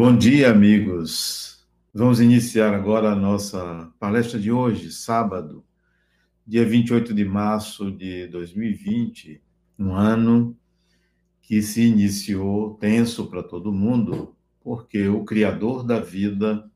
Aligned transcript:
Bom 0.00 0.16
dia, 0.16 0.48
amigos. 0.48 1.66
Vamos 1.92 2.20
iniciar 2.20 2.72
agora 2.72 3.10
a 3.10 3.16
nossa 3.16 3.92
palestra 3.98 4.38
de 4.38 4.48
hoje, 4.48 4.92
sábado, 4.92 5.64
dia 6.46 6.64
28 6.64 7.12
de 7.12 7.24
março 7.24 7.90
de 7.90 8.28
2020, 8.28 9.42
um 9.76 9.92
ano 9.92 10.56
que 11.42 11.60
se 11.60 11.82
iniciou 11.82 12.74
tenso 12.74 13.26
para 13.26 13.42
todo 13.42 13.72
mundo, 13.72 14.36
porque 14.60 15.08
o 15.08 15.24
Criador 15.24 15.82
da 15.82 15.98
vida 15.98 16.70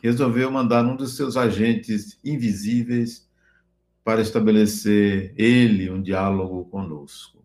resolveu 0.00 0.48
mandar 0.52 0.86
um 0.86 0.94
dos 0.94 1.16
seus 1.16 1.36
agentes 1.36 2.20
invisíveis 2.24 3.28
para 4.04 4.20
estabelecer 4.20 5.34
ele 5.36 5.90
um 5.90 6.00
diálogo 6.00 6.66
conosco. 6.66 7.44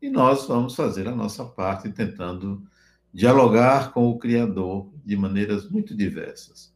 E 0.00 0.08
nós 0.08 0.46
vamos 0.46 0.74
fazer 0.74 1.06
a 1.06 1.14
nossa 1.14 1.44
parte 1.44 1.90
tentando 1.90 2.66
dialogar 3.12 3.92
com 3.92 4.08
o 4.08 4.18
Criador 4.18 4.92
de 5.04 5.16
maneiras 5.16 5.68
muito 5.68 5.96
diversas. 5.96 6.72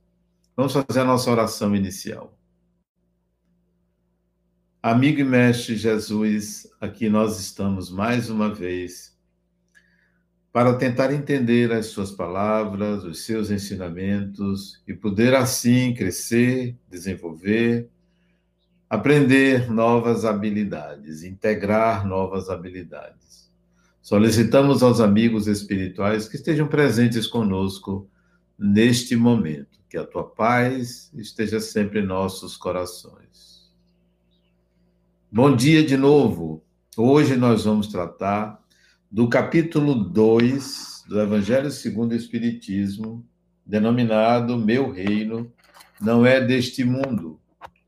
Vamos 0.57 0.73
fazer 0.73 1.01
a 1.01 1.05
nossa 1.05 1.31
oração 1.31 1.75
inicial. 1.75 2.37
Amigo 4.83 5.21
e 5.21 5.25
mestre 5.25 5.77
Jesus, 5.77 6.69
aqui 6.81 7.09
nós 7.09 7.41
estamos 7.41 7.91
mais 7.91 8.29
uma 8.29 8.53
vez 8.53 9.15
para 10.53 10.77
tentar 10.77 11.13
entender 11.13 11.73
as 11.73 11.87
suas 11.87 12.13
palavras, 12.13 13.03
os 13.03 13.25
seus 13.25 13.51
ensinamentos 13.51 14.81
e 14.87 14.95
poder 14.95 15.35
assim 15.35 15.95
crescer, 15.95 16.79
desenvolver, 16.89 17.89
aprender 18.89 19.69
novas 19.69 20.25
habilidades, 20.25 21.25
integrar 21.25 22.07
novas 22.07 22.51
habilidades. 22.51 23.24
Solicitamos 24.05 24.83
aos 24.83 25.01
amigos 25.01 25.47
espirituais 25.47 26.29
que 26.29 26.37
estejam 26.37 26.69
presentes 26.69 27.27
conosco 27.27 28.07
neste 28.59 29.17
momento, 29.17 29.79
que 29.89 29.97
a 29.97 30.05
tua 30.05 30.25
paz 30.25 31.11
esteja 31.15 31.59
sempre 31.59 32.01
em 32.01 32.07
nossos 32.07 32.55
corações. 32.55 33.73
Bom 35.33 35.57
dia 35.57 35.83
de 35.83 35.97
novo. 35.97 36.63
Hoje 36.95 37.35
nós 37.35 37.65
vamos 37.65 37.87
tratar 37.87 38.63
do 39.11 39.27
capítulo 39.27 39.95
2 39.95 41.05
do 41.09 41.19
Evangelho 41.19 41.71
segundo 41.71 42.13
o 42.13 42.15
Espiritismo, 42.15 43.27
denominado 43.65 44.59
Meu 44.59 44.91
Reino 44.91 45.51
não 45.99 46.27
é 46.27 46.43
deste 46.45 46.85
mundo. 46.85 47.41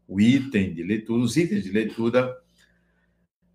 O 0.08 0.18
item 0.18 0.72
de 0.72 0.82
leitura, 0.82 1.22
os 1.22 1.36
itens 1.36 1.64
de 1.64 1.70
leitura 1.70 2.34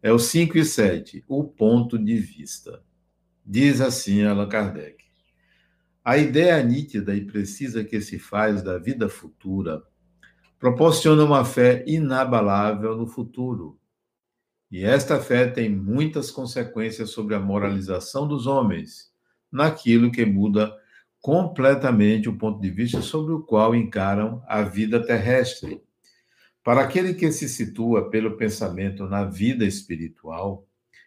é 0.02 0.12
o 0.12 0.20
5 0.20 0.58
e 0.58 0.66
7, 0.66 1.24
o 1.28 1.44
ponto 1.44 1.98
de 1.98 2.18
vista. 2.18 2.84
Diz 3.46 3.82
assim 3.82 4.24
Allan 4.24 4.50
Kardec. 4.50 5.04
A 6.04 6.18
ideia 6.18 6.62
nítida 6.64 7.16
e 7.16 7.26
precisa 7.26 7.84
que 7.84 8.02
se 8.02 8.18
faz 8.18 8.62
da 8.64 8.78
vida 8.78 9.08
futura 9.08 9.84
proporciona 10.62 11.24
uma 11.24 11.44
fé 11.44 11.84
inabalável 11.88 12.96
no 12.96 13.08
futuro. 13.08 13.80
E 14.70 14.84
esta 14.84 15.20
fé 15.20 15.48
tem 15.48 15.68
muitas 15.68 16.30
consequências 16.30 17.10
sobre 17.10 17.34
a 17.34 17.40
moralização 17.40 18.28
dos 18.28 18.46
homens, 18.46 19.12
naquilo 19.52 20.12
que 20.12 20.24
muda 20.24 20.72
completamente 21.20 22.30
o 22.30 22.38
ponto 22.38 22.62
de 22.62 22.70
vista 22.70 23.02
sobre 23.02 23.34
o 23.34 23.42
qual 23.42 23.74
encaram 23.74 24.44
a 24.48 24.62
vida 24.62 25.04
terrestre 25.04 25.82
para 26.64 26.82
aquele 26.82 27.14
que 27.14 27.32
se 27.32 27.50
situa 27.50 28.10
pelo 28.10 28.38
pensamento 28.38 29.08
na 29.08 29.26
vida 29.26 29.66
espiritual, 29.66 30.66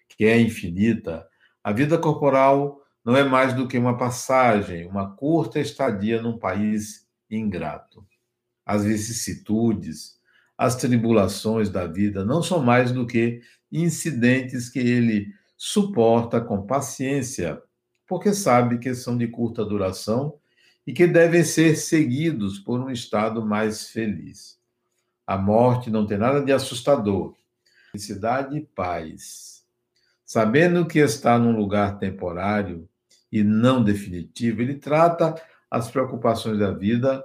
que 0.09 0.25
é 0.25 0.39
infinita, 0.41 1.27
a 1.63 1.73
vida 1.73 1.97
corporal 1.99 2.81
não 3.05 3.17
é 3.17 3.23
mais 3.23 3.53
do 3.53 3.69
que 3.69 3.79
uma 3.79 3.97
passagem, 3.97 4.87
uma 4.87 5.15
curta 5.15 5.61
estadia 5.61 6.21
num 6.21 6.39
país 6.39 7.07
ingrato. 7.31 8.07
As 8.65 8.85
vicissitudes, 8.85 10.19
as 10.57 10.75
tribulações 10.77 11.69
da 11.69 11.87
vida 11.87 12.25
não 12.25 12.43
são 12.43 12.63
mais 12.63 12.93
do 12.93 13.07
que 13.07 13.43
incidentes 13.71 14.69
que 14.69 14.79
ele 14.79 15.33
suporta 15.57 16.41
com 16.41 16.67
paciência, 16.67 17.61
porque 18.07 18.33
sabe 18.33 18.79
que 18.79 18.95
são 18.95 19.17
de 19.17 19.27
curta 19.29 19.65
duração 19.65 20.39
e 20.87 20.93
que 20.93 21.07
devem 21.07 21.45
ser 21.45 21.77
seguidos 21.77 22.59
por 22.59 22.81
um 22.81 22.91
estado 22.91 23.45
mais 23.45 23.89
feliz. 23.89 24.59
A 25.27 25.39
morte 25.39 25.91
não 25.91 26.07
tem 26.07 26.19
nada 26.19 26.43
de 26.43 26.53
assustador. 26.53 27.35
Felicidade 27.91 28.57
e 28.57 28.61
paz. 28.61 29.65
Sabendo 30.25 30.87
que 30.87 30.99
está 30.99 31.39
num 31.39 31.57
lugar 31.57 31.99
temporário 31.99 32.89
e 33.31 33.43
não 33.43 33.83
definitivo, 33.83 34.63
ele 34.63 34.77
trata 34.77 35.35
as 35.71 35.91
preocupações 35.91 36.59
da 36.59 36.71
vida 36.71 37.25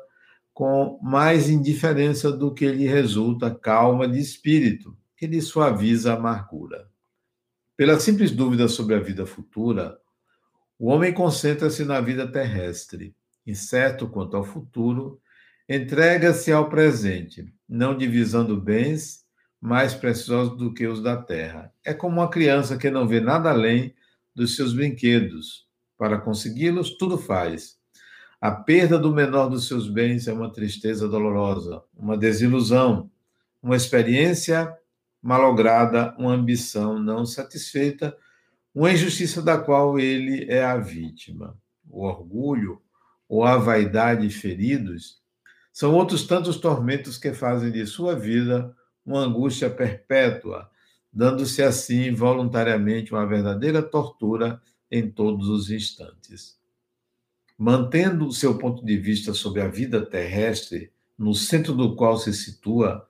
com 0.54 1.00
mais 1.02 1.50
indiferença 1.50 2.32
do 2.32 2.54
que 2.54 2.70
lhe 2.70 2.86
resulta 2.86 3.54
calma 3.54 4.08
de 4.08 4.20
espírito, 4.20 4.98
que 5.16 5.26
lhe 5.26 5.42
suaviza 5.42 6.12
a 6.12 6.18
amargura. 6.18 6.90
Pela 7.78 8.00
simples 8.00 8.32
dúvida 8.32 8.68
sobre 8.68 8.96
a 8.96 9.00
vida 9.00 9.26
futura, 9.26 9.98
o 10.78 10.88
homem 10.88 11.14
concentra-se 11.14 11.86
na 11.86 12.02
vida 12.02 12.30
terrestre, 12.30 13.16
incerto 13.46 14.08
quanto 14.08 14.36
ao 14.36 14.44
futuro, 14.44 15.22
entrega-se 15.68 16.52
ao 16.52 16.70
presente, 16.70 17.54
não 17.70 17.96
divisando 17.96 18.60
bens 18.60 19.24
mais 19.62 19.94
preciosos 19.94 20.58
do 20.58 20.74
que 20.74 20.88
os 20.88 21.04
da 21.04 21.16
terra. 21.16 21.72
É 21.86 21.94
como 21.94 22.20
uma 22.20 22.30
criança 22.30 22.78
que 22.78 22.90
não 22.90 23.08
vê 23.08 23.20
nada 23.20 23.52
além 23.52 23.94
dos 24.34 24.56
seus 24.56 24.74
brinquedos. 24.74 25.68
Para 25.98 26.18
consegui-los, 26.18 26.98
tudo 26.98 27.18
faz. 27.18 27.78
A 28.42 28.52
perda 28.52 28.98
do 28.98 29.14
menor 29.14 29.50
dos 29.50 29.68
seus 29.68 29.90
bens 29.90 30.28
é 30.28 30.34
uma 30.34 30.52
tristeza 30.52 31.08
dolorosa, 31.10 31.84
uma 31.94 32.18
desilusão, 32.18 33.12
uma 33.62 33.76
experiência 33.76 34.74
malograda, 35.22 36.16
uma 36.18 36.32
ambição 36.32 36.98
não 36.98 37.26
satisfeita, 37.26 38.16
uma 38.74 38.94
injustiça 38.94 39.42
da 39.42 39.58
qual 39.58 40.00
ele 40.00 40.50
é 40.50 40.64
a 40.64 40.78
vítima. 40.78 41.58
O 41.90 42.06
orgulho 42.06 42.82
ou 43.28 43.44
a 43.44 43.58
vaidade 43.58 44.30
feridos 44.30 45.19
são 45.80 45.96
outros 45.96 46.28
tantos 46.28 46.58
tormentos 46.58 47.18
que 47.18 47.32
fazem 47.32 47.72
de 47.72 47.88
sua 47.88 48.14
vida 48.14 48.76
uma 49.06 49.22
angústia 49.22 49.70
perpétua, 49.70 50.70
dando-se 51.10 51.64
assim 51.64 52.14
voluntariamente 52.14 53.14
uma 53.14 53.26
verdadeira 53.26 53.82
tortura 53.82 54.62
em 54.92 55.10
todos 55.10 55.48
os 55.48 55.72
instantes. 55.72 56.60
Mantendo 57.58 58.28
o 58.28 58.34
seu 58.34 58.58
ponto 58.58 58.84
de 58.84 58.98
vista 58.98 59.34
sobre 59.34 59.62
a 59.62 59.70
vida 59.70 60.06
terrestre, 60.06 60.92
no 61.18 61.34
centro 61.34 61.74
do 61.74 61.96
qual 61.96 62.18
se 62.18 62.34
situa, 62.34 63.08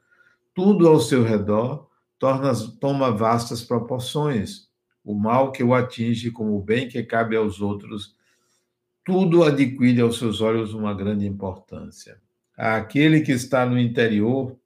tudo 0.53 0.87
ao 0.87 0.99
seu 0.99 1.23
redor 1.23 1.89
torna, 2.19 2.53
toma 2.79 3.09
vastas 3.09 3.63
proporções. 3.63 4.69
O 5.03 5.15
mal 5.15 5.51
que 5.51 5.63
o 5.63 5.73
atinge, 5.73 6.29
como 6.29 6.55
o 6.55 6.61
bem 6.61 6.87
que 6.87 7.01
cabe 7.01 7.35
aos 7.35 7.61
outros, 7.61 8.15
tudo 9.03 9.43
adquire 9.43 10.01
aos 10.01 10.19
seus 10.19 10.39
olhos 10.39 10.71
uma 10.75 10.93
grande 10.93 11.25
importância 11.25 12.21
aquele 12.59 13.21
que 13.21 13.31
está 13.31 13.65
no 13.65 13.79
interior 13.79 14.57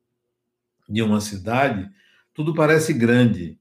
de 0.90 1.02
uma 1.04 1.22
cidade, 1.22 1.90
tudo 2.34 2.56
parece 2.56 2.94
grande. 2.94 3.60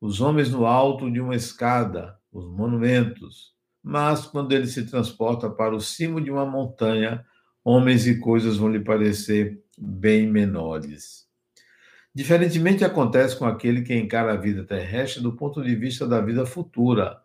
Os 0.00 0.20
homens 0.20 0.50
no 0.50 0.64
alto 0.64 1.10
de 1.10 1.20
uma 1.20 1.34
escada, 1.34 2.18
os 2.32 2.46
monumentos. 2.46 3.54
Mas 3.82 4.24
quando 4.26 4.52
ele 4.52 4.66
se 4.66 4.86
transporta 4.86 5.50
para 5.50 5.74
o 5.74 5.80
cimo 5.80 6.20
de 6.20 6.30
uma 6.30 6.46
montanha, 6.46 7.24
homens 7.62 8.06
e 8.06 8.18
coisas 8.18 8.56
vão 8.56 8.70
lhe 8.70 8.80
parecer 8.80 9.62
bem 9.78 10.26
menores. 10.26 11.26
Diferentemente 12.14 12.82
acontece 12.82 13.36
com 13.36 13.44
aquele 13.44 13.82
que 13.82 13.94
encara 13.94 14.32
a 14.32 14.36
vida 14.36 14.64
terrestre 14.64 15.22
do 15.22 15.36
ponto 15.36 15.62
de 15.62 15.76
vista 15.76 16.06
da 16.06 16.18
vida 16.20 16.46
futura. 16.46 17.20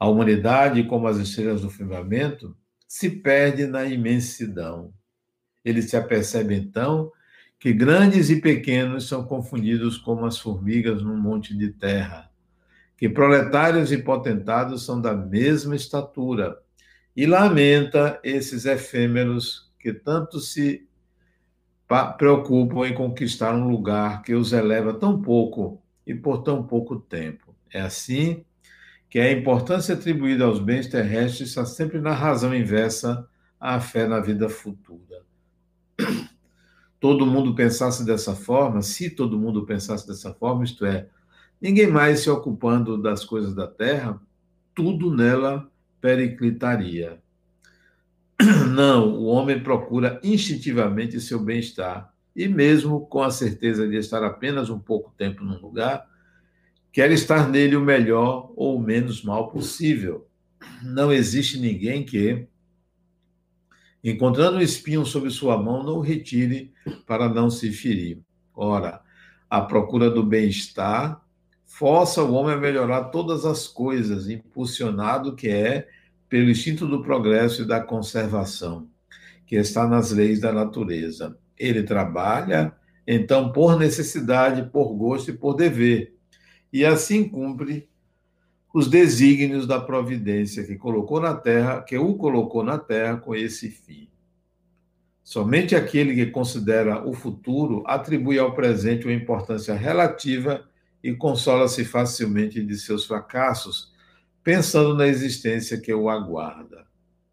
A 0.00 0.08
humanidade, 0.08 0.82
como 0.82 1.06
as 1.06 1.18
estrelas 1.18 1.60
do 1.60 1.70
firmamento, 1.70 2.56
se 2.88 3.08
perde 3.08 3.66
na 3.68 3.84
imensidão. 3.84 4.92
Ele 5.64 5.82
se 5.82 5.96
apercebe 5.96 6.54
então 6.54 7.10
que 7.62 7.72
grandes 7.72 8.28
e 8.28 8.40
pequenos 8.40 9.06
são 9.06 9.24
confundidos 9.24 9.96
como 9.96 10.26
as 10.26 10.36
formigas 10.36 11.00
num 11.00 11.16
monte 11.16 11.56
de 11.56 11.70
terra, 11.70 12.28
que 12.96 13.08
proletários 13.08 13.92
e 13.92 13.98
potentados 13.98 14.84
são 14.84 15.00
da 15.00 15.14
mesma 15.14 15.76
estatura, 15.76 16.58
e 17.14 17.24
lamenta 17.24 18.18
esses 18.24 18.64
efêmeros 18.64 19.70
que 19.78 19.92
tanto 19.92 20.40
se 20.40 20.88
preocupam 22.18 22.84
em 22.84 22.94
conquistar 22.94 23.54
um 23.54 23.68
lugar 23.68 24.22
que 24.22 24.34
os 24.34 24.52
eleva 24.52 24.92
tão 24.94 25.22
pouco 25.22 25.80
e 26.04 26.12
por 26.12 26.42
tão 26.42 26.64
pouco 26.64 26.96
tempo. 26.96 27.54
É 27.72 27.80
assim 27.80 28.44
que 29.08 29.20
a 29.20 29.30
importância 29.30 29.94
atribuída 29.94 30.46
aos 30.46 30.58
bens 30.58 30.88
terrestres 30.88 31.50
está 31.50 31.64
sempre 31.64 32.00
na 32.00 32.12
razão 32.12 32.52
inversa 32.52 33.24
à 33.60 33.78
fé 33.78 34.08
na 34.08 34.18
vida 34.18 34.48
futura 34.48 35.11
todo 37.00 37.26
mundo 37.26 37.54
pensasse 37.54 38.04
dessa 38.04 38.34
forma, 38.34 38.82
se 38.82 39.10
todo 39.10 39.38
mundo 39.38 39.64
pensasse 39.66 40.06
dessa 40.06 40.32
forma, 40.32 40.64
isto 40.64 40.84
é, 40.84 41.08
ninguém 41.60 41.86
mais 41.86 42.20
se 42.20 42.30
ocupando 42.30 43.00
das 43.00 43.24
coisas 43.24 43.54
da 43.54 43.66
terra, 43.66 44.20
tudo 44.74 45.14
nela 45.14 45.70
periclitaria. 46.00 47.20
Não, 48.74 49.14
o 49.14 49.24
homem 49.24 49.62
procura 49.62 50.20
instintivamente 50.22 51.20
seu 51.20 51.38
bem-estar 51.38 52.12
e, 52.34 52.48
mesmo 52.48 53.06
com 53.06 53.22
a 53.22 53.30
certeza 53.30 53.86
de 53.86 53.96
estar 53.96 54.24
apenas 54.24 54.70
um 54.70 54.78
pouco 54.78 55.12
tempo 55.16 55.44
num 55.44 55.60
lugar, 55.60 56.06
quer 56.90 57.10
estar 57.12 57.48
nele 57.48 57.76
o 57.76 57.80
melhor 57.80 58.52
ou 58.56 58.76
o 58.76 58.82
menos 58.82 59.22
mal 59.22 59.50
possível. 59.50 60.26
Não 60.82 61.12
existe 61.12 61.58
ninguém 61.58 62.04
que, 62.04 62.46
encontrando 64.02 64.58
um 64.58 64.60
espinho 64.60 65.04
sob 65.06 65.30
sua 65.30 65.60
mão, 65.60 65.82
não 65.82 65.98
o 65.98 66.00
retire 66.00 66.72
para 67.06 67.28
não 67.28 67.50
se 67.50 67.70
ferir. 67.70 68.20
Ora, 68.54 69.00
a 69.48 69.60
procura 69.60 70.10
do 70.10 70.22
bem-estar 70.22 71.22
força 71.64 72.22
o 72.22 72.34
homem 72.34 72.54
a 72.54 72.58
melhorar 72.58 73.04
todas 73.04 73.46
as 73.46 73.66
coisas, 73.66 74.28
impulsionado 74.28 75.34
que 75.34 75.48
é 75.48 75.88
pelo 76.28 76.50
instinto 76.50 76.86
do 76.86 77.02
progresso 77.02 77.62
e 77.62 77.66
da 77.66 77.80
conservação, 77.80 78.88
que 79.46 79.56
está 79.56 79.86
nas 79.86 80.10
leis 80.10 80.40
da 80.40 80.52
natureza. 80.52 81.36
Ele 81.58 81.82
trabalha, 81.82 82.74
então, 83.06 83.52
por 83.52 83.78
necessidade, 83.78 84.70
por 84.70 84.94
gosto 84.94 85.30
e 85.30 85.36
por 85.36 85.54
dever, 85.54 86.14
e 86.72 86.84
assim 86.84 87.28
cumpre 87.28 87.88
os 88.72 88.88
desígnios 88.88 89.66
da 89.66 89.78
providência 89.78 90.64
que 90.64 90.76
colocou 90.76 91.20
na 91.20 91.34
terra, 91.34 91.82
que 91.82 91.98
o 91.98 92.14
colocou 92.14 92.64
na 92.64 92.78
terra 92.78 93.16
com 93.18 93.34
esse 93.34 93.68
fim. 93.68 94.08
Somente 95.22 95.76
aquele 95.76 96.14
que 96.14 96.30
considera 96.30 97.06
o 97.06 97.12
futuro 97.12 97.84
atribui 97.86 98.38
ao 98.38 98.54
presente 98.54 99.06
uma 99.06 99.12
importância 99.12 99.74
relativa 99.74 100.64
e 101.02 101.12
consola-se 101.12 101.84
facilmente 101.84 102.62
de 102.62 102.76
seus 102.76 103.04
fracassos, 103.04 103.92
pensando 104.42 104.94
na 104.94 105.06
existência 105.06 105.78
que 105.78 105.92
o 105.92 106.08
aguarda. 106.08 106.86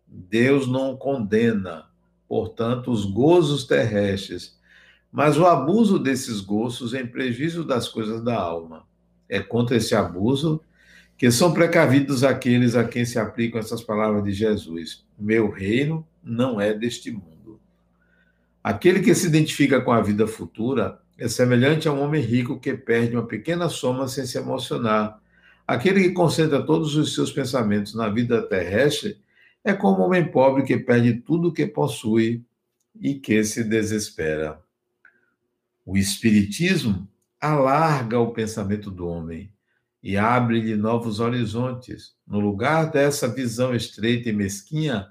Deus 0.05 0.67
não 0.67 0.97
condena, 0.97 1.85
portanto, 2.27 2.91
os 2.91 3.05
gozos 3.05 3.65
terrestres, 3.65 4.57
mas 5.11 5.37
o 5.37 5.45
abuso 5.45 5.97
desses 5.97 6.41
gozos 6.41 6.93
em 6.93 7.05
prejuízo 7.05 7.63
das 7.63 7.87
coisas 7.87 8.23
da 8.23 8.35
alma. 8.35 8.87
É 9.27 9.39
contra 9.39 9.77
esse 9.77 9.95
abuso 9.95 10.61
que 11.19 11.29
são 11.29 11.53
precavidos 11.53 12.23
aqueles 12.23 12.75
a 12.75 12.83
quem 12.83 13.05
se 13.05 13.19
aplicam 13.19 13.59
essas 13.59 13.83
palavras 13.83 14.23
de 14.23 14.31
Jesus: 14.31 15.05
Meu 15.19 15.51
reino 15.51 16.07
não 16.23 16.59
é 16.59 16.73
deste 16.73 17.11
mundo. 17.11 17.59
Aquele 18.63 19.01
que 19.01 19.13
se 19.13 19.27
identifica 19.27 19.79
com 19.79 19.91
a 19.91 20.01
vida 20.01 20.25
futura 20.25 20.99
é 21.19 21.27
semelhante 21.27 21.87
a 21.87 21.93
um 21.93 22.01
homem 22.01 22.23
rico 22.23 22.59
que 22.59 22.73
perde 22.73 23.15
uma 23.15 23.27
pequena 23.27 23.69
soma 23.69 24.07
sem 24.07 24.25
se 24.25 24.39
emocionar 24.39 25.21
Aquele 25.69 26.01
que 26.01 26.13
concentra 26.13 26.65
todos 26.65 26.95
os 26.95 27.13
seus 27.13 27.31
pensamentos 27.31 27.93
na 27.93 28.09
vida 28.09 28.41
terrestre 28.41 29.21
é 29.63 29.71
como 29.71 29.99
um 29.99 30.05
homem 30.05 30.25
pobre 30.25 30.63
que 30.63 30.75
perde 30.75 31.13
tudo 31.13 31.49
o 31.49 31.53
que 31.53 31.67
possui 31.67 32.43
e 32.99 33.13
que 33.13 33.43
se 33.43 33.63
desespera. 33.63 34.59
O 35.85 35.95
Espiritismo 35.95 37.07
alarga 37.39 38.19
o 38.19 38.31
pensamento 38.33 38.89
do 38.89 39.07
homem 39.07 39.53
e 40.01 40.17
abre-lhe 40.17 40.75
novos 40.75 41.19
horizontes. 41.19 42.13
No 42.25 42.39
lugar 42.39 42.89
dessa 42.89 43.27
visão 43.27 43.75
estreita 43.75 44.29
e 44.29 44.33
mesquinha, 44.33 45.07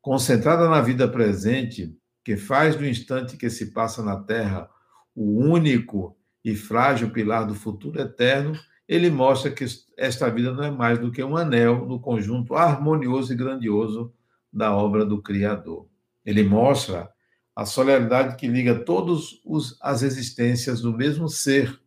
concentrada 0.00 0.68
na 0.68 0.80
vida 0.80 1.08
presente, 1.08 1.94
que 2.24 2.36
faz 2.36 2.76
do 2.76 2.86
instante 2.86 3.36
que 3.36 3.50
se 3.50 3.72
passa 3.72 4.02
na 4.02 4.16
Terra 4.16 4.68
o 5.14 5.38
único 5.38 6.16
e 6.44 6.54
frágil 6.54 7.10
pilar 7.10 7.46
do 7.46 7.54
futuro 7.54 8.00
eterno, 8.00 8.58
ele 8.88 9.10
mostra 9.10 9.50
que 9.50 9.64
esta 9.96 10.28
vida 10.30 10.52
não 10.52 10.64
é 10.64 10.70
mais 10.70 10.98
do 10.98 11.12
que 11.12 11.22
um 11.22 11.36
anel 11.36 11.86
no 11.86 12.00
conjunto 12.00 12.54
harmonioso 12.54 13.32
e 13.32 13.36
grandioso 13.36 14.12
da 14.52 14.74
obra 14.74 15.04
do 15.04 15.22
Criador. 15.22 15.86
Ele 16.24 16.42
mostra 16.42 17.08
a 17.54 17.64
solidariedade 17.64 18.36
que 18.36 18.48
liga 18.48 18.74
todas 18.74 19.40
as 19.80 20.02
existências 20.02 20.80
do 20.80 20.96
mesmo 20.96 21.28
ser, 21.28 21.80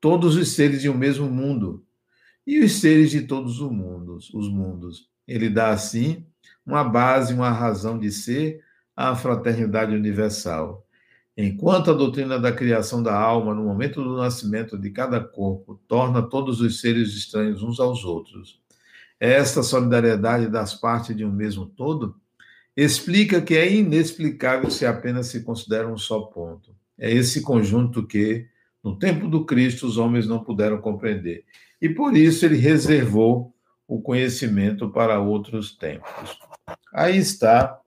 todos 0.00 0.36
os 0.36 0.52
seres 0.52 0.80
de 0.82 0.88
um 0.88 0.96
mesmo 0.96 1.28
mundo 1.28 1.84
e 2.46 2.60
os 2.60 2.80
seres 2.80 3.10
de 3.10 3.22
todos 3.22 3.60
os 3.60 3.70
mundos, 3.70 4.32
os 4.32 4.48
mundos. 4.48 5.08
Ele 5.26 5.48
dá 5.48 5.70
assim 5.70 6.24
uma 6.64 6.84
base, 6.84 7.34
uma 7.34 7.50
razão 7.50 7.98
de 7.98 8.10
ser 8.10 8.62
à 8.96 9.14
fraternidade 9.14 9.94
universal. 9.94 10.86
Enquanto 11.36 11.90
a 11.90 11.94
doutrina 11.94 12.38
da 12.38 12.52
criação 12.52 13.02
da 13.02 13.14
alma, 13.14 13.54
no 13.54 13.64
momento 13.64 14.02
do 14.02 14.16
nascimento 14.16 14.76
de 14.76 14.90
cada 14.90 15.20
corpo, 15.20 15.80
torna 15.88 16.22
todos 16.22 16.60
os 16.60 16.80
seres 16.80 17.10
estranhos 17.10 17.62
uns 17.62 17.80
aos 17.80 18.04
outros, 18.04 18.60
esta 19.18 19.62
solidariedade 19.62 20.48
das 20.48 20.74
partes 20.74 21.14
de 21.16 21.24
um 21.24 21.32
mesmo 21.32 21.66
todo 21.66 22.16
explica 22.76 23.42
que 23.42 23.54
é 23.54 23.70
inexplicável 23.70 24.70
se 24.70 24.86
apenas 24.86 25.26
se 25.26 25.42
considera 25.42 25.86
um 25.86 25.98
só 25.98 26.20
ponto. 26.22 26.74
É 26.98 27.10
esse 27.10 27.42
conjunto 27.42 28.06
que, 28.06 28.46
no 28.82 28.98
tempo 28.98 29.28
do 29.28 29.44
Cristo, 29.44 29.86
os 29.86 29.98
homens 29.98 30.26
não 30.26 30.42
puderam 30.42 30.80
compreender. 30.80 31.44
E 31.80 31.88
por 31.88 32.16
isso 32.16 32.44
ele 32.44 32.56
reservou 32.56 33.54
o 33.86 34.00
conhecimento 34.00 34.88
para 34.90 35.20
outros 35.20 35.76
tempos. 35.76 36.38
Aí 36.92 37.16
está 37.16 37.80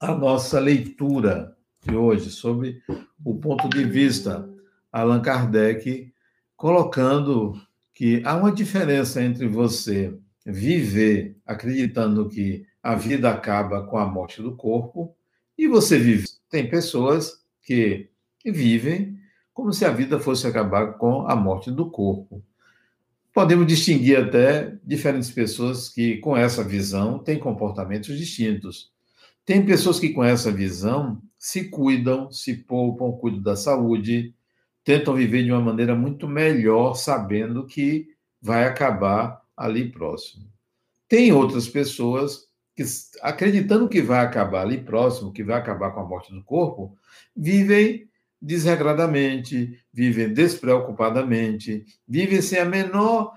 a 0.00 0.14
nossa 0.14 0.58
leitura 0.58 1.56
de 1.86 1.94
hoje, 1.94 2.30
sobre 2.30 2.82
o 3.24 3.38
ponto 3.38 3.68
de 3.68 3.84
vista 3.84 4.48
Allan 4.90 5.20
Kardec, 5.20 6.12
colocando 6.56 7.60
que 7.92 8.22
há 8.24 8.34
uma 8.34 8.50
diferença 8.50 9.22
entre 9.22 9.46
você 9.46 10.16
viver 10.44 11.36
acreditando 11.46 12.28
que 12.28 12.66
a 12.82 12.94
vida 12.94 13.30
acaba 13.30 13.86
com 13.86 13.96
a 13.96 14.06
morte 14.06 14.42
do 14.42 14.56
corpo 14.56 15.16
e 15.56 15.66
você 15.66 15.98
vive. 15.98 16.26
Tem 16.50 16.68
pessoas 16.68 17.42
que 17.62 18.10
vivem 18.44 19.13
como 19.54 19.72
se 19.72 19.84
a 19.84 19.90
vida 19.90 20.18
fosse 20.18 20.46
acabar 20.46 20.94
com 20.98 21.26
a 21.28 21.36
morte 21.36 21.70
do 21.70 21.88
corpo. 21.88 22.44
Podemos 23.32 23.66
distinguir 23.66 24.18
até 24.18 24.76
diferentes 24.84 25.30
pessoas 25.30 25.88
que, 25.88 26.18
com 26.18 26.36
essa 26.36 26.62
visão, 26.62 27.20
têm 27.20 27.38
comportamentos 27.38 28.18
distintos. 28.18 28.92
Tem 29.46 29.64
pessoas 29.64 30.00
que, 30.00 30.10
com 30.10 30.24
essa 30.24 30.50
visão, 30.50 31.22
se 31.38 31.70
cuidam, 31.70 32.30
se 32.30 32.54
poupam, 32.54 33.12
cuidam 33.12 33.42
da 33.42 33.54
saúde, 33.54 34.34
tentam 34.82 35.14
viver 35.14 35.44
de 35.44 35.52
uma 35.52 35.60
maneira 35.60 35.94
muito 35.94 36.26
melhor, 36.28 36.94
sabendo 36.94 37.66
que 37.66 38.08
vai 38.42 38.64
acabar 38.66 39.40
ali 39.56 39.90
próximo. 39.90 40.46
Tem 41.08 41.32
outras 41.32 41.68
pessoas 41.68 42.48
que, 42.74 42.82
acreditando 43.22 43.88
que 43.88 44.02
vai 44.02 44.24
acabar 44.24 44.62
ali 44.62 44.78
próximo, 44.78 45.32
que 45.32 45.44
vai 45.44 45.58
acabar 45.58 45.92
com 45.92 46.00
a 46.00 46.04
morte 46.04 46.32
do 46.32 46.42
corpo, 46.42 46.96
vivem 47.36 48.08
desregradamente, 48.44 49.78
vivem 49.92 50.32
despreocupadamente, 50.32 51.86
vivem 52.06 52.42
sem 52.42 52.58
a 52.58 52.64
menor, 52.64 53.32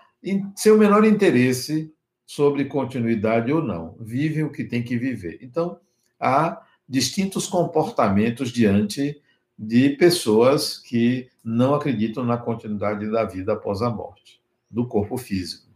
sem 0.56 0.72
o 0.72 0.78
menor 0.78 1.06
interesse 1.06 1.94
sobre 2.26 2.66
continuidade 2.66 3.52
ou 3.54 3.64
não. 3.64 3.96
Vivem 4.02 4.44
o 4.44 4.52
que 4.52 4.66
tem 4.66 4.84
que 4.84 4.98
viver. 4.98 5.40
Então, 5.42 5.80
há 6.20 6.62
distintos 6.88 7.48
comportamentos 7.48 8.50
diante 8.50 9.22
de 9.58 9.92
pessoas 9.92 10.78
que 10.78 11.30
não 11.44 11.74
acreditam 11.74 12.26
na 12.26 12.38
continuidade 12.38 13.10
da 13.10 13.24
vida 13.24 13.54
após 13.54 13.82
a 13.82 13.90
morte, 13.90 14.42
do 14.70 14.86
corpo 14.86 15.18
físico. 15.18 15.68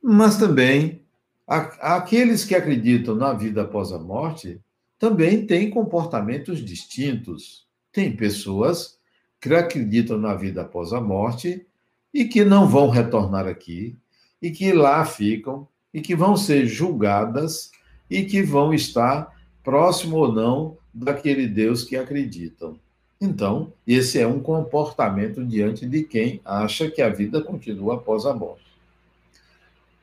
Mas 0.00 0.38
também 0.38 1.02
aqueles 1.46 2.44
que 2.44 2.54
acreditam 2.54 3.16
na 3.16 3.32
vida 3.32 3.62
após 3.62 3.90
a 3.90 3.98
morte 3.98 4.60
também 4.96 5.44
têm 5.44 5.70
comportamentos 5.70 6.64
distintos. 6.64 7.67
Tem 7.92 8.14
pessoas 8.14 8.98
que 9.40 9.52
acreditam 9.54 10.18
na 10.18 10.34
vida 10.34 10.62
após 10.62 10.92
a 10.92 11.00
morte 11.00 11.64
e 12.12 12.24
que 12.24 12.44
não 12.44 12.68
vão 12.68 12.88
retornar 12.88 13.46
aqui 13.46 13.96
e 14.40 14.50
que 14.50 14.72
lá 14.72 15.04
ficam 15.04 15.66
e 15.92 16.00
que 16.00 16.14
vão 16.14 16.36
ser 16.36 16.66
julgadas 16.66 17.70
e 18.10 18.24
que 18.24 18.42
vão 18.42 18.72
estar 18.72 19.34
próximo 19.62 20.16
ou 20.16 20.32
não 20.32 20.76
daquele 20.92 21.46
Deus 21.46 21.84
que 21.84 21.96
acreditam. 21.96 22.78
Então, 23.20 23.72
esse 23.86 24.18
é 24.18 24.26
um 24.26 24.40
comportamento 24.40 25.44
diante 25.44 25.86
de 25.86 26.04
quem 26.04 26.40
acha 26.44 26.90
que 26.90 27.02
a 27.02 27.08
vida 27.08 27.42
continua 27.42 27.94
após 27.94 28.24
a 28.24 28.32
morte. 28.32 28.64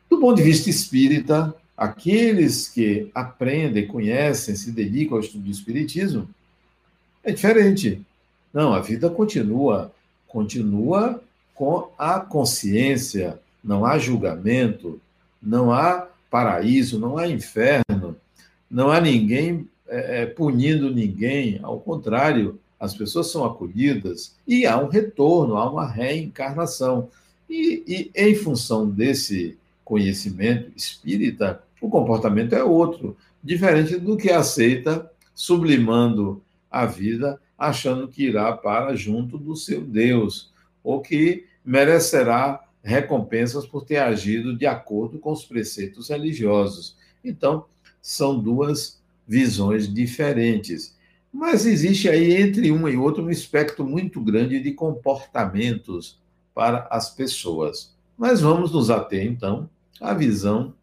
Do 0.10 0.20
ponto 0.20 0.38
de 0.38 0.44
vista 0.44 0.70
espírita, 0.70 1.56
aqueles 1.78 2.68
que 2.68 3.10
aprendem, 3.16 3.88
conhecem, 3.88 4.56
se 4.56 4.72
dedicam 4.72 5.16
ao 5.16 5.24
estudo 5.24 5.46
do 5.46 5.52
espiritismo, 5.52 6.30
é 7.26 7.32
diferente. 7.32 8.02
Não, 8.54 8.74
a 8.74 8.80
vida 8.80 9.10
continua, 9.10 9.92
continua 10.28 11.22
com 11.54 11.90
a 11.98 12.20
consciência, 12.20 13.40
não 13.64 13.86
há 13.86 13.98
julgamento, 13.98 15.02
não 15.42 15.72
há 15.72 16.08
paraíso, 16.30 17.00
não 17.00 17.18
há 17.18 17.28
inferno, 17.28 18.16
não 18.70 18.92
há 18.92 19.02
ninguém 19.02 19.68
é, 19.88 20.22
é, 20.22 20.26
punindo 20.26 20.94
ninguém, 20.94 21.60
ao 21.62 21.80
contrário, 21.80 22.60
as 22.80 22.94
pessoas 22.94 23.28
são 23.28 23.46
acolhidas 23.46 24.36
e 24.48 24.66
há 24.66 24.78
um 24.78 24.88
retorno, 24.88 25.58
há 25.58 25.70
uma 25.70 25.88
reencarnação. 25.88 27.10
E, 27.50 27.84
e 27.88 28.12
em 28.16 28.36
função 28.36 28.90
desse 28.90 29.58
conhecimento 29.84 30.72
espírita, 30.76 31.62
o 31.80 31.90
comportamento 31.90 32.54
é 32.54 32.64
outro. 32.64 33.16
diferente 33.44 33.98
do 33.98 34.18
que 34.18 34.32
aceita 34.32 35.10
sublimando 35.36 36.42
a 36.76 36.86
vida, 36.86 37.40
achando 37.58 38.06
que 38.06 38.24
irá 38.24 38.52
para 38.52 38.98
junto 38.98 39.38
do 39.38 39.56
seu 39.56 39.80
Deus, 39.80 40.52
ou 40.84 41.00
que 41.00 41.46
merecerá 41.64 42.62
recompensas 42.84 43.66
por 43.66 43.86
ter 43.86 43.96
agido 43.96 44.54
de 44.54 44.66
acordo 44.66 45.18
com 45.18 45.32
os 45.32 45.46
preceitos 45.46 46.10
religiosos. 46.10 46.98
Então, 47.24 47.66
são 48.02 48.38
duas 48.38 49.02
visões 49.26 49.92
diferentes. 49.92 50.98
Mas 51.32 51.66
existe 51.66 52.10
aí 52.10 52.36
entre 52.36 52.70
uma 52.72 52.92
e 52.92 52.98
outra 52.98 53.24
um 53.24 53.30
espectro 53.30 53.86
muito 53.86 54.20
grande 54.20 54.60
de 54.60 54.74
comportamentos 54.74 56.20
para 56.54 56.90
as 56.92 57.10
pessoas. 57.10 57.96
Mas 58.18 58.42
vamos 58.42 58.74
nos 58.74 58.90
ater, 58.90 59.26
então, 59.26 59.70
à 60.02 60.14
visão 60.14 60.74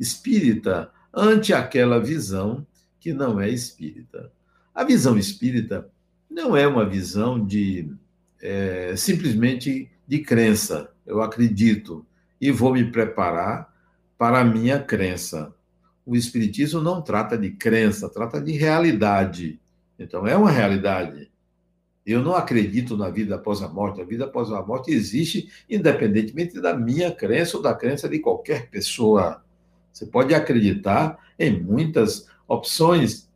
espírita, 0.00 0.90
ante 1.14 1.54
aquela 1.54 2.00
visão 2.00 2.66
que 2.98 3.12
não 3.12 3.40
é 3.40 3.48
espírita. 3.48 4.32
A 4.78 4.84
visão 4.84 5.18
espírita 5.18 5.90
não 6.30 6.56
é 6.56 6.64
uma 6.64 6.88
visão 6.88 7.44
de 7.44 7.90
é, 8.40 8.94
simplesmente 8.96 9.90
de 10.06 10.20
crença. 10.20 10.92
Eu 11.04 11.20
acredito 11.20 12.06
e 12.40 12.52
vou 12.52 12.72
me 12.72 12.84
preparar 12.84 13.74
para 14.16 14.38
a 14.38 14.44
minha 14.44 14.78
crença. 14.80 15.52
O 16.06 16.14
Espiritismo 16.14 16.80
não 16.80 17.02
trata 17.02 17.36
de 17.36 17.50
crença, 17.50 18.08
trata 18.08 18.40
de 18.40 18.52
realidade. 18.52 19.58
Então, 19.98 20.24
é 20.28 20.36
uma 20.36 20.52
realidade. 20.52 21.28
Eu 22.06 22.22
não 22.22 22.36
acredito 22.36 22.96
na 22.96 23.10
vida 23.10 23.34
após 23.34 23.60
a 23.62 23.68
morte. 23.68 24.00
A 24.00 24.04
vida 24.04 24.26
após 24.26 24.52
a 24.52 24.62
morte 24.62 24.92
existe 24.92 25.50
independentemente 25.68 26.60
da 26.60 26.72
minha 26.72 27.10
crença 27.10 27.56
ou 27.56 27.62
da 27.64 27.74
crença 27.74 28.08
de 28.08 28.20
qualquer 28.20 28.70
pessoa. 28.70 29.42
Você 29.92 30.06
pode 30.06 30.32
acreditar 30.36 31.18
em 31.36 31.60
muitas 31.60 32.28
opções, 32.46 33.27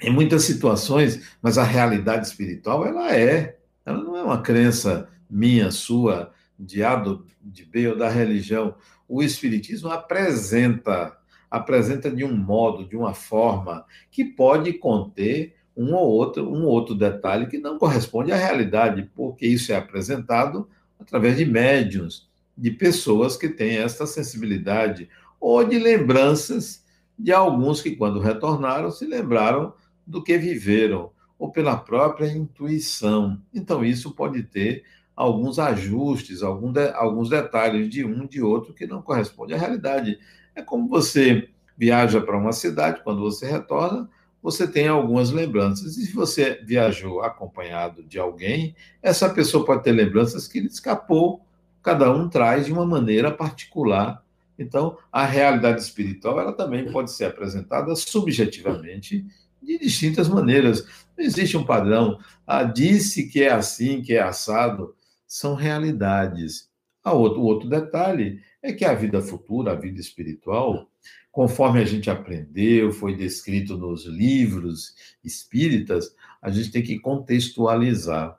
em 0.00 0.10
muitas 0.10 0.44
situações, 0.44 1.36
mas 1.42 1.58
a 1.58 1.64
realidade 1.64 2.26
espiritual, 2.26 2.86
ela 2.86 3.14
é. 3.14 3.58
Ela 3.84 4.02
não 4.02 4.16
é 4.16 4.22
uma 4.22 4.40
crença 4.40 5.08
minha, 5.28 5.70
sua, 5.70 6.32
de 6.58 6.82
A, 6.82 6.96
de 7.42 7.64
B 7.64 7.88
ou 7.88 7.96
da 7.96 8.08
religião. 8.08 8.74
O 9.08 9.22
Espiritismo 9.22 9.90
apresenta, 9.90 11.16
apresenta 11.50 12.10
de 12.10 12.24
um 12.24 12.36
modo, 12.36 12.88
de 12.88 12.96
uma 12.96 13.14
forma, 13.14 13.84
que 14.10 14.24
pode 14.24 14.72
conter 14.74 15.54
um 15.76 15.94
ou 15.94 16.08
outro, 16.08 16.48
um 16.48 16.64
outro 16.64 16.94
detalhe 16.94 17.46
que 17.46 17.58
não 17.58 17.78
corresponde 17.78 18.32
à 18.32 18.36
realidade, 18.36 19.10
porque 19.14 19.46
isso 19.46 19.72
é 19.72 19.76
apresentado 19.76 20.68
através 20.98 21.36
de 21.36 21.46
médiums, 21.46 22.28
de 22.56 22.70
pessoas 22.70 23.36
que 23.36 23.48
têm 23.48 23.78
esta 23.78 24.06
sensibilidade, 24.06 25.08
ou 25.40 25.64
de 25.64 25.78
lembranças 25.78 26.84
de 27.18 27.32
alguns 27.32 27.80
que, 27.80 27.96
quando 27.96 28.20
retornaram, 28.20 28.90
se 28.90 29.06
lembraram 29.06 29.72
do 30.10 30.22
que 30.22 30.36
viveram, 30.36 31.10
ou 31.38 31.50
pela 31.50 31.76
própria 31.76 32.26
intuição. 32.26 33.40
Então, 33.54 33.82
isso 33.82 34.10
pode 34.10 34.42
ter 34.42 34.84
alguns 35.16 35.58
ajustes, 35.58 36.42
algum 36.42 36.72
de, 36.72 36.90
alguns 36.90 37.30
detalhes 37.30 37.88
de 37.88 38.04
um 38.04 38.26
de 38.26 38.42
outro 38.42 38.74
que 38.74 38.86
não 38.86 39.00
correspondem 39.00 39.56
à 39.56 39.58
realidade. 39.58 40.18
É 40.54 40.60
como 40.60 40.88
você 40.88 41.48
viaja 41.76 42.20
para 42.20 42.36
uma 42.36 42.52
cidade, 42.52 43.02
quando 43.02 43.20
você 43.20 43.46
retorna, 43.50 44.08
você 44.42 44.66
tem 44.66 44.88
algumas 44.88 45.30
lembranças. 45.30 45.96
E 45.96 46.06
se 46.06 46.12
você 46.12 46.60
viajou 46.64 47.22
acompanhado 47.22 48.02
de 48.02 48.18
alguém, 48.18 48.74
essa 49.02 49.28
pessoa 49.30 49.64
pode 49.64 49.82
ter 49.82 49.92
lembranças 49.92 50.46
que 50.48 50.60
lhe 50.60 50.66
escapou. 50.66 51.40
Cada 51.82 52.12
um 52.12 52.28
traz 52.28 52.66
de 52.66 52.72
uma 52.72 52.84
maneira 52.84 53.30
particular. 53.30 54.22
Então, 54.58 54.98
a 55.10 55.24
realidade 55.24 55.80
espiritual 55.80 56.38
ela 56.38 56.52
também 56.52 56.90
pode 56.92 57.10
ser 57.10 57.24
apresentada 57.24 57.94
subjetivamente 57.96 59.24
de 59.62 59.78
distintas 59.78 60.28
maneiras. 60.28 60.86
Não 61.16 61.24
existe 61.24 61.56
um 61.56 61.64
padrão. 61.64 62.18
Ah, 62.46 62.64
disse 62.64 63.28
que 63.28 63.42
é 63.42 63.50
assim, 63.50 64.02
que 64.02 64.14
é 64.14 64.20
assado. 64.20 64.94
São 65.26 65.54
realidades. 65.54 66.68
A 67.02 67.12
outro, 67.12 67.40
o 67.40 67.44
outro 67.44 67.68
detalhe 67.68 68.40
é 68.62 68.72
que 68.72 68.84
a 68.84 68.94
vida 68.94 69.22
futura, 69.22 69.72
a 69.72 69.76
vida 69.76 70.00
espiritual, 70.00 70.90
conforme 71.32 71.80
a 71.80 71.84
gente 71.84 72.10
aprendeu, 72.10 72.92
foi 72.92 73.16
descrito 73.16 73.76
nos 73.76 74.04
livros 74.04 74.94
espíritas, 75.24 76.14
a 76.42 76.50
gente 76.50 76.70
tem 76.70 76.82
que 76.82 76.98
contextualizar. 76.98 78.38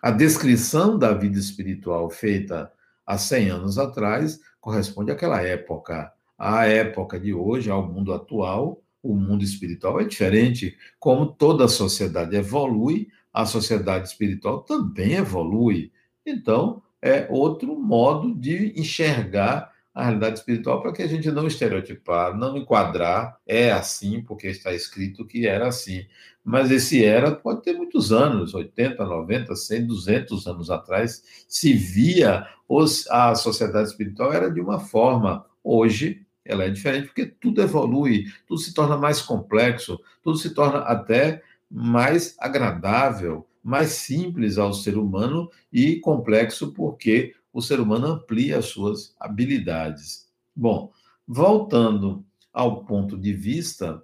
A 0.00 0.10
descrição 0.10 0.98
da 0.98 1.12
vida 1.12 1.38
espiritual 1.38 2.08
feita 2.08 2.72
há 3.04 3.18
100 3.18 3.50
anos 3.50 3.78
atrás 3.78 4.40
corresponde 4.60 5.10
àquela 5.10 5.42
época. 5.42 6.12
A 6.38 6.64
época 6.66 7.18
de 7.20 7.34
hoje, 7.34 7.70
ao 7.70 7.86
mundo 7.86 8.14
atual, 8.14 8.80
o 9.02 9.14
mundo 9.14 9.42
espiritual 9.42 10.00
é 10.00 10.04
diferente. 10.04 10.76
Como 10.98 11.26
toda 11.26 11.64
a 11.64 11.68
sociedade 11.68 12.36
evolui, 12.36 13.08
a 13.32 13.46
sociedade 13.46 14.08
espiritual 14.08 14.60
também 14.62 15.12
evolui. 15.14 15.92
Então, 16.24 16.82
é 17.00 17.26
outro 17.30 17.78
modo 17.78 18.34
de 18.34 18.78
enxergar 18.78 19.72
a 19.94 20.04
realidade 20.04 20.38
espiritual 20.38 20.80
para 20.80 20.92
que 20.92 21.02
a 21.02 21.06
gente 21.06 21.30
não 21.30 21.46
estereotipar, 21.46 22.36
não 22.36 22.56
enquadrar, 22.56 23.38
é 23.46 23.72
assim 23.72 24.22
porque 24.22 24.46
está 24.46 24.72
escrito 24.72 25.26
que 25.26 25.46
era 25.46 25.66
assim. 25.68 26.06
Mas 26.44 26.70
esse 26.70 27.04
era 27.04 27.32
pode 27.32 27.62
ter 27.62 27.74
muitos 27.74 28.12
anos, 28.12 28.54
80, 28.54 29.04
90, 29.04 29.54
100, 29.54 29.86
200 29.86 30.46
anos 30.46 30.70
atrás, 30.70 31.44
se 31.48 31.72
via 31.72 32.46
os, 32.68 33.06
a 33.10 33.34
sociedade 33.34 33.88
espiritual 33.88 34.32
era 34.32 34.50
de 34.50 34.60
uma 34.60 34.78
forma. 34.78 35.44
Hoje, 35.62 36.24
ela 36.50 36.64
é 36.64 36.70
diferente 36.70 37.06
porque 37.06 37.26
tudo 37.26 37.62
evolui, 37.62 38.26
tudo 38.46 38.60
se 38.60 38.74
torna 38.74 38.96
mais 38.96 39.22
complexo, 39.22 40.00
tudo 40.22 40.36
se 40.36 40.54
torna 40.54 40.80
até 40.80 41.42
mais 41.70 42.34
agradável, 42.38 43.46
mais 43.62 43.90
simples 43.90 44.58
ao 44.58 44.72
ser 44.72 44.96
humano 44.96 45.50
e 45.72 45.96
complexo 45.96 46.72
porque 46.72 47.34
o 47.52 47.60
ser 47.60 47.80
humano 47.80 48.06
amplia 48.06 48.58
as 48.58 48.66
suas 48.66 49.14
habilidades. 49.18 50.28
Bom, 50.54 50.92
voltando 51.26 52.24
ao 52.52 52.84
ponto 52.84 53.16
de 53.16 53.32
vista, 53.32 54.02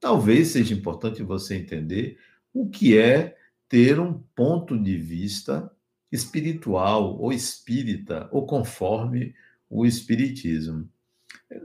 talvez 0.00 0.48
seja 0.48 0.74
importante 0.74 1.22
você 1.22 1.56
entender 1.56 2.18
o 2.52 2.68
que 2.68 2.96
é 2.96 3.36
ter 3.68 3.98
um 3.98 4.22
ponto 4.34 4.78
de 4.78 4.96
vista 4.96 5.70
espiritual 6.10 7.18
ou 7.18 7.32
espírita, 7.32 8.28
ou 8.30 8.46
conforme 8.46 9.34
o 9.68 9.84
espiritismo. 9.84 10.88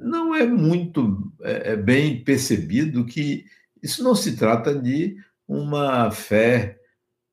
Não 0.02 0.36
é 0.36 0.46
muito 0.46 1.32
é, 1.42 1.72
é 1.72 1.76
bem 1.76 2.24
percebido 2.24 3.06
que 3.06 3.46
isso 3.82 4.04
não 4.04 4.16
se 4.16 4.36
trata 4.36 4.74
de 4.74 5.18
uma 5.48 6.12
fé 6.12 6.80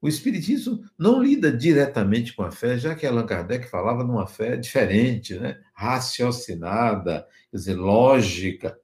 o 0.07 0.09
Espiritismo 0.09 0.85
não 0.97 1.23
lida 1.23 1.51
diretamente 1.51 2.33
com 2.33 2.45
a 2.45 2.51
fé, 2.53 2.79
já 2.79 2.95
que 2.95 3.05
Allan 3.05 3.27
Kardec 3.27 3.67
falava 3.67 4.05
numa 4.05 4.27
fé 4.27 4.57
diferente, 4.57 5.35
né? 5.35 5.59
raciocinada, 5.75 7.27
quer 7.51 7.57
dizer, 7.57 7.75
lógica. 7.75 8.79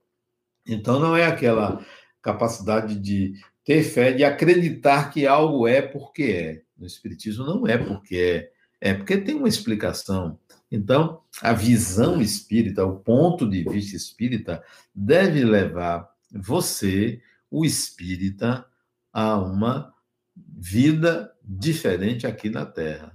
Então, 0.66 0.98
não 0.98 1.16
é 1.16 1.24
aquela 1.24 1.84
capacidade 2.20 2.98
de 2.98 3.34
ter 3.64 3.84
fé, 3.84 4.12
de 4.12 4.24
acreditar 4.24 5.10
que 5.12 5.24
algo 5.24 5.68
é 5.68 5.80
porque 5.80 6.22
é. 6.24 6.62
No 6.76 6.86
Espiritismo 6.86 7.44
não 7.44 7.68
é 7.68 7.78
porque 7.78 8.50
é, 8.80 8.90
é 8.90 8.94
porque 8.94 9.16
tem 9.16 9.36
uma 9.36 9.48
explicação. 9.48 10.36
Então, 10.72 11.20
a 11.42 11.52
visão 11.52 12.22
espírita, 12.22 12.82
o 12.82 12.98
ponto 12.98 13.46
de 13.46 13.62
vista 13.62 13.94
espírita, 13.94 14.64
deve 14.94 15.44
levar 15.44 16.10
você, 16.32 17.20
o 17.50 17.62
espírita, 17.62 18.64
a 19.12 19.36
uma 19.36 19.92
vida 20.34 21.30
diferente 21.44 22.26
aqui 22.26 22.48
na 22.48 22.64
Terra. 22.64 23.14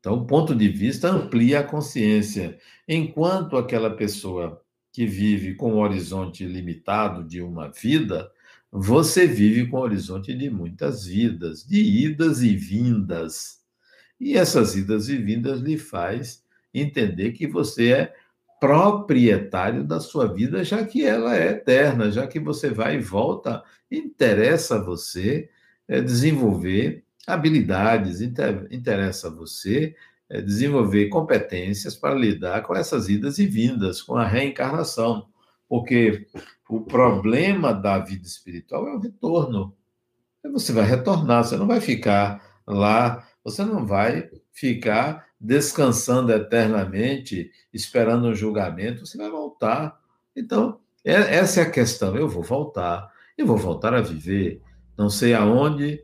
Então, 0.00 0.14
o 0.14 0.26
ponto 0.26 0.52
de 0.52 0.68
vista 0.68 1.08
amplia 1.08 1.60
a 1.60 1.64
consciência. 1.64 2.58
Enquanto 2.88 3.56
aquela 3.56 3.90
pessoa 3.90 4.60
que 4.92 5.06
vive 5.06 5.54
com 5.54 5.74
o 5.74 5.78
horizonte 5.78 6.44
limitado 6.44 7.22
de 7.22 7.40
uma 7.40 7.70
vida, 7.70 8.32
você 8.68 9.28
vive 9.28 9.68
com 9.68 9.76
o 9.76 9.82
horizonte 9.82 10.34
de 10.34 10.50
muitas 10.50 11.06
vidas, 11.06 11.64
de 11.64 11.80
idas 11.80 12.42
e 12.42 12.56
vindas. 12.56 13.60
E 14.18 14.36
essas 14.36 14.74
idas 14.74 15.08
e 15.08 15.16
vindas 15.16 15.60
lhe 15.60 15.78
faz 15.78 16.47
entender 16.72 17.32
que 17.32 17.46
você 17.46 17.92
é 17.92 18.14
proprietário 18.60 19.84
da 19.84 20.00
sua 20.00 20.32
vida, 20.32 20.64
já 20.64 20.84
que 20.84 21.04
ela 21.04 21.36
é 21.36 21.50
eterna, 21.50 22.10
já 22.10 22.26
que 22.26 22.40
você 22.40 22.70
vai 22.70 22.96
e 22.96 23.00
volta, 23.00 23.62
interessa 23.90 24.76
a 24.76 24.82
você 24.82 25.48
é, 25.86 26.00
desenvolver 26.00 27.04
habilidades, 27.26 28.20
inter, 28.20 28.66
interessa 28.70 29.28
a 29.28 29.30
você 29.30 29.94
é, 30.28 30.40
desenvolver 30.40 31.08
competências 31.08 31.94
para 31.94 32.14
lidar 32.14 32.62
com 32.62 32.74
essas 32.74 33.08
idas 33.08 33.38
e 33.38 33.46
vindas, 33.46 34.02
com 34.02 34.16
a 34.16 34.26
reencarnação. 34.26 35.28
Porque 35.68 36.26
o 36.68 36.80
problema 36.80 37.72
da 37.72 37.98
vida 37.98 38.26
espiritual 38.26 38.88
é 38.88 38.94
o 38.94 38.98
retorno. 38.98 39.74
Você 40.52 40.72
vai 40.72 40.84
retornar, 40.84 41.44
você 41.44 41.56
não 41.56 41.66
vai 41.66 41.80
ficar 41.80 42.42
lá, 42.66 43.26
você 43.44 43.64
não 43.64 43.86
vai 43.86 44.30
ficar 44.52 45.27
descansando 45.40 46.32
eternamente, 46.32 47.50
esperando 47.72 48.28
um 48.28 48.34
julgamento, 48.34 49.06
você 49.06 49.16
vai 49.16 49.30
voltar. 49.30 49.98
Então, 50.36 50.80
É, 51.04 51.36
essa 51.36 51.60
é 51.60 51.62
a 51.62 51.70
questão. 51.70 52.16
Eu 52.16 52.28
vou 52.28 52.42
voltar, 52.42 53.08
eu 53.36 53.46
vou 53.46 53.56
voltar 53.56 53.94
a 53.94 54.00
viver. 54.00 54.60
Não 54.96 55.08
sei 55.08 55.32
aonde, 55.32 56.02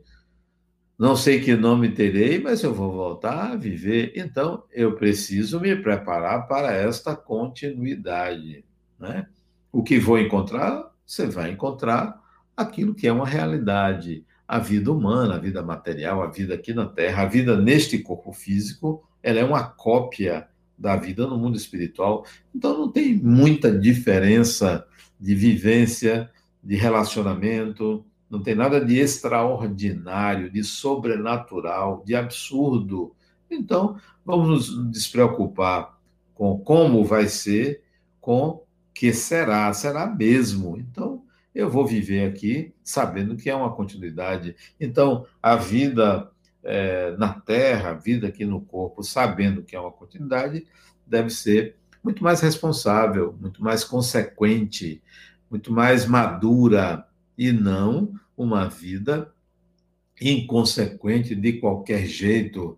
não 0.97 1.15
sei 1.15 1.41
que 1.41 1.55
nome 1.55 1.89
terei, 1.91 2.39
mas 2.39 2.63
eu 2.63 2.73
vou 2.73 2.91
voltar 2.91 3.51
a 3.51 3.55
viver. 3.55 4.13
Então, 4.15 4.63
eu 4.71 4.95
preciso 4.95 5.59
me 5.59 5.75
preparar 5.75 6.47
para 6.47 6.71
esta 6.73 7.15
continuidade. 7.15 8.63
Né? 8.97 9.27
O 9.71 9.83
que 9.83 9.99
vou 9.99 10.17
encontrar? 10.17 10.89
Você 11.05 11.27
vai 11.27 11.51
encontrar 11.51 12.19
aquilo 12.55 12.95
que 12.95 13.07
é 13.07 13.11
uma 13.11 13.27
realidade. 13.27 14.25
A 14.47 14.57
vida 14.57 14.91
humana, 14.91 15.35
a 15.35 15.39
vida 15.39 15.61
material, 15.61 16.23
a 16.23 16.27
vida 16.27 16.55
aqui 16.55 16.73
na 16.73 16.85
Terra, 16.85 17.23
a 17.23 17.27
vida 17.27 17.57
neste 17.59 17.99
corpo 17.99 18.31
físico, 18.31 19.03
ela 19.25 19.39
é 19.39 19.43
uma 19.43 19.63
cópia 19.63 20.47
da 20.77 20.95
vida 20.95 21.25
no 21.25 21.35
mundo 21.35 21.57
espiritual. 21.57 22.27
Então, 22.53 22.77
não 22.77 22.91
tem 22.91 23.15
muita 23.15 23.75
diferença 23.75 24.85
de 25.19 25.33
vivência, 25.33 26.29
de 26.63 26.75
relacionamento, 26.75 28.05
não 28.29 28.43
tem 28.43 28.53
nada 28.53 28.79
de 28.79 28.99
extraordinário, 28.99 30.51
de 30.51 30.63
sobrenatural, 30.63 32.03
de 32.05 32.15
absurdo. 32.15 33.15
Então, 33.49 33.99
vamos 34.23 34.69
nos 34.69 34.91
despreocupar 34.91 35.97
com 36.35 36.59
como 36.59 37.03
vai 37.03 37.27
ser, 37.27 37.81
com 38.21 38.63
que 38.93 39.11
será, 39.11 39.73
será 39.73 40.05
mesmo. 40.05 40.77
Então, 40.77 41.23
eu 41.53 41.67
vou 41.67 41.87
viver 41.87 42.29
aqui 42.29 42.75
sabendo 42.83 43.35
que 43.35 43.49
é 43.49 43.55
uma 43.55 43.73
continuidade. 43.73 44.55
Então, 44.79 45.25
a 45.41 45.55
vida 45.55 46.29
é, 46.65 47.15
na 47.17 47.33
Terra, 47.33 47.91
a 47.91 47.93
vida 47.93 48.27
aqui 48.27 48.43
no 48.43 48.59
corpo, 48.59 49.03
sabendo 49.03 49.63
que 49.63 49.75
é 49.75 49.79
uma 49.79 49.91
continuidade, 49.91 50.65
deve 51.05 51.29
ser 51.29 51.75
muito 52.03 52.23
mais 52.23 52.41
responsável, 52.41 53.35
muito 53.39 53.63
mais 53.63 53.83
consequente, 53.83 55.01
muito 55.49 55.71
mais 55.71 56.05
madura, 56.05 57.07
e 57.37 57.51
não 57.51 58.13
uma 58.37 58.67
vida 58.67 59.31
inconsequente 60.19 61.35
de 61.35 61.53
qualquer 61.53 62.05
jeito. 62.05 62.77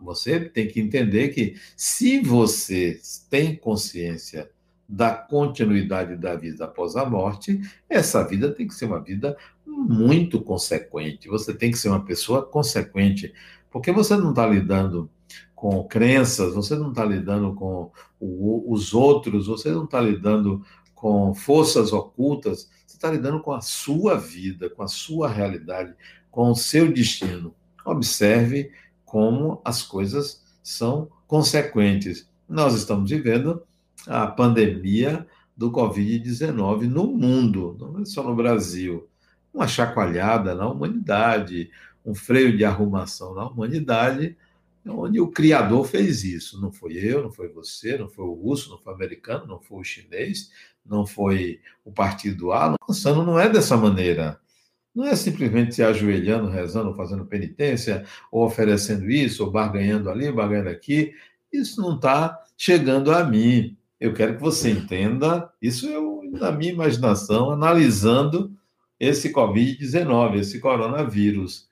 Você 0.00 0.40
tem 0.40 0.68
que 0.68 0.80
entender 0.80 1.28
que, 1.28 1.56
se 1.76 2.20
você 2.20 3.00
tem 3.30 3.56
consciência 3.56 4.50
da 4.88 5.10
continuidade 5.14 6.16
da 6.16 6.34
vida 6.34 6.64
após 6.64 6.96
a 6.96 7.04
morte, 7.04 7.60
essa 7.88 8.26
vida 8.26 8.52
tem 8.52 8.66
que 8.66 8.74
ser 8.74 8.86
uma 8.86 9.00
vida 9.00 9.36
muito 9.78 10.40
consequente. 10.40 11.28
Você 11.28 11.54
tem 11.54 11.70
que 11.70 11.78
ser 11.78 11.88
uma 11.88 12.04
pessoa 12.04 12.44
consequente, 12.44 13.32
porque 13.70 13.92
você 13.92 14.16
não 14.16 14.30
está 14.30 14.46
lidando 14.46 15.10
com 15.54 15.82
crenças, 15.84 16.54
você 16.54 16.76
não 16.76 16.90
está 16.90 17.04
lidando 17.04 17.54
com 17.54 17.90
o, 18.20 18.72
os 18.72 18.94
outros, 18.94 19.46
você 19.46 19.70
não 19.70 19.84
está 19.84 20.00
lidando 20.00 20.64
com 20.94 21.34
forças 21.34 21.92
ocultas, 21.92 22.70
você 22.86 22.96
está 22.96 23.10
lidando 23.10 23.40
com 23.40 23.52
a 23.52 23.60
sua 23.60 24.16
vida, 24.16 24.70
com 24.70 24.82
a 24.82 24.88
sua 24.88 25.28
realidade, 25.28 25.94
com 26.30 26.50
o 26.50 26.56
seu 26.56 26.92
destino. 26.92 27.54
Observe 27.84 28.70
como 29.04 29.60
as 29.64 29.82
coisas 29.82 30.44
são 30.62 31.08
consequentes. 31.26 32.28
Nós 32.48 32.74
estamos 32.74 33.10
vivendo 33.10 33.62
a 34.06 34.26
pandemia 34.26 35.26
do 35.56 35.72
Covid-19 35.72 36.82
no 36.82 37.06
mundo, 37.06 37.76
não 37.80 38.00
é 38.00 38.04
só 38.04 38.22
no 38.22 38.36
Brasil. 38.36 39.08
Uma 39.52 39.66
chacoalhada 39.66 40.54
na 40.54 40.68
humanidade, 40.68 41.70
um 42.04 42.14
freio 42.14 42.56
de 42.56 42.64
arrumação 42.64 43.34
na 43.34 43.46
humanidade, 43.46 44.36
onde 44.86 45.20
o 45.20 45.28
Criador 45.28 45.84
fez 45.84 46.24
isso. 46.24 46.60
Não 46.60 46.72
foi 46.72 46.94
eu, 46.94 47.22
não 47.22 47.30
foi 47.30 47.48
você, 47.48 47.98
não 47.98 48.08
foi 48.08 48.24
o 48.24 48.32
russo, 48.32 48.70
não 48.70 48.78
foi 48.78 48.92
o 48.92 48.96
americano, 48.96 49.46
não 49.46 49.60
foi 49.60 49.80
o 49.80 49.84
chinês, 49.84 50.50
não 50.84 51.06
foi 51.06 51.60
o 51.84 51.92
partido 51.92 52.52
A, 52.52 52.74
lançando 52.88 53.24
não 53.24 53.38
é 53.38 53.48
dessa 53.48 53.76
maneira. 53.76 54.40
Não 54.94 55.04
é 55.04 55.14
simplesmente 55.14 55.74
se 55.74 55.82
ajoelhando, 55.82 56.48
rezando, 56.48 56.94
fazendo 56.94 57.26
penitência, 57.26 58.04
ou 58.32 58.44
oferecendo 58.44 59.08
isso, 59.08 59.44
ou 59.44 59.50
barganhando 59.50 60.10
ali, 60.10 60.32
barganhando 60.32 60.70
aqui. 60.70 61.12
Isso 61.52 61.80
não 61.80 61.96
está 61.96 62.36
chegando 62.56 63.12
a 63.12 63.22
mim. 63.22 63.76
Eu 64.00 64.14
quero 64.14 64.36
que 64.36 64.40
você 64.40 64.70
entenda, 64.70 65.52
isso 65.60 65.86
eu, 65.86 66.22
na 66.32 66.50
minha 66.50 66.72
imaginação, 66.72 67.50
analisando 67.50 68.56
esse 68.98 69.32
Covid-19, 69.32 70.38
esse 70.38 70.60
coronavírus. 70.60 71.68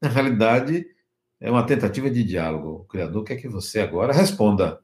Na 0.00 0.08
realidade, 0.08 0.86
é 1.40 1.50
uma 1.50 1.64
tentativa 1.64 2.10
de 2.10 2.22
diálogo. 2.22 2.82
O 2.82 2.84
Criador 2.84 3.24
quer 3.24 3.36
que 3.36 3.48
você 3.48 3.80
agora 3.80 4.12
responda. 4.12 4.80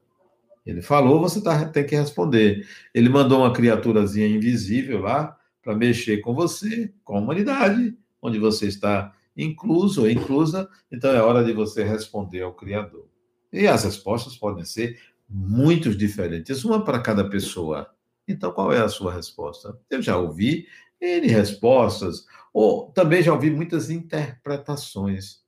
Ele 0.65 0.81
falou, 0.81 1.19
você 1.19 1.41
tá, 1.41 1.65
tem 1.65 1.85
que 1.85 1.95
responder. 1.95 2.67
Ele 2.93 3.07
mandou 3.07 3.39
uma 3.39 3.53
criaturazinha 3.53 4.27
invisível 4.27 5.01
lá 5.01 5.37
para 5.61 5.75
mexer 5.75 6.17
com 6.17 6.33
você, 6.33 6.91
com 7.03 7.17
a 7.17 7.19
humanidade, 7.19 7.95
onde 8.21 8.39
você 8.39 8.67
está 8.67 9.13
incluso 9.37 10.01
ou 10.01 10.09
inclusa, 10.09 10.69
então 10.91 11.11
é 11.11 11.21
hora 11.21 11.43
de 11.43 11.51
você 11.51 11.83
responder 11.83 12.41
ao 12.41 12.53
Criador. 12.53 13.07
E 13.51 13.67
as 13.67 13.83
respostas 13.83 14.35
podem 14.35 14.63
ser 14.63 14.99
muito 15.27 15.93
diferentes, 15.93 16.63
uma 16.63 16.83
para 16.83 16.99
cada 16.99 17.29
pessoa. 17.29 17.89
Então, 18.27 18.51
qual 18.51 18.71
é 18.71 18.79
a 18.79 18.89
sua 18.89 19.13
resposta? 19.13 19.77
Eu 19.89 20.01
já 20.01 20.17
ouvi 20.17 20.67
N 21.01 21.27
respostas, 21.27 22.25
ou 22.53 22.91
também 22.91 23.21
já 23.21 23.33
ouvi 23.33 23.51
muitas 23.51 23.89
interpretações, 23.89 25.41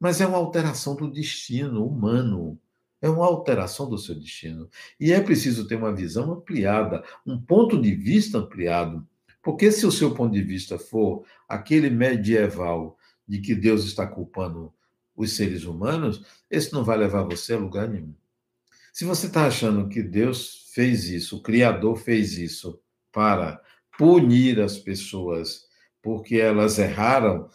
mas 0.00 0.20
é 0.20 0.26
uma 0.26 0.38
alteração 0.38 0.94
do 0.96 1.10
destino 1.10 1.86
humano. 1.86 2.58
É 3.00 3.08
uma 3.08 3.26
alteração 3.26 3.88
do 3.88 3.96
seu 3.96 4.14
destino. 4.14 4.68
E 4.98 5.12
é 5.12 5.20
preciso 5.20 5.68
ter 5.68 5.76
uma 5.76 5.94
visão 5.94 6.32
ampliada, 6.32 7.04
um 7.24 7.40
ponto 7.40 7.80
de 7.80 7.94
vista 7.94 8.38
ampliado. 8.38 9.06
Porque 9.42 9.70
se 9.70 9.86
o 9.86 9.92
seu 9.92 10.14
ponto 10.14 10.32
de 10.32 10.42
vista 10.42 10.78
for 10.78 11.24
aquele 11.48 11.90
medieval 11.90 12.98
de 13.26 13.40
que 13.40 13.54
Deus 13.54 13.84
está 13.84 14.06
culpando 14.06 14.72
os 15.14 15.32
seres 15.32 15.64
humanos, 15.64 16.24
esse 16.50 16.72
não 16.72 16.82
vai 16.82 16.96
levar 16.96 17.22
você 17.22 17.54
a 17.54 17.58
lugar 17.58 17.88
nenhum. 17.88 18.14
Se 18.92 19.04
você 19.04 19.26
está 19.26 19.46
achando 19.46 19.88
que 19.88 20.02
Deus 20.02 20.70
fez 20.72 21.04
isso, 21.08 21.36
o 21.36 21.42
Criador 21.42 21.96
fez 21.96 22.36
isso 22.36 22.80
para 23.12 23.62
punir 23.98 24.60
as 24.60 24.78
pessoas 24.78 25.66
porque 26.00 26.36
elas 26.36 26.78
erraram, 26.78 27.48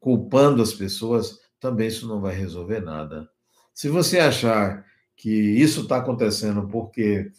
culpando 0.00 0.62
as 0.62 0.72
pessoas, 0.72 1.38
também 1.60 1.88
isso 1.88 2.08
não 2.08 2.20
vai 2.20 2.34
resolver 2.34 2.80
nada. 2.80 3.28
Se 3.72 3.88
você 3.88 4.18
achar 4.18 4.84
que 5.14 5.30
isso 5.30 5.82
está 5.82 5.98
acontecendo 5.98 6.66
porque 6.66 7.30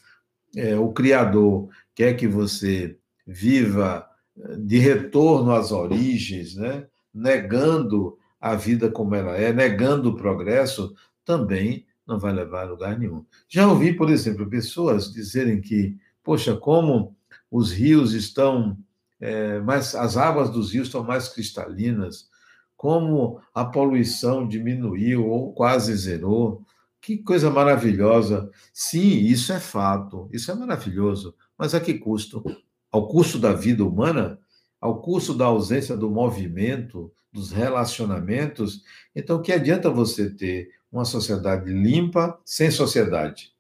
é, 0.56 0.78
o 0.78 0.94
Criador 0.94 1.70
quer 1.94 2.14
que 2.14 2.28
você 2.28 2.98
viva 3.26 4.08
é, 4.38 4.56
de 4.58 4.78
retorno 4.78 5.52
às 5.52 5.72
origens, 5.72 6.56
né? 6.56 6.88
negando 7.14 8.18
a 8.40 8.56
vida 8.56 8.90
como 8.90 9.16
ela 9.16 9.36
é, 9.36 9.52
negando 9.52 10.10
o 10.10 10.16
progresso, 10.16 10.94
também 11.24 11.86
não 12.06 12.20
vai 12.20 12.32
levar 12.32 12.62
a 12.62 12.70
lugar 12.70 13.00
nenhum. 13.00 13.26
Já 13.50 13.68
ouvi, 13.68 13.94
por 13.94 14.10
exemplo, 14.10 14.50
pessoas 14.50 15.12
dizerem 15.12 15.60
que, 15.60 15.98
poxa, 16.24 16.56
como 16.56 17.14
os 17.56 17.72
rios 17.72 18.13
estão 18.13 18.78
é, 19.18 19.60
mais, 19.62 19.96
as 19.96 20.18
águas 20.18 20.50
dos 20.50 20.74
rios 20.74 20.88
estão 20.88 21.06
mais 21.06 21.30
cristalinas, 21.30 22.30
como 22.76 23.39
a 23.54 23.63
poluição 23.63 24.46
diminuiu 24.46 25.26
ou 25.26 25.54
quase 25.54 25.96
zerou. 25.96 26.65
Que 27.00 27.18
coisa 27.18 27.50
maravilhosa. 27.50 28.50
Sim, 28.74 29.20
isso 29.20 29.54
é 29.54 29.60
fato, 29.60 30.28
isso 30.34 30.52
é 30.52 30.54
maravilhoso, 30.56 31.34
mas 31.58 31.74
a 31.74 31.80
que 31.80 31.94
custo? 31.94 32.44
Ao 32.91 33.08
custo 33.08 33.39
da 33.39 33.54
vida 33.54 33.86
humana? 33.86 34.38
Ao 34.82 35.02
custo 35.02 35.34
da 35.34 35.46
ausência 35.46 35.96
do 35.96 36.10
movimento, 36.10 37.10
dos 37.32 37.52
relacionamentos? 37.52 38.84
Então, 39.15 39.41
que 39.41 39.54
adianta 39.54 39.89
você 39.89 40.30
ter 40.30 40.72
uma 40.91 41.06
sociedade 41.06 41.72
limpa 41.72 42.38
sem 42.44 42.70
sociedade? 42.70 43.54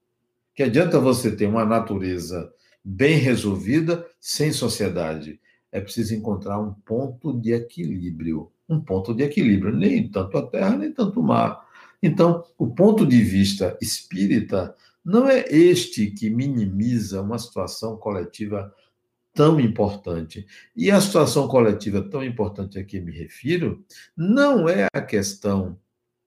Que 0.53 0.63
adianta 0.63 0.99
você 0.99 1.33
ter 1.33 1.47
uma 1.47 1.63
natureza 1.63 2.51
bem 2.85 3.17
resolvida 3.17 4.07
sem 4.21 4.53
sociedade? 4.53 5.41
É 5.71 5.81
preciso 5.81 6.13
encontrar 6.13 6.59
um 6.61 6.71
ponto 6.71 7.33
de 7.33 7.51
equilíbrio 7.51 8.51
um 8.67 8.79
ponto 8.79 9.13
de 9.13 9.23
equilíbrio, 9.23 9.75
nem 9.75 10.09
tanto 10.09 10.37
a 10.37 10.47
terra, 10.47 10.75
nem 10.75 10.91
tanto 10.91 11.19
o 11.19 11.23
mar. 11.23 11.65
Então, 12.01 12.43
o 12.57 12.67
ponto 12.67 13.05
de 13.05 13.21
vista 13.21 13.77
espírita 13.81 14.75
não 15.03 15.27
é 15.27 15.45
este 15.49 16.07
que 16.07 16.29
minimiza 16.29 17.21
uma 17.21 17.37
situação 17.37 17.95
coletiva 17.95 18.73
tão 19.33 19.59
importante. 19.59 20.45
E 20.75 20.89
a 20.89 20.99
situação 20.99 21.47
coletiva 21.47 22.01
tão 22.01 22.23
importante 22.23 22.79
a 22.79 22.83
que 22.83 22.99
me 22.99 23.11
refiro 23.11 23.83
não 24.17 24.67
é 24.67 24.87
a 24.93 25.01
questão 25.01 25.77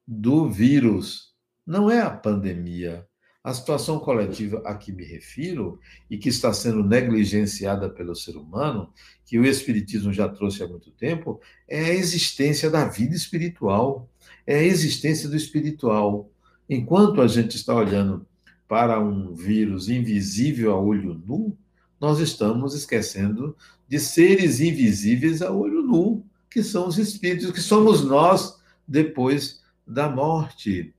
do 0.07 0.49
vírus, 0.49 1.35
não 1.67 1.91
é 1.91 2.01
a 2.01 2.11
pandemia, 2.11 3.07
a 3.49 3.55
situação 3.55 3.99
coletiva 3.99 4.61
a 4.63 4.75
que 4.75 4.93
me 4.93 5.03
refiro 5.03 5.81
e 6.11 6.19
que 6.19 6.29
está 6.29 6.53
sendo 6.53 6.85
negligenciada 6.85 7.89
pelo 7.89 8.15
ser 8.15 8.37
humano, 8.37 8.93
que 9.25 9.39
o 9.39 9.47
Espiritismo 9.47 10.13
já 10.13 10.29
trouxe 10.29 10.63
há 10.63 10.69
muito 10.69 10.91
tempo, 10.91 11.41
é 11.67 11.87
a 11.87 11.95
existência 11.95 12.69
da 12.69 12.87
vida 12.87 13.15
espiritual, 13.15 14.07
é 14.47 14.59
a 14.59 14.63
existência 14.63 15.31
do 15.31 15.37
espiritual. 15.37 16.31
Enquanto 16.69 17.23
a 17.23 17.27
gente 17.27 17.57
está 17.57 17.75
olhando 17.75 18.27
para 18.69 19.01
um 19.01 19.35
vírus 19.35 19.89
invisível 19.89 20.73
a 20.73 20.79
olho 20.79 21.15
nu, 21.15 21.57
nós 21.99 22.19
estamos 22.19 22.75
esquecendo 22.75 23.57
de 23.89 23.99
seres 23.99 24.61
invisíveis 24.61 25.41
a 25.41 25.51
olho 25.51 25.83
nu, 25.83 26.23
que 26.51 26.63
são 26.63 26.87
os 26.87 26.99
espíritos, 26.99 27.51
que 27.51 27.63
somos 27.63 28.05
nós 28.05 28.59
depois 28.87 29.63
da 29.87 30.07
morte. 30.07 30.95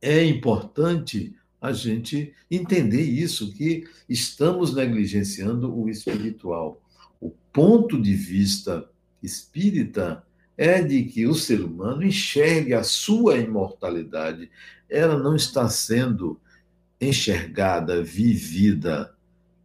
É 0.00 0.24
importante 0.24 1.34
a 1.60 1.72
gente 1.72 2.32
entender 2.50 3.02
isso, 3.02 3.52
que 3.52 3.84
estamos 4.08 4.74
negligenciando 4.74 5.76
o 5.76 5.88
espiritual. 5.88 6.80
O 7.20 7.30
ponto 7.52 8.00
de 8.00 8.14
vista 8.14 8.88
espírita 9.22 10.24
é 10.56 10.82
de 10.82 11.04
que 11.04 11.26
o 11.26 11.34
ser 11.34 11.60
humano 11.60 12.02
enxergue 12.02 12.74
a 12.74 12.82
sua 12.82 13.36
imortalidade. 13.38 14.50
Ela 14.88 15.18
não 15.18 15.36
está 15.36 15.68
sendo 15.68 16.40
enxergada, 17.00 18.02
vivida. 18.02 19.14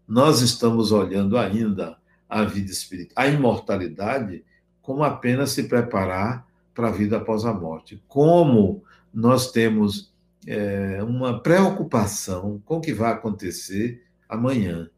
Nós 0.08 0.42
estamos 0.42 0.92
olhando 0.92 1.38
ainda 1.38 1.98
a 2.30 2.44
vida 2.44 2.72
espiritual, 2.72 3.26
a 3.26 3.28
imortalidade, 3.28 4.44
como 4.82 5.04
apenas 5.04 5.52
se 5.52 5.64
preparar 5.64 6.46
para 6.74 6.90
a 6.90 6.92
vida 6.92 7.18
após 7.18 7.46
a 7.46 7.54
morte. 7.54 8.02
Como 8.08 8.84
nós 9.14 9.52
temos 9.52 10.14
é, 10.46 11.02
uma 11.04 11.42
preocupação 11.42 12.62
com 12.66 12.78
o 12.78 12.82
que 12.82 12.94
vai 12.94 13.12
acontecer 13.12 14.04
amanhã. 14.30 14.90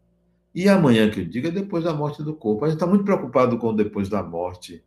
E 0.53 0.67
amanhã, 0.67 1.09
que 1.09 1.21
eu 1.21 1.25
digo, 1.25 1.47
é 1.47 1.51
depois 1.51 1.83
da 1.83 1.93
morte 1.93 2.23
do 2.23 2.33
corpo. 2.33 2.65
A 2.65 2.67
gente 2.67 2.77
está 2.77 2.87
muito 2.87 3.03
preocupado 3.03 3.57
com 3.57 3.75
depois 3.75 4.09
da 4.09 4.23
morte, 4.23 4.83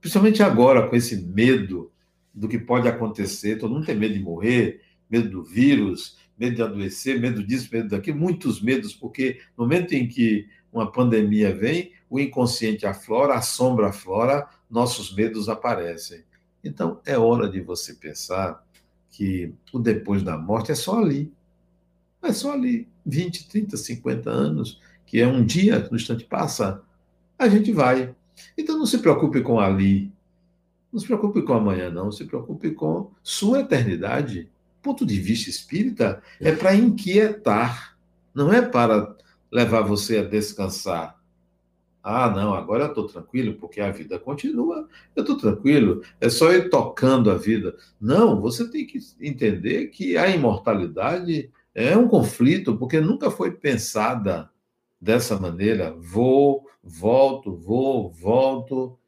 principalmente 0.00 0.42
agora, 0.42 0.88
com 0.88 0.96
esse 0.96 1.16
medo 1.16 1.92
do 2.32 2.48
que 2.48 2.58
pode 2.58 2.88
acontecer. 2.88 3.56
Todo 3.56 3.72
mundo 3.72 3.86
tem 3.86 3.94
medo 3.94 4.14
de 4.14 4.20
morrer, 4.20 4.82
medo 5.08 5.30
do 5.30 5.44
vírus, 5.44 6.18
medo 6.36 6.56
de 6.56 6.62
adoecer, 6.62 7.20
medo 7.20 7.44
disso, 7.44 7.68
medo 7.72 7.88
daquilo, 7.88 8.18
muitos 8.18 8.60
medos, 8.60 8.92
porque 8.92 9.40
no 9.56 9.64
momento 9.64 9.92
em 9.92 10.08
que 10.08 10.48
uma 10.72 10.90
pandemia 10.90 11.54
vem, 11.54 11.92
o 12.10 12.18
inconsciente 12.18 12.84
aflora, 12.84 13.34
a 13.34 13.42
sombra 13.42 13.88
aflora, 13.88 14.48
nossos 14.68 15.14
medos 15.14 15.48
aparecem. 15.48 16.24
Então, 16.62 17.00
é 17.06 17.16
hora 17.16 17.48
de 17.48 17.60
você 17.60 17.94
pensar 17.94 18.64
que 19.14 19.54
o 19.72 19.78
depois 19.78 20.22
da 20.22 20.36
morte 20.36 20.72
é 20.72 20.74
só 20.74 20.98
ali. 20.98 21.32
É 22.20 22.32
só 22.32 22.52
ali. 22.52 22.88
20, 23.06 23.48
30, 23.48 23.76
50 23.76 24.30
anos, 24.30 24.80
que 25.06 25.20
é 25.20 25.26
um 25.26 25.44
dia, 25.44 25.86
no 25.90 25.96
instante 25.96 26.24
passa, 26.24 26.82
a 27.38 27.48
gente 27.48 27.70
vai. 27.70 28.14
Então 28.58 28.76
não 28.76 28.86
se 28.86 28.98
preocupe 28.98 29.40
com 29.40 29.60
ali. 29.60 30.10
Não 30.92 30.98
se 30.98 31.06
preocupe 31.06 31.42
com 31.42 31.52
amanhã, 31.52 31.90
não. 31.90 32.10
Se 32.10 32.24
preocupe 32.24 32.72
com 32.72 33.10
sua 33.22 33.60
eternidade. 33.60 34.48
Ponto 34.82 35.06
de 35.06 35.20
vista 35.20 35.48
espírita 35.48 36.22
é 36.40 36.52
para 36.52 36.74
inquietar, 36.74 37.96
não 38.34 38.52
é 38.52 38.60
para 38.60 39.16
levar 39.50 39.82
você 39.82 40.18
a 40.18 40.24
descansar. 40.24 41.13
Ah, 42.06 42.28
não, 42.28 42.52
agora 42.52 42.84
eu 42.84 42.88
estou 42.88 43.06
tranquilo 43.06 43.54
porque 43.54 43.80
a 43.80 43.90
vida 43.90 44.18
continua. 44.18 44.86
Eu 45.16 45.22
estou 45.22 45.38
tranquilo, 45.38 46.02
é 46.20 46.28
só 46.28 46.52
ir 46.52 46.68
tocando 46.68 47.30
a 47.30 47.34
vida. 47.38 47.74
Não, 47.98 48.38
você 48.38 48.70
tem 48.70 48.86
que 48.86 48.98
entender 49.18 49.86
que 49.86 50.14
a 50.18 50.28
imortalidade 50.28 51.50
é 51.74 51.96
um 51.96 52.06
conflito, 52.06 52.76
porque 52.76 53.00
nunca 53.00 53.30
foi 53.30 53.52
pensada 53.52 54.50
dessa 55.00 55.40
maneira. 55.40 55.96
Vou, 55.98 56.66
volto, 56.82 57.56
vou, 57.56 58.10
volto. 58.10 58.98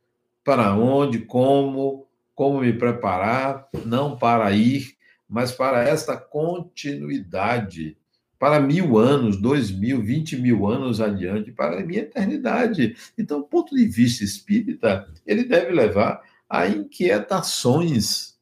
Para 0.43 0.75
onde, 0.75 1.19
como, 1.19 2.07
como 2.35 2.63
me 2.63 2.73
preparar, 2.73 3.69
não 3.85 4.17
para 4.17 4.51
ir, 4.53 4.97
mas 5.29 5.53
para 5.53 5.83
esta 5.87 6.17
continuidade 6.17 7.99
para 8.39 8.61
mil 8.61 8.99
anos, 8.99 9.41
dois 9.41 9.71
mil, 9.71 10.03
vinte 10.03 10.37
mil 10.37 10.67
anos 10.67 11.01
adiante, 11.01 11.53
para 11.53 11.81
a 11.81 11.85
minha 11.85 12.01
eternidade. 12.01 12.97
Então, 13.17 13.41
o 13.41 13.45
ponto 13.45 13.75
de 13.75 13.87
vista 13.87 14.25
espírita, 14.25 15.09
ele 15.27 15.45
deve 15.45 15.73
levar 15.73 16.23
a 16.49 16.69
inquietações. 16.69 18.37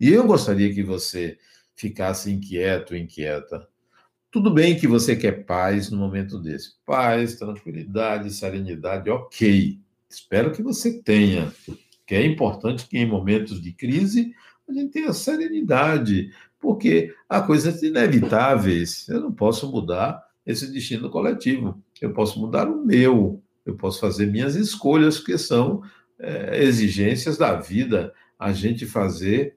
E 0.00 0.10
eu 0.10 0.26
gostaria 0.26 0.72
que 0.72 0.82
você 0.82 1.38
ficasse 1.74 2.30
inquieto, 2.30 2.96
inquieta. 2.96 3.68
Tudo 4.30 4.50
bem 4.50 4.78
que 4.78 4.86
você 4.86 5.14
quer 5.14 5.44
paz 5.44 5.90
no 5.90 5.98
momento 5.98 6.38
desse. 6.38 6.74
Paz, 6.86 7.34
tranquilidade, 7.34 8.32
serenidade, 8.32 9.10
ok. 9.10 9.78
Espero 10.08 10.52
que 10.52 10.62
você 10.62 11.02
tenha. 11.02 11.52
Que 12.06 12.14
é 12.14 12.24
importante 12.24 12.86
que 12.88 12.98
em 12.98 13.06
momentos 13.06 13.60
de 13.60 13.72
crise 13.72 14.32
a 14.68 14.72
gente 14.72 14.92
tenha 14.92 15.12
serenidade, 15.12 16.32
porque 16.62 17.12
há 17.28 17.42
coisas 17.42 17.82
inevitáveis. 17.82 19.08
Eu 19.08 19.20
não 19.20 19.32
posso 19.32 19.70
mudar 19.70 20.24
esse 20.46 20.72
destino 20.72 21.10
coletivo. 21.10 21.82
Eu 22.00 22.12
posso 22.12 22.40
mudar 22.40 22.68
o 22.68 22.84
meu. 22.84 23.42
Eu 23.66 23.76
posso 23.76 24.00
fazer 24.00 24.26
minhas 24.26 24.54
escolhas, 24.54 25.18
que 25.18 25.36
são 25.36 25.82
é, 26.18 26.62
exigências 26.62 27.36
da 27.36 27.54
vida, 27.56 28.14
a 28.38 28.52
gente 28.52 28.86
fazer 28.86 29.56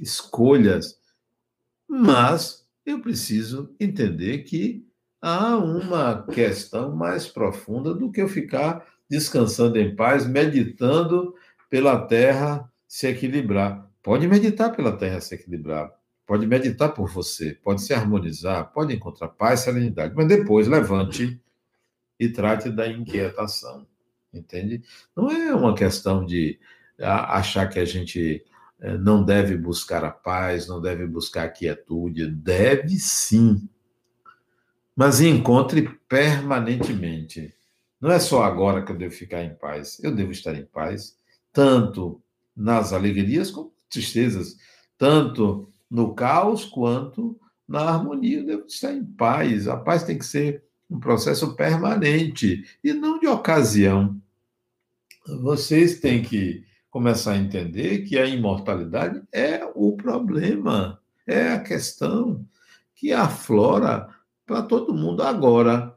escolhas. 0.00 0.98
Mas 1.88 2.66
eu 2.84 3.00
preciso 3.00 3.74
entender 3.78 4.38
que 4.38 4.84
há 5.20 5.56
uma 5.56 6.26
questão 6.26 6.94
mais 6.94 7.26
profunda 7.26 7.94
do 7.94 8.10
que 8.10 8.20
eu 8.20 8.28
ficar 8.28 8.84
descansando 9.08 9.78
em 9.78 9.94
paz, 9.94 10.26
meditando 10.26 11.34
pela 11.68 12.06
terra 12.06 12.70
se 12.88 13.06
equilibrar. 13.06 13.86
Pode 14.02 14.26
meditar 14.28 14.74
pela 14.74 14.96
terra 14.96 15.20
se 15.20 15.34
equilibrar, 15.34 15.92
pode 16.26 16.46
meditar 16.46 16.92
por 16.92 17.08
você, 17.08 17.54
pode 17.62 17.82
se 17.82 17.94
harmonizar, 17.94 18.72
pode 18.72 18.94
encontrar 18.94 19.28
paz, 19.28 19.60
serenidade, 19.60 20.14
mas 20.14 20.26
depois 20.26 20.66
levante 20.66 21.40
e 22.18 22.28
trate 22.28 22.68
da 22.68 22.88
inquietação, 22.88 23.86
entende? 24.34 24.82
Não 25.14 25.30
é 25.30 25.54
uma 25.54 25.74
questão 25.74 26.26
de 26.26 26.58
achar 26.98 27.68
que 27.68 27.78
a 27.78 27.84
gente 27.84 28.44
eh, 28.80 28.98
não 28.98 29.24
deve 29.24 29.56
buscar 29.56 30.04
a 30.04 30.10
paz, 30.10 30.66
não 30.66 30.80
deve 30.80 31.06
buscar 31.06 31.44
a 31.44 31.48
quietude, 31.48 32.26
deve 32.26 32.98
sim, 32.98 33.68
mas 34.96 35.20
encontre 35.20 35.88
permanentemente. 36.08 37.54
Não 38.00 38.10
é 38.10 38.18
só 38.18 38.42
agora 38.42 38.82
que 38.82 38.90
eu 38.90 38.96
devo 38.96 39.14
ficar 39.14 39.42
em 39.44 39.54
paz, 39.54 40.02
eu 40.02 40.14
devo 40.14 40.32
estar 40.32 40.54
em 40.54 40.64
paz, 40.64 41.16
tanto 41.52 42.20
nas 42.56 42.92
alegrias 42.92 43.50
como 43.50 43.72
tristezas, 43.90 44.56
tanto 44.98 45.70
no 45.90 46.14
caos 46.14 46.64
quanto 46.64 47.38
na 47.68 47.80
harmonia. 47.80 48.38
Eu 48.38 48.46
devo 48.46 48.66
estar 48.66 48.92
em 48.92 49.04
paz. 49.04 49.68
A 49.68 49.76
paz 49.76 50.02
tem 50.02 50.18
que 50.18 50.24
ser 50.24 50.62
um 50.88 51.00
processo 51.00 51.54
permanente 51.54 52.64
e 52.82 52.92
não 52.92 53.18
de 53.18 53.26
ocasião. 53.26 54.20
Vocês 55.26 55.98
têm 55.98 56.22
que 56.22 56.64
começar 56.90 57.32
a 57.32 57.38
entender 57.38 58.04
que 58.04 58.16
a 58.18 58.26
imortalidade 58.26 59.20
é 59.32 59.64
o 59.74 59.96
problema, 59.96 61.00
é 61.26 61.52
a 61.52 61.60
questão 61.60 62.46
que 62.94 63.12
aflora 63.12 64.08
para 64.46 64.62
todo 64.62 64.94
mundo 64.94 65.22
agora, 65.22 65.94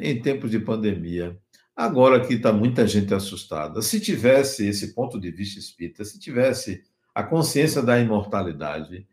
em 0.00 0.20
tempos 0.20 0.50
de 0.50 0.58
pandemia. 0.58 1.38
Agora 1.74 2.20
que 2.20 2.34
está 2.34 2.52
muita 2.52 2.86
gente 2.86 3.14
assustada. 3.14 3.80
Se 3.80 3.98
tivesse 3.98 4.66
esse 4.66 4.92
ponto 4.92 5.18
de 5.18 5.30
vista 5.30 5.58
espírita, 5.58 6.04
se 6.04 6.18
tivesse 6.18 6.82
a 7.14 7.22
consciência 7.22 7.82
da 7.82 7.98
imortalidade, 7.98 9.06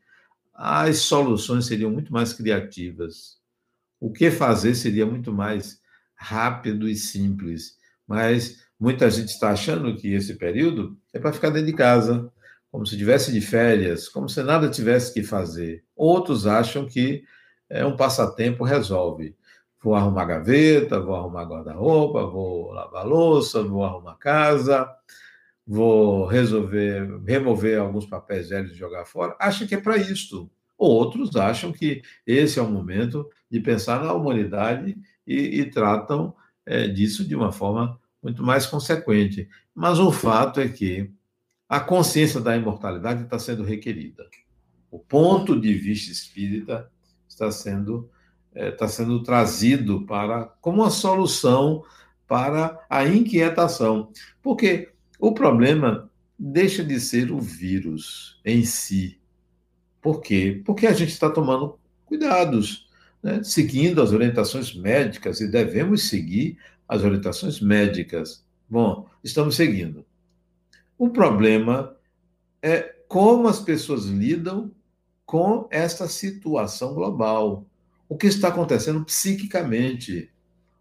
as 0.61 0.97
soluções 0.97 1.67
seriam 1.67 1.89
muito 1.89 2.11
mais 2.11 2.33
criativas. 2.33 3.37
O 3.97 4.11
que 4.11 4.29
fazer 4.29 4.75
seria 4.75 5.05
muito 5.05 5.31
mais 5.31 5.79
rápido 6.13 6.89
e 6.89 6.97
simples. 6.97 7.77
Mas 8.05 8.61
muita 8.77 9.09
gente 9.09 9.29
está 9.29 9.51
achando 9.51 9.95
que 9.95 10.13
esse 10.13 10.35
período 10.35 10.99
é 11.13 11.19
para 11.19 11.31
ficar 11.31 11.49
dentro 11.49 11.67
de 11.67 11.73
casa, 11.73 12.29
como 12.69 12.85
se 12.85 12.97
tivesse 12.97 13.31
de 13.31 13.39
férias, 13.39 14.09
como 14.09 14.27
se 14.27 14.43
nada 14.43 14.69
tivesse 14.69 15.13
que 15.13 15.23
fazer. 15.23 15.85
Outros 15.95 16.45
acham 16.45 16.85
que 16.85 17.23
é 17.69 17.85
um 17.85 17.95
passatempo 17.95 18.65
resolve. 18.65 19.37
Vou 19.81 19.95
arrumar 19.95 20.25
gaveta, 20.25 20.99
vou 20.99 21.15
arrumar 21.15 21.45
guarda-roupa, 21.45 22.25
vou 22.25 22.73
lavar 22.73 23.05
louça, 23.07 23.63
vou 23.63 23.85
arrumar 23.85 24.15
casa, 24.15 24.93
vou 25.71 26.25
resolver, 26.25 27.21
remover 27.27 27.79
alguns 27.79 28.08
papéis 28.08 28.49
velhos 28.49 28.71
e 28.71 28.75
jogar 28.75 29.05
fora, 29.05 29.38
acham 29.39 29.67
que 29.67 29.75
é 29.75 29.79
para 29.79 29.97
isto. 29.97 30.49
Outros 30.75 31.36
acham 31.36 31.71
que 31.71 32.01
esse 32.25 32.58
é 32.58 32.62
o 32.62 32.67
momento 32.67 33.29
de 33.51 33.60
pensar 33.60 34.03
na 34.03 34.12
humanidade 34.12 34.97
e, 35.27 35.60
e 35.60 35.69
tratam 35.69 36.34
é, 36.65 36.88
disso 36.88 37.23
de 37.23 37.36
uma 37.36 37.51
forma 37.51 37.99
muito 38.19 38.41
mais 38.41 38.65
consequente. 38.65 39.47
Mas 39.75 39.99
o 39.99 40.12
fato 40.12 40.60
é 40.60 40.67
que 40.67 41.12
a 41.67 41.79
consciência 41.79 42.41
da 42.41 42.58
imortalidade 42.58 43.21
está 43.25 43.38
sendo 43.38 43.62
requerida. 43.62 44.27
O 44.89 44.97
ponto 44.97 45.60
de 45.60 45.71
vista 45.75 46.12
espírita 46.12 46.89
está 47.27 47.51
sendo, 47.51 48.10
é, 48.55 48.69
está 48.69 48.88
sendo 48.88 49.21
trazido 49.21 50.03
para 50.08 50.45
como 50.62 50.82
uma 50.82 50.89
solução 50.89 51.84
para 52.27 52.84
a 52.89 53.05
inquietação. 53.05 54.12
Porque 54.41 54.91
o 55.19 55.34
problema 55.34 56.10
deixa 56.38 56.84
de 56.84 56.99
ser 56.99 57.32
o 57.32 57.39
vírus 57.39 58.39
em 58.45 58.63
si. 58.63 59.19
Por 60.01 60.21
quê? 60.21 60.62
Porque 60.65 60.88
a 60.88 60.93
gente 60.93 61.10
está 61.10 61.29
tomando 61.29 61.77
cuidados. 62.05 62.89
né, 63.21 63.43
seguindo 63.43 64.01
as 64.01 64.12
orientações 64.12 64.73
médicas, 64.73 65.41
e 65.41 65.47
devemos 65.47 66.08
seguir 66.08 66.58
as 66.88 67.03
orientações 67.03 67.60
médicas. 67.60 68.43
Bom, 68.69 69.08
estamos 69.23 69.55
seguindo. 69.55 70.05
O 70.97 71.10
problema 71.10 71.95
é 72.62 72.95
como 73.08 73.47
as 73.47 73.60
pessoas 73.60 74.05
lidam 74.05 74.71
com 75.25 75.67
esta 75.71 76.08
situação 76.08 76.93
global. 76.93 77.65
O 78.08 78.17
que 78.17 78.27
está 78.27 78.47
acontecendo 78.47 79.03
psiquicamente, 79.05 80.32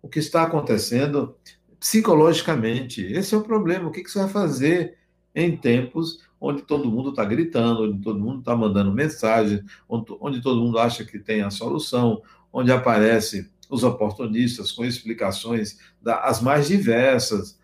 o 0.01 0.09
que 0.09 0.19
está 0.19 0.45
acontecendo 0.45 1.37
psicologicamente. 1.79 3.03
Esse 3.03 3.35
é 3.35 3.39
o 3.39 3.43
problema. 3.43 3.89
O 3.89 3.93
que 3.93 4.09
você 4.09 4.19
vai 4.19 4.29
fazer 4.29 4.97
em 5.35 5.57
tempos 5.57 6.21
onde 6.41 6.63
todo 6.63 6.91
mundo 6.91 7.11
está 7.11 7.25
gritando, 7.25 7.85
onde 7.85 8.03
todo 8.03 8.21
mundo 8.21 8.41
está 8.41 8.57
mandando 8.57 8.93
mensagem, 8.93 9.65
onde, 9.89 10.41
todo 10.41 10.61
mundo 10.61 10.79
acha 10.79 11.05
que 11.05 11.19
tem 11.19 11.43
a 11.43 11.51
solução, 11.51 12.23
onde 12.53 12.71
aparecem 12.71 13.49
os 13.69 13.83
oportunistas 13.83 14.73
com 14.73 14.85
explicações 14.85 15.79
as 16.05 16.41
mais 16.41 16.69
diversas. 16.69 17.59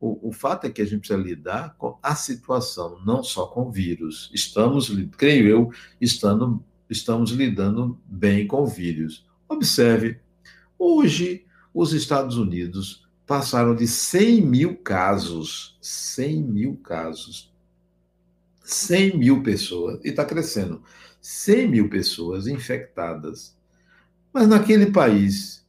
O, 0.00 0.28
o, 0.28 0.32
fato 0.32 0.66
é 0.66 0.70
que 0.70 0.82
a 0.82 0.84
gente 0.84 1.00
precisa 1.00 1.18
lidar 1.18 1.74
com 1.76 1.98
a 2.02 2.14
situação, 2.14 3.00
não 3.04 3.22
só 3.22 3.46
com 3.46 3.68
o 3.68 3.72
vírus. 3.72 4.30
Estamos, 4.32 4.90
creio 5.16 5.48
eu, 5.48 5.70
estando, 6.00 6.62
estamos 6.88 7.30
lidando 7.30 7.98
bem 8.04 8.46
com 8.46 8.62
o 8.62 8.66
vírus. 8.66 9.26
Observe, 9.48 10.20
hoje 10.78 11.46
os 11.72 11.92
Estados 11.92 12.36
Unidos 12.36 13.03
passaram 13.26 13.74
de 13.74 13.86
100 13.86 14.42
mil 14.42 14.76
casos, 14.76 15.78
100 15.80 16.42
mil 16.42 16.76
casos, 16.76 17.50
100 18.62 19.16
mil 19.18 19.42
pessoas, 19.42 20.04
e 20.04 20.08
está 20.08 20.22
crescendo, 20.24 20.82
100 21.20 21.68
mil 21.68 21.88
pessoas 21.88 22.46
infectadas. 22.46 23.56
Mas 24.32 24.46
naquele 24.48 24.90
país 24.90 25.66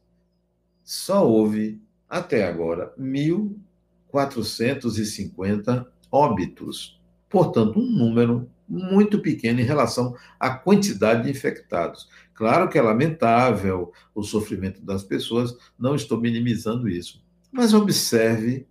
só 0.84 1.28
houve, 1.28 1.80
até 2.08 2.46
agora, 2.46 2.94
1.450 2.98 5.86
óbitos. 6.10 6.98
Portanto, 7.28 7.80
um 7.80 7.90
número 7.90 8.48
muito 8.68 9.20
pequeno 9.20 9.60
em 9.60 9.64
relação 9.64 10.16
à 10.38 10.50
quantidade 10.50 11.24
de 11.24 11.30
infectados. 11.30 12.08
Claro 12.34 12.68
que 12.68 12.78
é 12.78 12.82
lamentável 12.82 13.92
o 14.14 14.22
sofrimento 14.22 14.80
das 14.82 15.02
pessoas, 15.02 15.56
não 15.78 15.94
estou 15.94 16.20
minimizando 16.20 16.86
isso. 16.88 17.24
Mas 17.50 17.72
observe 17.72 18.66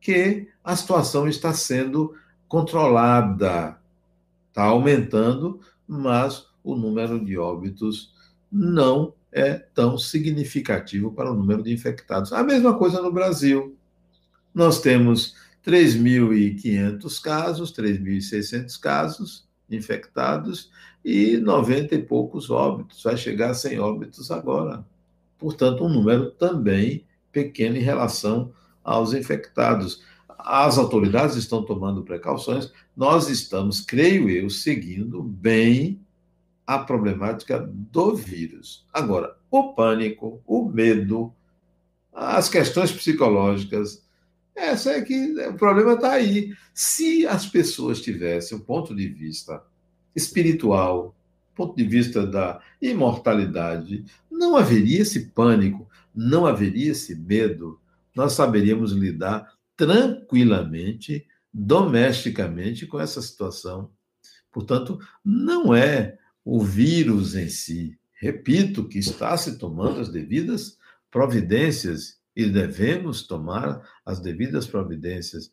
que 0.00 0.48
a 0.62 0.74
situação 0.76 1.28
está 1.28 1.52
sendo 1.52 2.14
controlada, 2.48 3.78
está 4.48 4.64
aumentando, 4.64 5.60
mas 5.86 6.46
o 6.62 6.76
número 6.76 7.22
de 7.24 7.36
óbitos 7.36 8.14
não 8.50 9.14
é 9.32 9.54
tão 9.54 9.98
significativo 9.98 11.12
para 11.12 11.30
o 11.30 11.34
número 11.34 11.62
de 11.62 11.72
infectados. 11.72 12.32
A 12.32 12.42
mesma 12.44 12.78
coisa 12.78 13.02
no 13.02 13.12
Brasil. 13.12 13.76
Nós 14.54 14.80
temos 14.80 15.34
3.500 15.66 17.20
casos, 17.20 17.72
3.600 17.72 18.78
casos 18.78 19.48
infectados 19.68 20.70
e 21.04 21.36
90 21.38 21.94
e 21.96 22.02
poucos 22.02 22.50
óbitos. 22.50 23.02
Vai 23.02 23.16
chegar 23.16 23.50
a 23.50 23.54
100 23.54 23.80
óbitos 23.80 24.30
agora. 24.30 24.86
Portanto, 25.38 25.84
um 25.84 25.88
número 25.88 26.30
também 26.30 27.04
pequeno 27.34 27.76
em 27.76 27.80
relação 27.80 28.52
aos 28.82 29.12
infectados. 29.12 30.02
As 30.38 30.78
autoridades 30.78 31.36
estão 31.36 31.62
tomando 31.62 32.04
precauções, 32.04 32.72
nós 32.96 33.28
estamos, 33.28 33.80
creio 33.80 34.30
eu, 34.30 34.48
seguindo 34.48 35.22
bem 35.22 36.00
a 36.66 36.78
problemática 36.78 37.58
do 37.58 38.14
vírus. 38.14 38.86
Agora, 38.92 39.36
o 39.50 39.74
pânico, 39.74 40.40
o 40.46 40.64
medo, 40.64 41.32
as 42.12 42.48
questões 42.48 42.92
psicológicas, 42.92 44.02
essa 44.54 44.92
é 44.92 45.02
que 45.02 45.34
o 45.48 45.54
problema 45.54 45.94
está 45.94 46.12
aí. 46.12 46.54
Se 46.72 47.26
as 47.26 47.44
pessoas 47.46 48.00
tivessem 48.00 48.56
um 48.56 48.60
ponto 48.60 48.94
de 48.94 49.08
vista 49.08 49.62
espiritual, 50.14 51.14
ponto 51.54 51.76
de 51.76 51.84
vista 51.84 52.26
da 52.26 52.60
imortalidade, 52.82 54.04
não 54.30 54.56
haveria 54.56 55.02
esse 55.02 55.26
pânico, 55.26 55.88
não 56.14 56.46
haveria 56.46 56.92
esse 56.92 57.14
medo. 57.14 57.80
Nós 58.14 58.32
saberíamos 58.32 58.92
lidar 58.92 59.52
tranquilamente, 59.76 61.26
domesticamente 61.52 62.86
com 62.86 63.00
essa 63.00 63.20
situação. 63.20 63.90
Portanto, 64.52 64.98
não 65.24 65.74
é 65.74 66.18
o 66.44 66.62
vírus 66.62 67.34
em 67.34 67.48
si. 67.48 67.98
Repito 68.12 68.88
que 68.88 68.98
está 68.98 69.36
se 69.36 69.58
tomando 69.58 70.00
as 70.00 70.08
devidas 70.08 70.78
providências 71.10 72.18
e 72.36 72.46
devemos 72.46 73.26
tomar 73.26 73.80
as 74.04 74.20
devidas 74.20 74.66
providências 74.66 75.50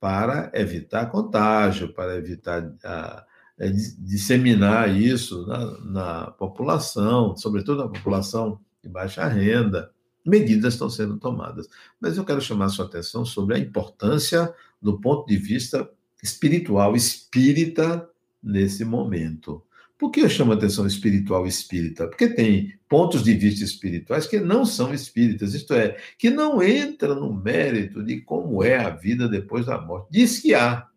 para 0.00 0.50
evitar 0.54 1.06
contágio, 1.10 1.92
para 1.92 2.16
evitar 2.16 2.74
a, 2.84 3.24
a 3.58 3.66
disseminar 3.98 4.94
isso 4.94 5.46
na, 5.46 5.80
na 5.80 6.30
população, 6.32 7.36
sobretudo 7.36 7.84
na 7.84 7.88
população 7.88 8.58
de 8.82 8.88
baixa 8.88 9.26
renda. 9.26 9.90
Medidas 10.24 10.74
estão 10.74 10.88
sendo 10.88 11.18
tomadas. 11.18 11.68
Mas 12.00 12.16
eu 12.16 12.24
quero 12.24 12.40
chamar 12.40 12.66
a 12.66 12.68
sua 12.68 12.86
atenção 12.86 13.24
sobre 13.24 13.56
a 13.56 13.58
importância 13.58 14.54
do 14.80 15.00
ponto 15.00 15.26
de 15.26 15.36
vista 15.36 15.88
espiritual, 16.22 16.94
espírita, 16.94 18.08
nesse 18.42 18.84
momento. 18.84 19.62
Por 19.98 20.10
que 20.10 20.20
eu 20.20 20.28
chamo 20.28 20.52
a 20.52 20.56
atenção 20.56 20.84
espiritual 20.84 21.46
espírita? 21.46 22.08
Porque 22.08 22.26
tem 22.26 22.74
pontos 22.88 23.22
de 23.22 23.34
vista 23.34 23.62
espirituais 23.62 24.26
que 24.26 24.40
não 24.40 24.64
são 24.64 24.92
espíritas, 24.92 25.54
isto 25.54 25.74
é, 25.74 25.96
que 26.18 26.28
não 26.28 26.60
entram 26.60 27.14
no 27.20 27.32
mérito 27.32 28.02
de 28.02 28.20
como 28.20 28.64
é 28.64 28.76
a 28.76 28.90
vida 28.90 29.28
depois 29.28 29.66
da 29.66 29.80
morte. 29.80 30.08
Diz 30.10 30.40
que 30.40 30.54
há, 30.54 30.88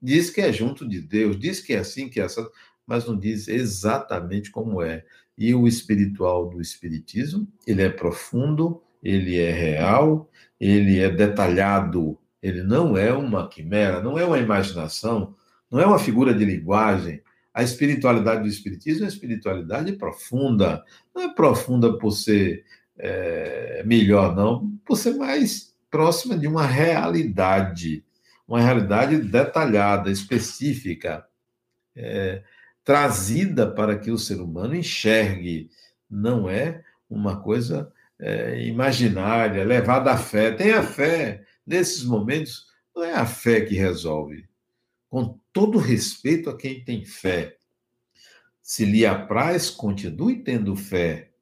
diz 0.00 0.30
que 0.30 0.40
é 0.40 0.50
junto 0.50 0.88
de 0.88 1.00
Deus, 1.00 1.38
diz 1.38 1.60
que 1.60 1.74
é 1.74 1.78
assim, 1.78 2.08
que 2.08 2.20
é 2.20 2.24
assim, 2.24 2.46
mas 2.86 3.06
não 3.06 3.18
diz 3.18 3.48
exatamente 3.48 4.50
como 4.50 4.82
é. 4.82 5.04
E 5.42 5.52
o 5.56 5.66
espiritual 5.66 6.48
do 6.48 6.60
espiritismo, 6.60 7.48
ele 7.66 7.82
é 7.82 7.88
profundo, 7.88 8.80
ele 9.02 9.36
é 9.40 9.50
real, 9.50 10.30
ele 10.60 11.00
é 11.00 11.10
detalhado, 11.10 12.16
ele 12.40 12.62
não 12.62 12.96
é 12.96 13.12
uma 13.12 13.48
quimera, 13.48 14.00
não 14.00 14.16
é 14.16 14.24
uma 14.24 14.38
imaginação, 14.38 15.34
não 15.68 15.80
é 15.80 15.84
uma 15.84 15.98
figura 15.98 16.32
de 16.32 16.44
linguagem, 16.44 17.20
a 17.52 17.60
espiritualidade 17.60 18.42
do 18.42 18.48
Espiritismo 18.48 19.04
é 19.04 19.08
espiritualidade 19.08 19.92
profunda. 19.94 20.84
Não 21.12 21.22
é 21.22 21.34
profunda 21.34 21.98
por 21.98 22.12
ser 22.12 22.64
é, 22.96 23.82
melhor, 23.84 24.36
não, 24.36 24.70
por 24.86 24.96
ser 24.96 25.16
mais 25.16 25.74
próxima 25.90 26.38
de 26.38 26.46
uma 26.46 26.64
realidade, 26.64 28.04
uma 28.46 28.60
realidade 28.60 29.18
detalhada, 29.18 30.08
específica, 30.08 31.26
é, 31.96 32.44
trazida 32.84 33.70
para 33.70 33.98
que 33.98 34.10
o 34.10 34.18
ser 34.18 34.40
humano 34.40 34.74
enxergue. 34.74 35.70
Não 36.10 36.48
é 36.48 36.84
uma 37.08 37.40
coisa 37.40 37.92
é, 38.18 38.64
imaginária, 38.66 39.64
levada 39.64 40.12
à 40.12 40.16
fé. 40.16 40.52
Tenha 40.52 40.82
fé. 40.82 41.44
Nesses 41.66 42.04
momentos, 42.04 42.66
não 42.94 43.04
é 43.04 43.14
a 43.14 43.26
fé 43.26 43.60
que 43.60 43.74
resolve 43.74 44.46
com 45.12 45.38
todo 45.52 45.76
respeito 45.76 46.48
a 46.48 46.56
quem 46.56 46.82
tem 46.82 47.04
fé. 47.04 47.58
Se 48.62 48.86
lhe 48.86 49.04
apraz, 49.04 49.68
continue 49.68 50.42
tendo 50.42 50.74
fé, 50.74 51.32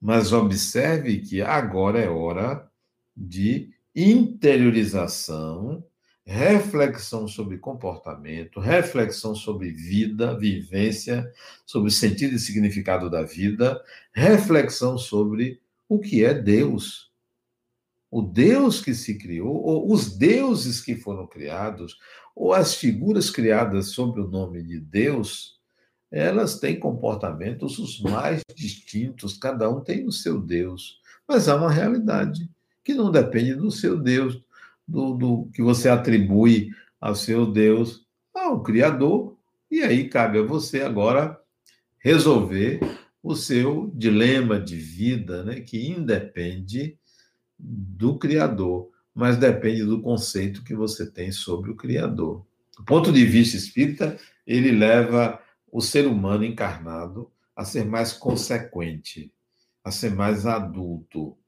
mas 0.00 0.32
observe 0.32 1.20
que 1.20 1.40
agora 1.40 2.00
é 2.00 2.08
hora 2.08 2.68
de 3.16 3.72
interiorização, 3.94 5.86
reflexão 6.26 7.28
sobre 7.28 7.58
comportamento, 7.58 8.58
reflexão 8.58 9.34
sobre 9.34 9.70
vida, 9.70 10.36
vivência, 10.38 11.30
sobre 11.66 11.90
sentido 11.90 12.34
e 12.34 12.38
significado 12.38 13.10
da 13.10 13.22
vida, 13.22 13.82
reflexão 14.12 14.96
sobre 14.96 15.60
o 15.88 15.98
que 15.98 16.24
é 16.24 16.32
Deus. 16.32 17.12
O 18.10 18.22
Deus 18.22 18.80
que 18.80 18.94
se 18.94 19.18
criou, 19.18 19.54
ou 19.54 19.92
os 19.92 20.16
deuses 20.16 20.80
que 20.80 20.94
foram 20.94 21.26
criados, 21.26 21.98
ou 22.34 22.52
as 22.52 22.74
figuras 22.74 23.28
criadas 23.28 23.88
sob 23.88 24.20
o 24.20 24.28
nome 24.28 24.62
de 24.62 24.80
Deus, 24.80 25.60
elas 26.10 26.58
têm 26.58 26.78
comportamentos 26.78 27.78
os 27.78 28.00
mais 28.00 28.40
distintos, 28.54 29.36
cada 29.36 29.68
um 29.68 29.80
tem 29.80 30.06
o 30.06 30.12
seu 30.12 30.40
Deus, 30.40 31.00
mas 31.26 31.48
há 31.48 31.56
uma 31.56 31.70
realidade 31.70 32.48
que 32.84 32.94
não 32.94 33.10
depende 33.10 33.54
do 33.54 33.70
seu 33.70 33.98
Deus, 33.98 34.40
do, 34.86 35.14
do 35.14 35.50
que 35.52 35.62
você 35.62 35.88
atribui 35.88 36.70
ao 37.00 37.14
seu 37.14 37.46
Deus, 37.46 38.06
ao 38.34 38.62
Criador, 38.62 39.36
e 39.70 39.82
aí 39.82 40.08
cabe 40.08 40.38
a 40.38 40.42
você 40.42 40.82
agora 40.82 41.38
resolver 41.98 42.80
o 43.22 43.34
seu 43.34 43.90
dilema 43.94 44.60
de 44.60 44.76
vida, 44.76 45.42
né, 45.42 45.60
que 45.60 45.88
independe 45.88 46.98
do 47.58 48.18
Criador 48.18 48.92
mas 49.14 49.36
depende 49.36 49.84
do 49.84 50.02
conceito 50.02 50.64
que 50.64 50.74
você 50.74 51.08
tem 51.08 51.30
sobre 51.30 51.70
o 51.70 51.76
Criador. 51.76 52.44
Do 52.76 52.84
ponto 52.84 53.12
de 53.12 53.24
vista 53.24 53.56
espírita, 53.56 54.18
ele 54.44 54.72
leva 54.72 55.40
o 55.70 55.80
ser 55.80 56.06
humano 56.06 56.44
encarnado 56.44 57.30
a 57.54 57.64
ser 57.64 57.84
mais 57.84 58.12
consequente, 58.12 59.32
a 59.84 59.92
ser 59.92 60.10
mais 60.10 60.44
adulto, 60.44 61.38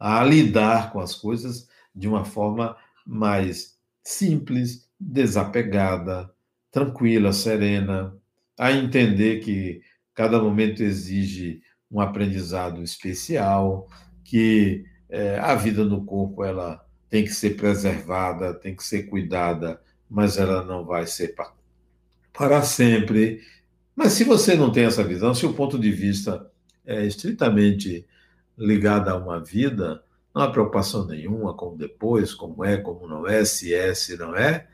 a 0.00 0.24
lidar 0.24 0.90
com 0.90 1.00
as 1.00 1.14
coisas 1.14 1.68
de 1.94 2.08
uma 2.08 2.24
forma 2.24 2.76
mais 3.06 3.78
simples, 4.02 4.88
desapegada, 4.98 6.30
tranquila, 6.70 7.32
serena, 7.32 8.16
a 8.58 8.72
entender 8.72 9.40
que 9.40 9.82
cada 10.14 10.40
momento 10.40 10.82
exige 10.82 11.62
um 11.90 12.00
aprendizado 12.00 12.82
especial, 12.82 13.88
que 14.24 14.84
é, 15.08 15.38
a 15.38 15.54
vida 15.54 15.84
no 15.84 16.04
corpo 16.04 16.42
ela 16.42 16.84
tem 17.10 17.24
que 17.24 17.34
ser 17.34 17.56
preservada, 17.56 18.54
tem 18.54 18.74
que 18.74 18.82
ser 18.82 19.02
cuidada, 19.04 19.80
mas 20.08 20.38
ela 20.38 20.64
não 20.64 20.84
vai 20.84 21.06
ser 21.06 21.34
para 22.32 22.62
sempre. 22.62 23.42
Mas 23.94 24.12
se 24.12 24.24
você 24.24 24.54
não 24.54 24.72
tem 24.72 24.84
essa 24.84 25.04
visão, 25.04 25.34
se 25.34 25.44
o 25.44 25.52
ponto 25.52 25.78
de 25.78 25.90
vista 25.90 26.50
é 26.86 27.04
estritamente 27.04 28.06
ligado 28.56 29.08
a 29.08 29.16
uma 29.16 29.42
vida, 29.42 30.02
não 30.34 30.42
há 30.42 30.50
preocupação 30.50 31.06
nenhuma 31.06 31.54
como 31.54 31.76
depois, 31.76 32.32
como 32.34 32.64
é, 32.64 32.76
como 32.76 33.06
não 33.06 33.26
é, 33.26 33.44
se 33.44 33.74
é, 33.74 33.94
se 33.94 34.16
não 34.16 34.34
é, 34.34 34.66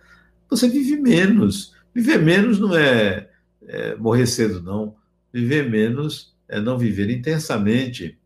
você 0.48 0.68
vive 0.68 0.96
menos. 0.96 1.74
Viver 1.94 2.18
menos 2.18 2.58
não 2.58 2.76
é, 2.76 3.28
é 3.66 3.96
morrer 3.96 4.26
cedo, 4.26 4.62
não. 4.62 4.94
Viver 5.32 5.68
menos 5.68 6.34
é 6.48 6.60
não 6.60 6.78
viver 6.78 7.10
intensamente, 7.10 8.18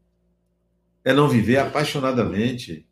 é 1.05 1.13
não 1.13 1.29
viver 1.29 1.59
apaixonadamente, 1.59 2.87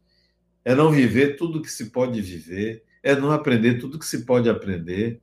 é 0.65 0.75
não 0.75 0.91
viver 0.91 1.37
tudo 1.37 1.63
que 1.63 1.71
se 1.71 1.91
pode 1.91 2.21
viver, 2.21 2.83
é 3.03 3.15
não 3.15 3.31
aprender 3.31 3.79
tudo 3.79 3.99
que 3.99 4.07
se 4.07 4.25
pode 4.25 4.49
aprender. 4.49 5.21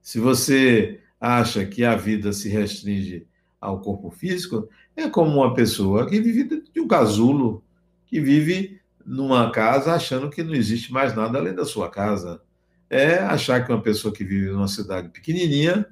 Se 0.00 0.18
você 0.18 1.00
acha 1.20 1.66
que 1.66 1.84
a 1.84 1.96
vida 1.96 2.32
se 2.32 2.48
restringe 2.48 3.26
ao 3.60 3.80
corpo 3.80 4.10
físico, 4.10 4.68
é 4.96 5.08
como 5.08 5.38
uma 5.38 5.54
pessoa 5.54 6.08
que 6.08 6.20
vive 6.20 6.62
de 6.72 6.80
um 6.80 6.88
casulo, 6.88 7.62
que 8.10 8.20
vive 8.20 8.80
numa 9.06 9.52
casa 9.52 9.94
achando 9.94 10.28
que 10.28 10.42
não 10.42 10.52
existe 10.52 10.92
mais 10.92 11.14
nada 11.14 11.38
além 11.38 11.54
da 11.54 11.64
sua 11.64 11.88
casa. 11.88 12.42
É 12.90 13.18
achar 13.18 13.64
que 13.64 13.72
uma 13.72 13.80
pessoa 13.80 14.12
que 14.12 14.24
vive 14.24 14.50
numa 14.50 14.66
cidade 14.66 15.08
pequenininha, 15.10 15.86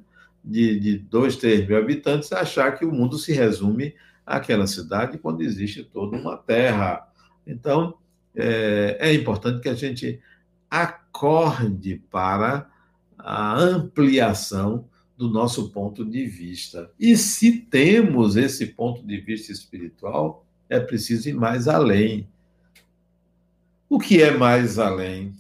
de, 0.45 0.81
de 0.81 0.99
dois, 0.99 1.37
três 1.37 1.67
mil 1.67 1.79
habitantes, 1.79 2.33
é 2.33 2.37
achar 2.37 2.77
que 2.77 2.85
o 2.85 2.91
mundo 2.91 3.17
se 3.17 3.33
resume 3.33 3.95
àquela 4.27 4.67
cidade 4.67 5.17
quando 5.17 5.43
existe 5.43 5.85
toda 5.85 6.17
uma 6.17 6.37
terra. 6.37 7.07
Então, 7.47 7.95
é, 8.35 8.97
é 8.99 9.15
importante 9.15 9.61
que 9.61 9.69
a 9.69 9.75
gente 9.75 10.21
acorde 10.69 12.03
para 12.11 12.69
a 13.17 13.57
ampliação 13.57 14.87
do 15.17 15.29
nosso 15.29 15.71
ponto 15.71 16.05
de 16.05 16.27
vista. 16.27 16.91
E 16.99 17.17
se 17.17 17.53
temos 17.53 18.37
esse 18.37 18.67
ponto 18.67 19.07
de 19.07 19.19
vista 19.19 19.53
espiritual, 19.53 20.45
é 20.69 20.79
preciso 20.79 21.29
ir 21.29 21.35
mais 21.35 21.69
além. 21.69 22.29
O 23.89 23.99
que 23.99 24.23
é 24.23 24.31
mais 24.31 24.79
além? 24.79 25.33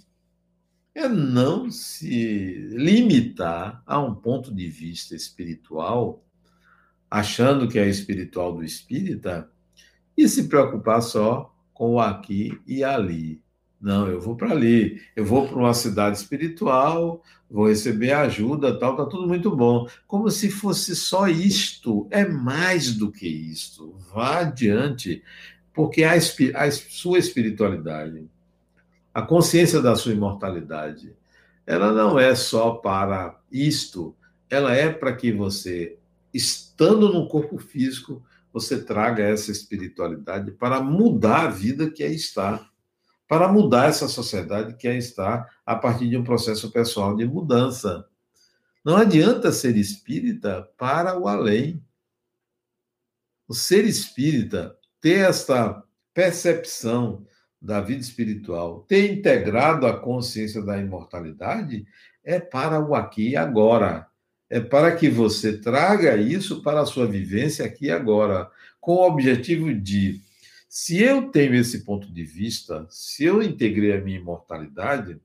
É 0.95 1.09
não 1.09 1.71
se 1.71 2.69
limitar 2.73 3.83
a 3.87 4.01
um 4.01 4.15
ponto 4.15 4.53
de 4.55 4.69
vista 4.69 5.15
espiritual, 5.15 6.25
achando 7.11 7.69
que 7.69 7.79
é 7.79 7.89
espiritual 7.89 8.55
do 8.55 8.65
espírita, 8.65 9.51
e 10.17 10.29
se 10.29 10.49
preocupar 10.49 11.01
só 11.03 11.55
com 11.73 11.95
o 11.95 12.01
aqui 12.01 12.61
e 12.67 12.83
ali. 12.83 13.41
Não, 13.81 14.09
eu 14.09 14.21
vou 14.21 14.35
para 14.35 14.51
ali, 14.51 15.01
eu 15.15 15.25
vou 15.25 15.47
para 15.47 15.57
uma 15.57 15.73
cidade 15.73 16.17
espiritual, 16.17 17.23
vou 17.49 17.69
receber 17.69 18.13
ajuda, 18.13 18.77
tal, 18.77 18.97
tá 18.97 19.07
tudo 19.07 19.29
muito 19.29 19.55
bom. 19.55 19.87
Como 20.07 20.29
se 20.31 20.51
fosse 20.51 20.97
só 20.97 21.29
isto, 21.29 22.09
é 22.11 22.27
mais 22.27 22.93
do 22.93 23.13
que 23.13 23.29
isto. 23.29 23.95
Vá 24.13 24.41
adiante, 24.41 25.23
porque 25.73 26.03
a, 26.03 26.15
a 26.15 26.71
sua 26.73 27.19
espiritualidade, 27.19 28.27
a 29.15 29.23
consciência 29.23 29.81
da 29.81 29.95
sua 29.95 30.13
imortalidade, 30.13 31.15
ela 31.65 31.93
não 31.93 32.19
é 32.19 32.35
só 32.35 32.73
para 32.73 33.39
isto, 33.53 34.15
ela 34.51 34.75
é 34.75 34.91
para 34.91 35.15
que 35.15 35.31
você, 35.31 35.97
estando 36.35 37.13
no 37.13 37.29
corpo 37.29 37.59
físico, 37.59 38.23
você 38.53 38.83
traga 38.83 39.23
essa 39.23 39.53
espiritualidade 39.53 40.51
para 40.51 40.81
mudar 40.81 41.43
a 41.43 41.51
vida 41.51 41.91
que 41.91 42.03
aí 42.03 42.15
está 42.15 42.68
para 43.29 43.47
mudar 43.47 43.91
essa 43.91 44.09
sociedade 44.09 44.75
que 44.75 44.89
aí 44.89 44.97
está 44.97 45.47
a 45.65 45.77
partir 45.77 46.09
de 46.09 46.17
um 46.17 46.25
processo 46.25 46.73
pessoal 46.73 47.15
de 47.15 47.27
mudança. 47.27 48.07
Não 48.83 48.97
adianta 48.97 49.53
ser 49.53 49.77
espírita 49.77 50.67
para 50.79 51.17
o 51.19 51.29
além. 51.29 51.85
O 53.47 53.53
ser 53.53 53.85
espírita, 53.85 54.75
ter 55.01 55.29
esta 55.29 55.83
percepção 56.15 57.27
da 57.61 57.81
vida 57.81 58.01
espiritual, 58.01 58.81
ter 58.89 59.13
integrado 59.13 59.87
a 59.87 59.99
consciência 59.99 60.63
da 60.63 60.79
imortalidade, 60.79 61.87
é 62.25 62.41
para 62.41 62.81
o 62.81 62.95
aqui 62.95 63.31
e 63.31 63.37
agora. 63.37 64.07
É 64.49 64.61
para 64.61 64.97
que 64.97 65.11
você 65.11 65.59
traga 65.59 66.17
isso 66.17 66.63
para 66.63 66.81
a 66.81 66.87
sua 66.87 67.07
vivência 67.07 67.65
aqui 67.67 67.87
e 67.87 67.91
agora, 67.91 68.51
com 68.81 68.95
o 68.95 69.07
objetivo 69.07 69.75
de 69.75 70.23
se 70.69 71.03
eu 71.03 71.31
tenho 71.31 71.55
esse 71.55 71.85
ponto 71.85 72.13
de 72.13 72.25
vista, 72.25 72.87
se 72.91 73.25
eu 73.25 73.43
integrei 73.43 73.93
a 73.93 74.01
minha 74.01 74.19
imortalidade, 74.19 75.19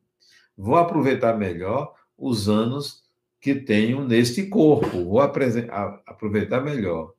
vou 0.58 0.76
aproveitar 0.76 1.38
melhor 1.38 1.94
os 2.18 2.48
anos 2.48 3.04
que 3.42 3.54
tenho 3.54 4.08
neste 4.08 4.46
corpo, 4.46 5.04
vou 5.04 5.20
aproveitar 5.20 6.64
melhor. 6.64 7.14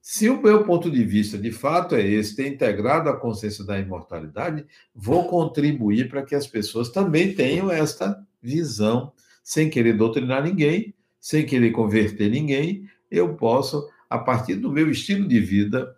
Se 0.00 0.30
o 0.30 0.40
meu 0.40 0.64
ponto 0.64 0.90
de 0.90 1.04
vista 1.04 1.36
de 1.36 1.50
fato 1.50 1.96
é 1.96 2.06
esse, 2.06 2.36
ter 2.36 2.46
integrado 2.46 3.10
a 3.10 3.16
consciência 3.16 3.64
da 3.64 3.78
imortalidade, 3.78 4.64
vou 4.94 5.28
contribuir 5.28 6.08
para 6.08 6.22
que 6.22 6.34
as 6.34 6.46
pessoas 6.46 6.90
também 6.90 7.34
tenham 7.34 7.70
esta 7.70 8.24
visão, 8.40 9.12
sem 9.42 9.68
querer 9.68 9.96
doutrinar 9.96 10.44
ninguém, 10.44 10.94
sem 11.20 11.44
querer 11.44 11.72
converter 11.72 12.30
ninguém, 12.30 12.88
eu 13.10 13.34
posso, 13.34 13.88
a 14.08 14.16
partir 14.16 14.54
do 14.54 14.70
meu 14.70 14.88
estilo 14.88 15.26
de 15.26 15.40
vida, 15.40 15.95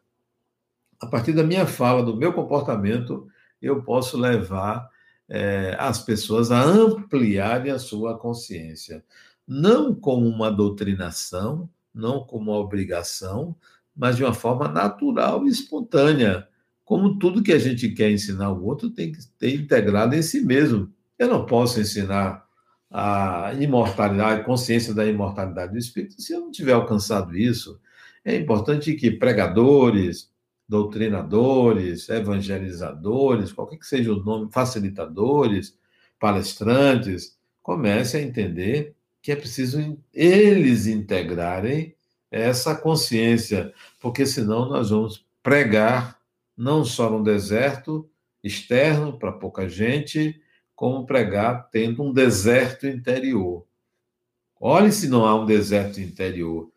a 1.01 1.07
partir 1.07 1.33
da 1.33 1.43
minha 1.43 1.67
fala, 1.67 2.03
do 2.03 2.17
meu 2.17 2.33
comportamento, 2.33 3.29
eu 3.61 3.83
posso 3.83 4.17
levar 4.19 4.89
é, 5.29 5.77
as 5.79 6.01
pessoas 6.03 6.51
a 6.51 6.63
ampliarem 6.63 7.71
a 7.71 7.79
sua 7.79 8.19
consciência. 8.19 9.05
Não 9.47 9.95
como 9.95 10.27
uma 10.27 10.51
doutrinação, 10.51 11.69
não 11.95 12.21
como 12.25 12.51
uma 12.51 12.61
obrigação, 12.61 13.57
mas 13.95 14.17
de 14.17 14.25
uma 14.25 14.35
forma 14.35 14.69
natural 14.69 15.47
e 15.47 15.51
espontânea. 15.51 16.47
Como 16.85 17.19
tudo 17.19 17.43
que 17.43 17.53
a 17.53 17.59
gente 17.59 17.91
quer 17.91 18.11
ensinar 18.11 18.51
o 18.51 18.65
outro 18.65 18.91
tem 18.91 19.13
que 19.13 19.19
ter 19.39 19.55
integrado 19.55 20.15
em 20.15 20.23
si 20.23 20.41
mesmo. 20.41 20.93
Eu 21.19 21.29
não 21.29 21.45
posso 21.45 21.81
ensinar 21.81 22.47
a 22.91 23.53
imortalidade, 23.59 24.41
a 24.41 24.45
consciência 24.45 24.95
da 24.95 25.05
imortalidade 25.05 25.73
do 25.73 25.79
espírito 25.79 26.21
se 26.23 26.33
eu 26.33 26.41
não 26.41 26.51
tiver 26.51 26.73
alcançado 26.73 27.37
isso. 27.37 27.79
É 28.25 28.37
importante 28.37 28.95
que 28.95 29.11
pregadores, 29.11 30.31
doutrinadores, 30.69 32.09
evangelizadores, 32.09 33.53
qualquer 33.53 33.79
que 33.79 33.87
seja 33.87 34.13
o 34.13 34.23
nome, 34.23 34.53
facilitadores, 34.53 35.79
palestrantes, 36.21 37.39
comecem 37.63 38.23
a 38.23 38.27
entender 38.27 38.95
que 39.23 39.33
é 39.33 39.37
preciso 39.37 39.99
eles 40.13 40.87
integrarem 40.87 41.95
essa 42.31 42.75
consciência, 42.75 43.73
porque 44.01 44.27
senão 44.27 44.69
nós 44.69 44.91
vamos 44.91 45.27
pregar 45.43 46.19
não 46.57 46.85
só 46.85 47.11
no 47.11 47.23
deserto 47.23 48.09
externo 48.43 49.19
para 49.19 49.33
pouca 49.33 49.69
gente, 49.69 50.41
como 50.75 51.07
pregar 51.07 51.71
tendo 51.71 52.03
um 52.03 52.13
deserto 52.13 52.87
interior. 52.87 53.67
Olhe 54.61 54.93
se 54.93 55.09
não 55.09 55.25
há 55.25 55.41
um 55.41 55.47
deserto 55.47 56.01
interior. 56.01 56.71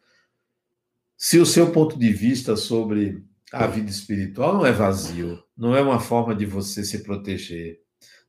Se 1.18 1.40
o 1.40 1.46
seu 1.46 1.72
ponto 1.72 2.00
de 2.00 2.12
vista 2.12 2.56
sobre 2.56 3.24
a 3.52 3.68
vida 3.68 3.90
espiritual 3.90 4.54
não 4.54 4.66
é 4.66 4.72
vazio, 4.72 5.44
não 5.58 5.76
é 5.76 5.82
uma 5.82 6.00
forma 6.00 6.34
de 6.34 6.46
você 6.46 6.84
se 6.84 7.04
proteger, 7.04 7.80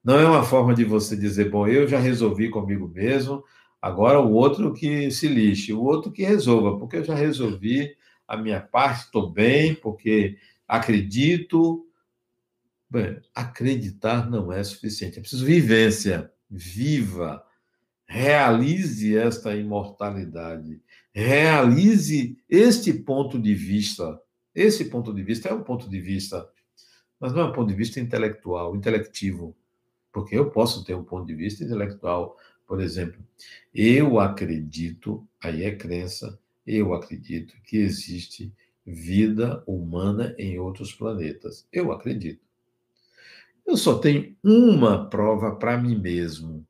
não 0.03 0.19
é 0.19 0.27
uma 0.27 0.43
forma 0.43 0.75
de 0.75 0.85
você 0.85 1.17
dizer, 1.17 1.49
bom, 1.49 1.69
eu 1.69 1.87
já 1.87 1.99
resolvi 1.99 2.51
comigo 2.51 2.89
mesmo, 2.89 3.45
agora 3.81 4.21
o 4.21 4.33
outro 4.33 4.73
que 4.73 5.11
se 5.11 5.29
lixe, 5.29 5.73
o 5.73 5.83
outro 5.83 6.11
que 6.11 6.25
resolva, 6.25 6.77
porque 6.79 6.97
eu 6.97 7.05
já 7.05 7.15
resolvi 7.15 7.97
a 8.27 8.37
minha 8.37 8.61
parte, 8.61 9.05
estou 9.05 9.31
bem, 9.31 9.75
porque 9.75 10.39
acredito. 10.67 11.87
Bem, 12.91 13.21
acreditar 13.35 14.29
não 14.29 14.53
é 14.53 14.63
suficiente, 14.63 15.19
é 15.19 15.21
preciso 15.23 15.47
vivência, 15.47 16.31
viva, 16.51 17.43
realize 18.05 19.17
esta 19.17 19.57
imortalidade, 19.57 20.83
realize 21.15 22.37
este 22.51 22.93
ponto 22.93 23.39
de 23.39 23.55
vista 23.55 24.21
esse 24.55 24.87
ponto 24.87 25.13
de 25.13 25.23
vista 25.23 25.49
é 25.49 25.55
um 25.55 25.63
ponto 25.63 25.89
de 25.89 26.01
vista, 26.01 26.49
mas 27.19 27.33
não 27.33 27.43
é 27.43 27.45
um 27.45 27.53
ponto 27.53 27.69
de 27.69 27.75
vista 27.75 28.01
intelectual, 28.01 28.77
intelectivo, 28.77 29.57
porque 30.13 30.37
eu 30.37 30.51
posso 30.51 30.85
ter 30.85 30.95
um 30.95 31.05
ponto 31.05 31.27
de 31.27 31.35
vista 31.35 31.65
intelectual, 31.65 32.37
por 32.67 32.81
exemplo, 32.81 33.23
eu 33.75 34.21
acredito, 34.21 35.27
aí 35.43 35.65
é 35.65 35.75
crença, 35.75 36.39
Eu 36.67 36.95
acredito 36.95 37.55
que 37.65 37.77
existe 37.79 38.53
vida 38.87 39.63
humana 39.67 40.35
em 40.39 40.59
outros 40.59 40.93
planetas. 40.93 41.67
Eu 41.73 41.91
acredito. 41.91 42.41
Eu 43.67 43.77
só 43.77 43.99
tenho 43.99 44.37
uma 44.43 45.09
prova 45.09 45.57
para 45.57 45.77
mim 45.77 45.99
mesmo. 45.99 46.67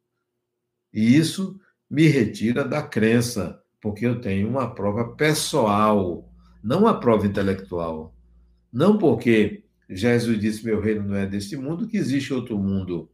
E 0.92 1.16
isso 1.16 1.60
me 1.90 2.06
retira 2.06 2.64
da 2.64 2.82
crença, 2.82 3.62
porque 3.80 4.06
eu 4.06 4.20
tenho 4.20 4.48
uma 4.48 4.74
prova 4.74 5.14
pessoal, 5.14 6.31
não 6.62 6.80
uma 6.80 6.98
prova 6.98 7.26
intelectual. 7.26 8.14
Não 8.72 8.96
porque 8.96 9.62
Jesus 9.88 10.40
disse: 10.40 10.64
Meu 10.64 10.80
reino 10.80 11.08
não 11.08 11.16
é 11.16 11.26
deste 11.26 11.56
mundo, 11.56 11.86
que 11.86 11.96
existe 11.96 12.32
outro 12.32 12.58
mundo. 12.58 13.10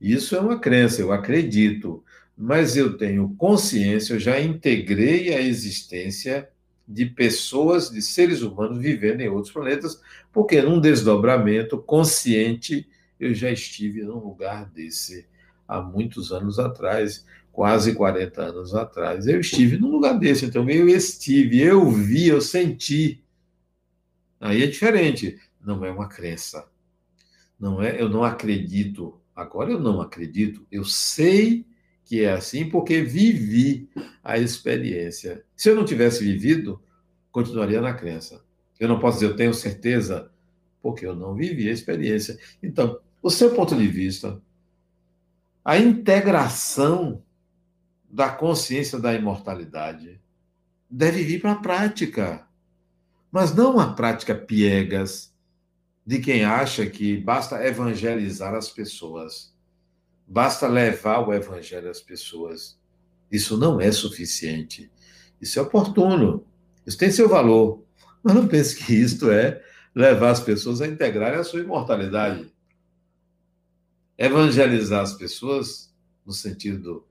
Isso 0.00 0.36
é 0.36 0.40
uma 0.40 0.58
crença, 0.58 1.00
eu 1.00 1.12
acredito. 1.12 2.04
Mas 2.36 2.76
eu 2.76 2.96
tenho 2.96 3.34
consciência, 3.36 4.14
eu 4.14 4.18
já 4.18 4.40
integrei 4.40 5.32
a 5.34 5.40
existência 5.40 6.48
de 6.86 7.06
pessoas, 7.06 7.90
de 7.90 8.02
seres 8.02 8.42
humanos 8.42 8.78
vivendo 8.78 9.20
em 9.20 9.28
outros 9.28 9.52
planetas, 9.52 10.00
porque 10.32 10.60
num 10.60 10.80
desdobramento 10.80 11.78
consciente 11.78 12.86
eu 13.18 13.32
já 13.32 13.50
estive 13.50 14.02
num 14.02 14.18
lugar 14.18 14.66
desse 14.70 15.26
há 15.66 15.80
muitos 15.80 16.32
anos 16.32 16.58
atrás, 16.58 17.24
quase 17.54 17.94
40 17.94 18.42
anos 18.42 18.74
atrás. 18.74 19.28
Eu 19.28 19.40
estive 19.40 19.78
num 19.78 19.88
lugar 19.88 20.18
desse, 20.18 20.44
então 20.44 20.68
eu 20.68 20.88
estive, 20.88 21.62
eu 21.62 21.88
vi, 21.88 22.26
eu 22.26 22.40
senti. 22.40 23.24
Aí 24.40 24.64
é 24.64 24.66
diferente, 24.66 25.38
não 25.64 25.84
é 25.84 25.90
uma 25.90 26.08
crença. 26.08 26.68
Não 27.58 27.80
é, 27.80 28.02
eu 28.02 28.08
não 28.08 28.24
acredito. 28.24 29.20
Agora 29.34 29.70
eu 29.70 29.78
não 29.78 30.00
acredito, 30.00 30.66
eu 30.70 30.84
sei 30.84 31.64
que 32.04 32.22
é 32.24 32.32
assim 32.32 32.68
porque 32.68 33.02
vivi 33.02 33.88
a 34.22 34.36
experiência. 34.36 35.44
Se 35.56 35.70
eu 35.70 35.76
não 35.76 35.84
tivesse 35.84 36.24
vivido, 36.24 36.82
continuaria 37.30 37.80
na 37.80 37.94
crença. 37.94 38.44
Eu 38.80 38.88
não 38.88 38.98
posso 38.98 39.18
dizer 39.18 39.32
eu 39.32 39.36
tenho 39.36 39.54
certeza 39.54 40.28
porque 40.82 41.06
eu 41.06 41.14
não 41.14 41.36
vivi 41.36 41.68
a 41.68 41.72
experiência. 41.72 42.36
Então, 42.60 42.98
o 43.22 43.30
seu 43.30 43.54
ponto 43.54 43.76
de 43.76 43.86
vista, 43.86 44.42
a 45.64 45.78
integração 45.78 47.23
da 48.14 48.28
consciência 48.28 48.96
da 48.96 49.12
imortalidade 49.12 50.20
deve 50.88 51.24
vir 51.24 51.40
para 51.40 51.50
a 51.50 51.56
prática, 51.56 52.46
mas 53.28 53.52
não 53.52 53.72
uma 53.72 53.92
prática 53.96 54.32
piegas 54.32 55.34
de 56.06 56.20
quem 56.20 56.44
acha 56.44 56.86
que 56.86 57.16
basta 57.16 57.66
evangelizar 57.66 58.54
as 58.54 58.70
pessoas, 58.70 59.52
basta 60.28 60.68
levar 60.68 61.26
o 61.26 61.34
evangelho 61.34 61.90
às 61.90 62.00
pessoas. 62.00 62.78
Isso 63.32 63.56
não 63.56 63.80
é 63.80 63.90
suficiente. 63.90 64.88
Isso 65.40 65.58
é 65.58 65.62
oportuno, 65.62 66.46
isso 66.86 66.96
tem 66.96 67.10
seu 67.10 67.28
valor, 67.28 67.82
mas 68.22 68.32
não 68.32 68.46
pense 68.46 68.76
que 68.76 68.94
isto 68.94 69.28
é 69.28 69.60
levar 69.92 70.30
as 70.30 70.40
pessoas 70.40 70.80
a 70.80 70.86
integrarem 70.86 71.40
a 71.40 71.44
sua 71.44 71.60
imortalidade 71.60 72.48
evangelizar 74.16 75.02
as 75.02 75.14
pessoas, 75.14 75.92
no 76.24 76.32
sentido 76.32 77.04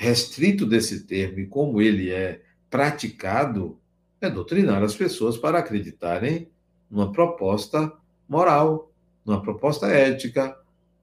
restrito 0.00 0.64
desse 0.64 1.00
termo 1.00 1.40
e 1.40 1.46
como 1.46 1.78
ele 1.78 2.08
é 2.08 2.40
praticado, 2.70 3.78
é 4.18 4.30
doutrinar 4.30 4.82
as 4.82 4.94
pessoas 4.94 5.36
para 5.36 5.58
acreditarem 5.58 6.48
numa 6.90 7.12
proposta 7.12 7.92
moral, 8.26 8.90
numa 9.26 9.42
proposta 9.42 9.88
ética, 9.88 10.56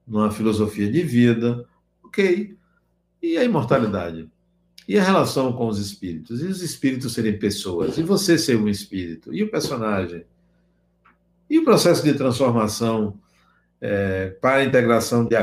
numa 0.07 0.31
filosofia 0.31 0.91
de 0.91 1.03
vida. 1.03 1.63
Ok. 2.03 2.57
E 3.21 3.37
a 3.37 3.43
imortalidade? 3.43 4.27
E 4.87 4.97
a 4.97 5.03
relação 5.03 5.53
com 5.53 5.67
os 5.67 5.77
espíritos? 5.77 6.41
E 6.41 6.45
os 6.45 6.63
espíritos 6.63 7.13
serem 7.13 7.37
pessoas? 7.37 7.99
E 7.99 8.01
você 8.01 8.35
ser 8.35 8.57
um 8.57 8.67
espírito? 8.67 9.31
E 9.31 9.43
o 9.43 9.51
personagem? 9.51 10.25
E 11.47 11.59
o 11.59 11.63
processo 11.63 12.03
de 12.03 12.15
transformação 12.15 13.15
é, 13.79 14.29
para 14.41 14.55
a 14.55 14.65
integração 14.65 15.23
de, 15.23 15.35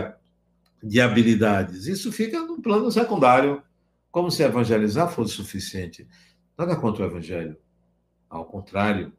de 0.84 1.00
habilidades. 1.00 1.86
Isso 1.86 2.12
fica 2.12 2.40
no 2.40 2.60
plano 2.60 2.90
secundário, 2.92 3.62
como 4.10 4.30
se 4.30 4.42
evangelizar 4.42 5.10
fosse 5.10 5.34
suficiente. 5.34 6.06
Nada 6.56 6.76
contra 6.76 7.02
o 7.02 7.06
evangelho. 7.06 7.56
Ao 8.28 8.44
contrário, 8.44 9.12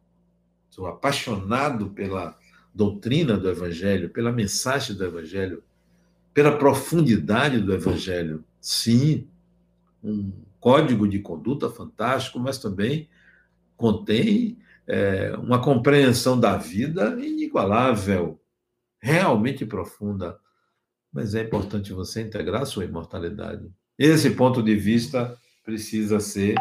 sou 0.70 0.86
apaixonado 0.88 1.90
pela 1.90 2.38
doutrina 2.74 3.36
do 3.38 3.50
evangelho, 3.50 4.10
pela 4.10 4.32
mensagem 4.32 4.96
do 4.96 5.04
evangelho, 5.04 5.64
pela 6.34 6.58
profundidade 6.58 7.60
do 7.60 7.74
evangelho. 7.74 8.44
Sim, 8.62 9.28
um 10.04 10.32
código 10.60 11.08
de 11.08 11.20
conduta 11.20 11.70
fantástico, 11.70 12.40
mas 12.40 12.58
também 12.58 13.10
contém 13.76 14.58
é, 14.88 15.36
uma 15.38 15.62
compreensão 15.62 16.40
da 16.40 16.58
vida 16.58 17.18
inigualável 17.20 18.40
realmente 19.00 19.66
profunda, 19.66 20.40
mas 21.16 21.34
é 21.34 21.44
importante 21.44 21.94
você 21.94 22.22
integrar 22.22 22.64
a 22.64 22.66
sua 22.66 22.84
imortalidade. 22.84 23.72
Esse 23.98 24.32
ponto 24.32 24.62
de 24.62 24.76
vista 24.76 25.40
precisa 25.64 26.20
ser 26.20 26.56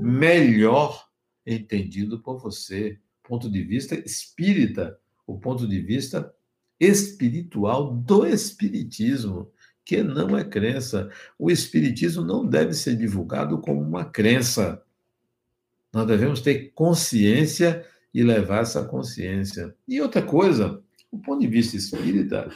melhor 0.00 1.06
entendido 1.46 2.18
por 2.18 2.38
você. 2.38 2.98
Ponto 3.22 3.50
de 3.50 3.62
vista 3.62 3.94
espírita, 3.94 4.98
o 5.26 5.38
ponto 5.38 5.68
de 5.68 5.78
vista 5.82 6.34
espiritual 6.80 7.94
do 7.94 8.26
espiritismo, 8.26 9.52
que 9.84 10.02
não 10.02 10.34
é 10.34 10.44
crença. 10.44 11.10
O 11.38 11.50
espiritismo 11.50 12.24
não 12.24 12.46
deve 12.46 12.72
ser 12.72 12.96
divulgado 12.96 13.58
como 13.58 13.82
uma 13.82 14.06
crença. 14.06 14.82
Nós 15.92 16.06
devemos 16.06 16.40
ter 16.40 16.72
consciência 16.72 17.84
e 18.14 18.22
levar 18.22 18.62
essa 18.62 18.82
consciência. 18.82 19.74
E 19.86 20.00
outra 20.00 20.22
coisa, 20.22 20.82
o 21.12 21.18
ponto 21.18 21.40
de 21.40 21.46
vista 21.46 21.76
espírita 21.76 22.50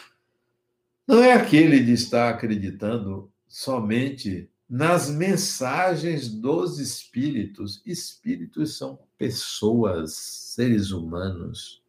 não 1.07 1.23
é 1.23 1.33
aquele 1.33 1.81
de 1.81 1.93
estar 1.93 2.31
acreditando 2.31 3.31
somente 3.47 4.51
nas 4.69 5.11
mensagens 5.11 6.29
dos 6.29 6.79
espíritos. 6.79 7.83
Espíritos 7.85 8.77
são 8.79 8.99
pessoas, 9.19 10.15
seres 10.15 10.91
humanos, 10.91 11.83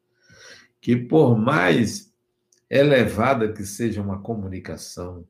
que 0.82 0.95
por 0.95 1.38
mais 1.38 2.13
elevada 2.70 3.51
que 3.53 3.66
seja 3.66 4.01
uma 4.01 4.22
comunicação, 4.22 5.26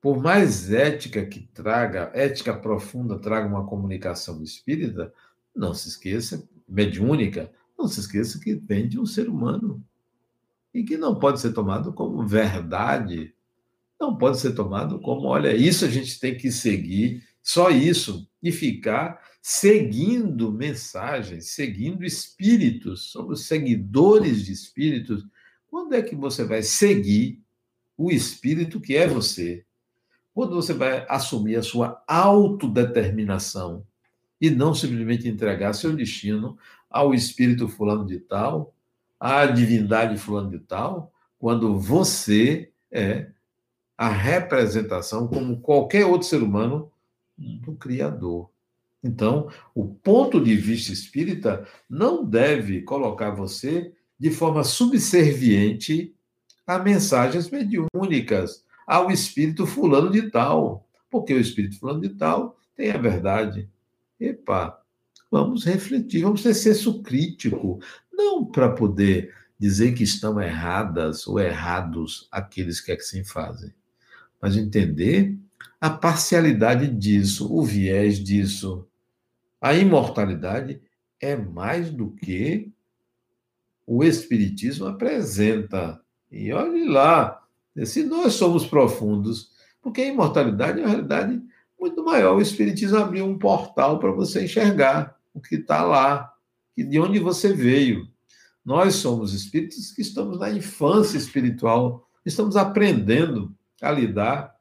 por 0.00 0.22
mais 0.22 0.70
ética 0.70 1.24
que 1.24 1.48
traga, 1.54 2.10
ética 2.14 2.54
profunda 2.54 3.18
traga 3.18 3.48
uma 3.48 3.66
comunicação 3.66 4.42
espírita, 4.42 5.12
não 5.56 5.72
se 5.72 5.88
esqueça, 5.88 6.46
mediúnica, 6.68 7.50
não 7.78 7.88
se 7.88 8.00
esqueça 8.00 8.38
que 8.38 8.54
vem 8.54 8.86
de 8.86 9.00
um 9.00 9.06
ser 9.06 9.28
humano 9.28 9.82
e 10.74 10.82
que 10.82 10.96
não 10.96 11.14
pode 11.14 11.40
ser 11.40 11.52
tomado 11.52 11.92
como 11.92 12.26
verdade, 12.26 13.32
não 14.00 14.18
pode 14.18 14.40
ser 14.40 14.54
tomado 14.54 15.00
como, 15.00 15.28
olha, 15.28 15.54
isso 15.54 15.84
a 15.84 15.88
gente 15.88 16.18
tem 16.18 16.36
que 16.36 16.50
seguir, 16.50 17.22
só 17.40 17.70
isso, 17.70 18.28
e 18.42 18.50
ficar 18.50 19.22
seguindo 19.40 20.50
mensagens, 20.50 21.50
seguindo 21.50 22.04
espíritos, 22.04 23.12
somos 23.12 23.46
seguidores 23.46 24.44
de 24.44 24.52
espíritos. 24.52 25.24
Quando 25.68 25.94
é 25.94 26.02
que 26.02 26.16
você 26.16 26.44
vai 26.44 26.62
seguir 26.62 27.40
o 27.96 28.10
espírito 28.10 28.80
que 28.80 28.96
é 28.96 29.06
você? 29.06 29.64
Quando 30.34 30.56
você 30.56 30.72
vai 30.72 31.06
assumir 31.08 31.56
a 31.56 31.62
sua 31.62 32.02
autodeterminação 32.08 33.86
e 34.40 34.50
não 34.50 34.74
simplesmente 34.74 35.28
entregar 35.28 35.72
seu 35.74 35.94
destino 35.94 36.58
ao 36.90 37.14
espírito 37.14 37.68
fulano 37.68 38.04
de 38.04 38.18
tal, 38.18 38.73
a 39.24 39.46
divindade 39.46 40.18
fulano 40.18 40.50
de 40.50 40.58
tal, 40.58 41.10
quando 41.38 41.78
você 41.78 42.70
é 42.92 43.30
a 43.96 44.06
representação, 44.06 45.26
como 45.26 45.62
qualquer 45.62 46.04
outro 46.04 46.28
ser 46.28 46.42
humano, 46.42 46.92
do 47.38 47.72
Criador. 47.72 48.50
Então, 49.02 49.48
o 49.74 49.86
ponto 49.86 50.38
de 50.38 50.54
vista 50.54 50.92
espírita 50.92 51.66
não 51.88 52.22
deve 52.22 52.82
colocar 52.82 53.30
você 53.30 53.94
de 54.20 54.30
forma 54.30 54.62
subserviente 54.62 56.14
a 56.66 56.78
mensagens 56.78 57.48
mediúnicas, 57.48 58.62
ao 58.86 59.10
espírito 59.10 59.66
fulano 59.66 60.10
de 60.10 60.30
tal, 60.30 60.86
porque 61.10 61.32
o 61.32 61.40
espírito 61.40 61.78
fulano 61.78 62.02
de 62.02 62.10
tal 62.10 62.58
tem 62.76 62.90
a 62.90 62.98
verdade. 62.98 63.70
Epa, 64.20 64.78
vamos 65.30 65.64
refletir, 65.64 66.22
vamos 66.22 66.42
ter 66.42 66.52
senso 66.52 67.02
crítico, 67.02 67.80
não 68.16 68.44
para 68.44 68.70
poder 68.70 69.34
dizer 69.58 69.94
que 69.94 70.02
estão 70.02 70.40
erradas 70.40 71.26
ou 71.26 71.40
errados 71.40 72.28
aqueles 72.30 72.80
que 72.80 72.92
assim 72.92 73.24
fazem, 73.24 73.72
mas 74.40 74.56
entender 74.56 75.36
a 75.80 75.90
parcialidade 75.90 76.88
disso, 76.88 77.52
o 77.52 77.62
viés 77.62 78.18
disso. 78.18 78.86
A 79.60 79.74
imortalidade 79.74 80.80
é 81.20 81.36
mais 81.36 81.90
do 81.90 82.10
que 82.10 82.70
o 83.86 84.02
Espiritismo 84.02 84.86
apresenta. 84.86 86.00
E 86.30 86.52
olhe 86.52 86.86
lá, 86.88 87.42
se 87.84 88.02
nós 88.04 88.34
somos 88.34 88.66
profundos, 88.66 89.52
porque 89.82 90.02
a 90.02 90.08
imortalidade 90.08 90.80
é 90.80 90.82
uma 90.82 90.90
realidade 90.90 91.42
muito 91.78 92.02
maior. 92.04 92.36
O 92.36 92.40
Espiritismo 92.40 92.96
abriu 92.96 93.26
um 93.26 93.38
portal 93.38 93.98
para 93.98 94.10
você 94.10 94.44
enxergar 94.44 95.18
o 95.32 95.40
que 95.40 95.56
está 95.56 95.82
lá, 95.82 96.33
e 96.76 96.82
de 96.82 96.98
onde 96.98 97.18
você 97.18 97.52
veio. 97.52 98.08
Nós 98.64 98.94
somos 98.94 99.34
espíritos 99.34 99.92
que 99.92 100.02
estamos 100.02 100.38
na 100.38 100.50
infância 100.50 101.18
espiritual, 101.18 102.08
estamos 102.24 102.56
aprendendo 102.56 103.54
a 103.80 103.90
lidar 103.90 104.54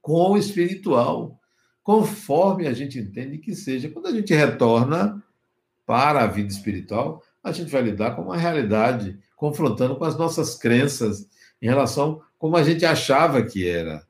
com 0.00 0.32
o 0.32 0.36
espiritual, 0.36 1.38
conforme 1.82 2.66
a 2.66 2.72
gente 2.72 2.98
entende 2.98 3.38
que 3.38 3.54
seja. 3.54 3.90
Quando 3.90 4.06
a 4.06 4.12
gente 4.12 4.32
retorna 4.32 5.22
para 5.84 6.24
a 6.24 6.26
vida 6.26 6.48
espiritual, 6.48 7.22
a 7.42 7.52
gente 7.52 7.70
vai 7.70 7.82
lidar 7.82 8.16
com 8.16 8.22
uma 8.22 8.36
realidade, 8.36 9.18
confrontando 9.36 9.96
com 9.96 10.04
as 10.04 10.16
nossas 10.16 10.56
crenças 10.56 11.28
em 11.60 11.66
relação 11.66 12.22
como 12.38 12.56
a 12.56 12.62
gente 12.62 12.84
achava 12.84 13.42
que 13.42 13.68
era. 13.68 14.06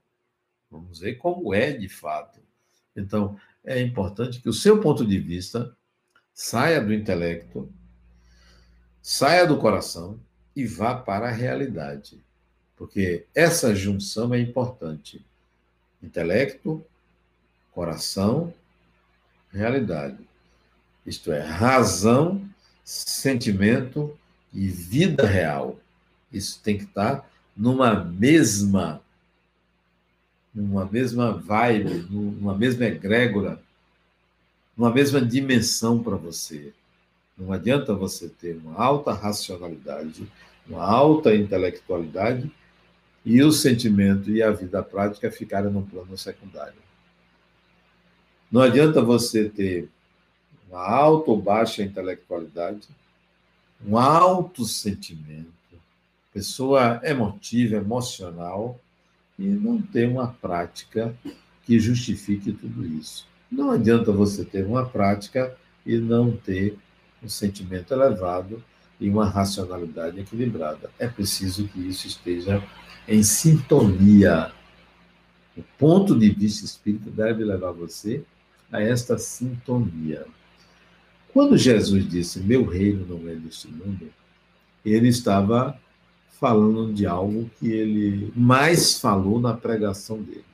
Vamos 0.70 1.00
ver 1.00 1.16
como 1.16 1.52
é 1.52 1.72
de 1.72 1.88
fato. 1.88 2.40
Então, 2.96 3.36
é 3.64 3.80
importante 3.80 4.40
que 4.40 4.48
o 4.48 4.54
seu 4.54 4.80
ponto 4.80 5.04
de 5.04 5.18
vista 5.18 5.76
saia 6.34 6.80
do 6.80 6.92
intelecto, 6.92 7.68
saia 9.00 9.46
do 9.46 9.58
coração 9.58 10.18
e 10.54 10.66
vá 10.66 10.94
para 10.94 11.28
a 11.28 11.32
realidade. 11.32 12.18
Porque 12.76 13.26
essa 13.34 13.74
junção 13.74 14.34
é 14.34 14.40
importante. 14.40 15.24
Intelecto, 16.02 16.84
coração, 17.72 18.52
realidade. 19.52 20.18
Isto 21.06 21.32
é, 21.32 21.40
razão, 21.40 22.44
sentimento 22.84 24.16
e 24.52 24.68
vida 24.68 25.26
real. 25.26 25.78
Isso 26.32 26.60
tem 26.62 26.76
que 26.76 26.84
estar 26.84 27.28
numa 27.56 27.94
mesma 27.94 29.00
numa 30.54 30.84
mesma 30.84 31.32
vibe, 31.32 32.06
numa 32.10 32.56
mesma 32.56 32.84
egrégora, 32.84 33.58
numa 34.76 34.90
mesma 34.90 35.20
dimensão 35.20 36.02
para 36.02 36.16
você. 36.16 36.72
Não 37.36 37.52
adianta 37.52 37.94
você 37.94 38.28
ter 38.28 38.56
uma 38.56 38.76
alta 38.76 39.12
racionalidade, 39.12 40.26
uma 40.66 40.84
alta 40.84 41.34
intelectualidade 41.34 42.50
e 43.24 43.42
o 43.42 43.52
sentimento 43.52 44.30
e 44.30 44.42
a 44.42 44.50
vida 44.50 44.82
prática 44.82 45.30
ficarem 45.30 45.70
no 45.70 45.82
plano 45.82 46.16
secundário. 46.16 46.80
Não 48.50 48.60
adianta 48.60 49.00
você 49.00 49.48
ter 49.48 49.88
uma 50.68 50.86
alta 50.86 51.30
ou 51.30 51.40
baixa 51.40 51.82
intelectualidade, 51.82 52.88
um 53.84 53.96
alto 53.96 54.64
sentimento, 54.64 55.52
pessoa 56.32 57.00
emotiva, 57.02 57.76
emocional, 57.76 58.78
e 59.38 59.44
não 59.44 59.80
ter 59.80 60.08
uma 60.08 60.28
prática 60.28 61.14
que 61.64 61.78
justifique 61.80 62.52
tudo 62.52 62.86
isso. 62.86 63.26
Não 63.52 63.70
adianta 63.70 64.10
você 64.10 64.46
ter 64.46 64.64
uma 64.64 64.86
prática 64.86 65.54
e 65.84 65.98
não 65.98 66.32
ter 66.32 66.78
um 67.22 67.28
sentimento 67.28 67.92
elevado 67.92 68.64
e 68.98 69.10
uma 69.10 69.28
racionalidade 69.28 70.18
equilibrada. 70.18 70.90
É 70.98 71.06
preciso 71.06 71.68
que 71.68 71.78
isso 71.78 72.06
esteja 72.06 72.64
em 73.06 73.22
sintonia. 73.22 74.50
O 75.54 75.62
ponto 75.76 76.18
de 76.18 76.30
vista 76.30 76.64
espírita 76.64 77.10
deve 77.10 77.44
levar 77.44 77.72
você 77.72 78.24
a 78.72 78.80
esta 78.80 79.18
sintonia. 79.18 80.24
Quando 81.30 81.58
Jesus 81.58 82.08
disse: 82.08 82.40
Meu 82.40 82.64
reino 82.64 83.04
não 83.06 83.28
é 83.28 83.34
deste 83.34 83.68
mundo, 83.68 84.08
ele 84.82 85.08
estava 85.08 85.78
falando 86.40 86.90
de 86.94 87.06
algo 87.06 87.50
que 87.60 87.70
ele 87.70 88.32
mais 88.34 88.98
falou 88.98 89.38
na 89.38 89.52
pregação 89.52 90.22
dele. 90.22 90.51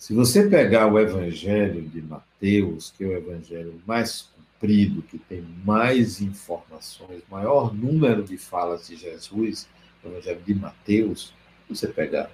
Se 0.00 0.14
você 0.14 0.48
pegar 0.48 0.90
o 0.90 0.98
Evangelho 0.98 1.82
de 1.82 2.00
Mateus, 2.00 2.90
que 2.96 3.04
é 3.04 3.06
o 3.06 3.12
evangelho 3.12 3.82
mais 3.86 4.30
comprido, 4.34 5.02
que 5.02 5.18
tem 5.18 5.42
mais 5.62 6.22
informações, 6.22 7.22
maior 7.30 7.74
número 7.74 8.24
de 8.24 8.38
falas 8.38 8.88
de 8.88 8.96
Jesus, 8.96 9.68
o 10.02 10.08
Evangelho 10.08 10.40
de 10.40 10.54
Mateus, 10.54 11.34
você 11.68 11.86
pegar. 11.86 12.30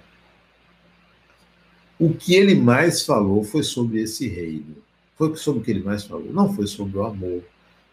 O 1.99 2.13
que 2.13 2.35
ele 2.35 2.55
mais 2.55 3.05
falou 3.05 3.43
foi 3.43 3.63
sobre 3.63 4.01
esse 4.01 4.29
reino. 4.29 4.77
Foi 5.17 5.35
sobre 5.35 5.59
o 5.59 5.63
que 5.65 5.71
ele 5.71 5.83
mais 5.83 6.05
falou. 6.05 6.31
Não 6.31 6.53
foi 6.53 6.67
sobre 6.67 6.97
o 6.97 7.03
amor, 7.03 7.43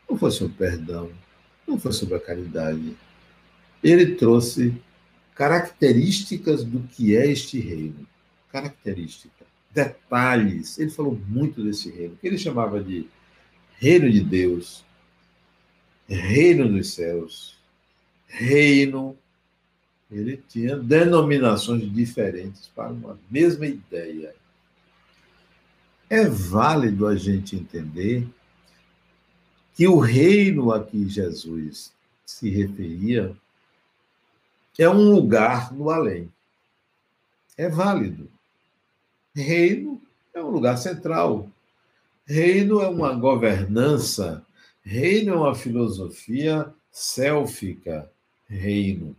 não 0.09 0.17
foi 0.17 0.31
sobre 0.31 0.55
o 0.55 0.57
perdão, 0.57 1.11
não 1.67 1.81
foi 1.81 1.93
sobre 1.93 2.15
a 2.15 2.21
caridade, 2.21 2.97
ele 3.83 4.15
trouxe 4.15 4.73
características 5.35 6.63
do 6.63 6.79
que 6.81 7.17
é 7.17 7.27
este 7.27 7.59
reino. 7.59 8.07
Característica, 8.53 9.44
detalhes. 9.75 10.79
Ele 10.79 10.91
falou 10.91 11.21
muito 11.29 11.63
desse 11.63 11.91
reino, 11.91 12.17
que 12.17 12.27
ele 12.27 12.39
chamava 12.39 12.83
de 12.83 13.09
reino 13.79 14.11
de 14.11 14.21
Deus, 14.21 14.85
reino 16.09 16.69
dos 16.69 16.95
céus, 16.95 17.59
reino. 18.27 19.17
Ele 20.11 20.41
tinha 20.49 20.77
denominações 20.77 21.93
diferentes 21.93 22.71
para 22.75 22.93
uma 22.93 23.19
mesma 23.29 23.67
ideia. 23.67 24.35
É 26.09 26.25
válido 26.27 27.07
a 27.07 27.17
gente 27.17 27.57
entender 27.57 28.29
que 29.75 29.89
o 29.89 29.99
reino 29.99 30.71
a 30.71 30.85
que 30.85 31.09
Jesus 31.09 31.93
se 32.25 32.49
referia 32.49 33.35
é 34.79 34.89
um 34.89 35.11
lugar 35.11 35.73
no 35.73 35.91
além. 35.91 36.31
É 37.57 37.69
válido. 37.69 38.29
Reino 39.35 40.01
é 40.33 40.43
um 40.43 40.51
lugar 40.51 40.77
central. 40.79 41.51
Reino 42.25 42.81
é 42.81 42.89
uma 42.89 43.15
governança. 43.15 44.45
Reino 44.83 45.33
é 45.33 45.37
uma 45.37 45.55
filosofia 45.55 46.73
célfica. 46.91 48.11
Reino. 48.47 49.17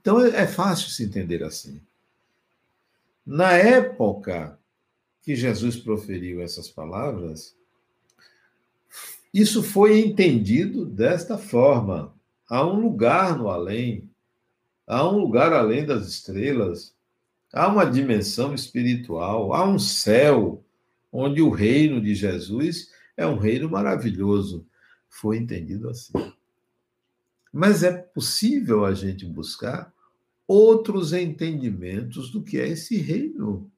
Então 0.00 0.20
é 0.20 0.46
fácil 0.46 0.88
se 0.88 1.04
entender 1.04 1.42
assim. 1.42 1.80
Na 3.26 3.52
época 3.52 4.58
que 5.22 5.36
Jesus 5.36 5.76
proferiu 5.76 6.40
essas 6.40 6.68
palavras, 6.68 7.54
isso 9.34 9.62
foi 9.62 10.00
entendido 10.00 10.86
desta 10.86 11.36
forma. 11.36 12.14
Há 12.48 12.66
um 12.66 12.80
lugar 12.80 13.36
no 13.36 13.50
além, 13.50 14.08
há 14.86 15.06
um 15.06 15.18
lugar 15.18 15.52
além 15.52 15.84
das 15.84 16.06
estrelas, 16.08 16.94
há 17.52 17.68
uma 17.68 17.84
dimensão 17.84 18.54
espiritual, 18.54 19.52
há 19.52 19.68
um 19.68 19.78
céu 19.78 20.64
onde 21.12 21.40
o 21.40 21.50
reino 21.50 22.00
de 22.00 22.14
Jesus 22.14 22.90
é 23.16 23.26
um 23.26 23.36
reino 23.36 23.68
maravilhoso. 23.68 24.66
Foi 25.08 25.36
entendido 25.36 25.88
assim. 25.88 26.12
Mas 27.52 27.82
é 27.82 27.92
possível 27.92 28.84
a 28.84 28.94
gente 28.94 29.26
buscar 29.26 29.92
outros 30.46 31.12
entendimentos 31.12 32.30
do 32.30 32.42
que 32.42 32.58
é 32.58 32.68
esse 32.68 32.96
reino. 32.96 33.70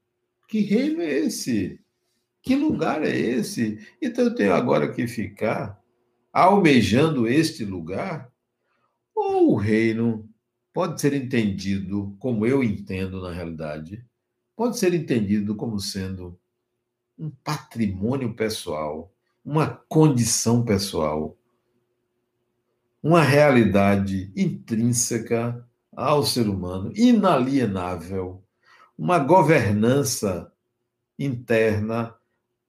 Que 0.48 0.60
reino 0.60 1.00
é 1.00 1.10
esse? 1.10 1.80
Que 2.42 2.54
lugar 2.54 3.02
é 3.02 3.16
esse? 3.16 3.78
Então 4.00 4.24
eu 4.24 4.34
tenho 4.34 4.54
agora 4.54 4.92
que 4.92 5.06
ficar 5.06 5.80
almejando 6.32 7.26
este 7.26 7.64
lugar 7.64 8.30
ou 9.14 9.52
o 9.52 9.56
reino 9.56 10.29
pode 10.72 11.00
ser 11.00 11.12
entendido 11.12 12.16
como 12.18 12.46
eu 12.46 12.62
entendo 12.62 13.20
na 13.20 13.32
realidade, 13.32 14.04
pode 14.56 14.78
ser 14.78 14.94
entendido 14.94 15.56
como 15.56 15.80
sendo 15.80 16.38
um 17.18 17.30
patrimônio 17.30 18.34
pessoal, 18.34 19.12
uma 19.44 19.68
condição 19.88 20.64
pessoal, 20.64 21.36
uma 23.02 23.22
realidade 23.22 24.32
intrínseca 24.36 25.66
ao 25.94 26.22
ser 26.22 26.48
humano, 26.48 26.92
inalienável, 26.94 28.42
uma 28.96 29.18
governança 29.18 30.52
interna, 31.18 32.14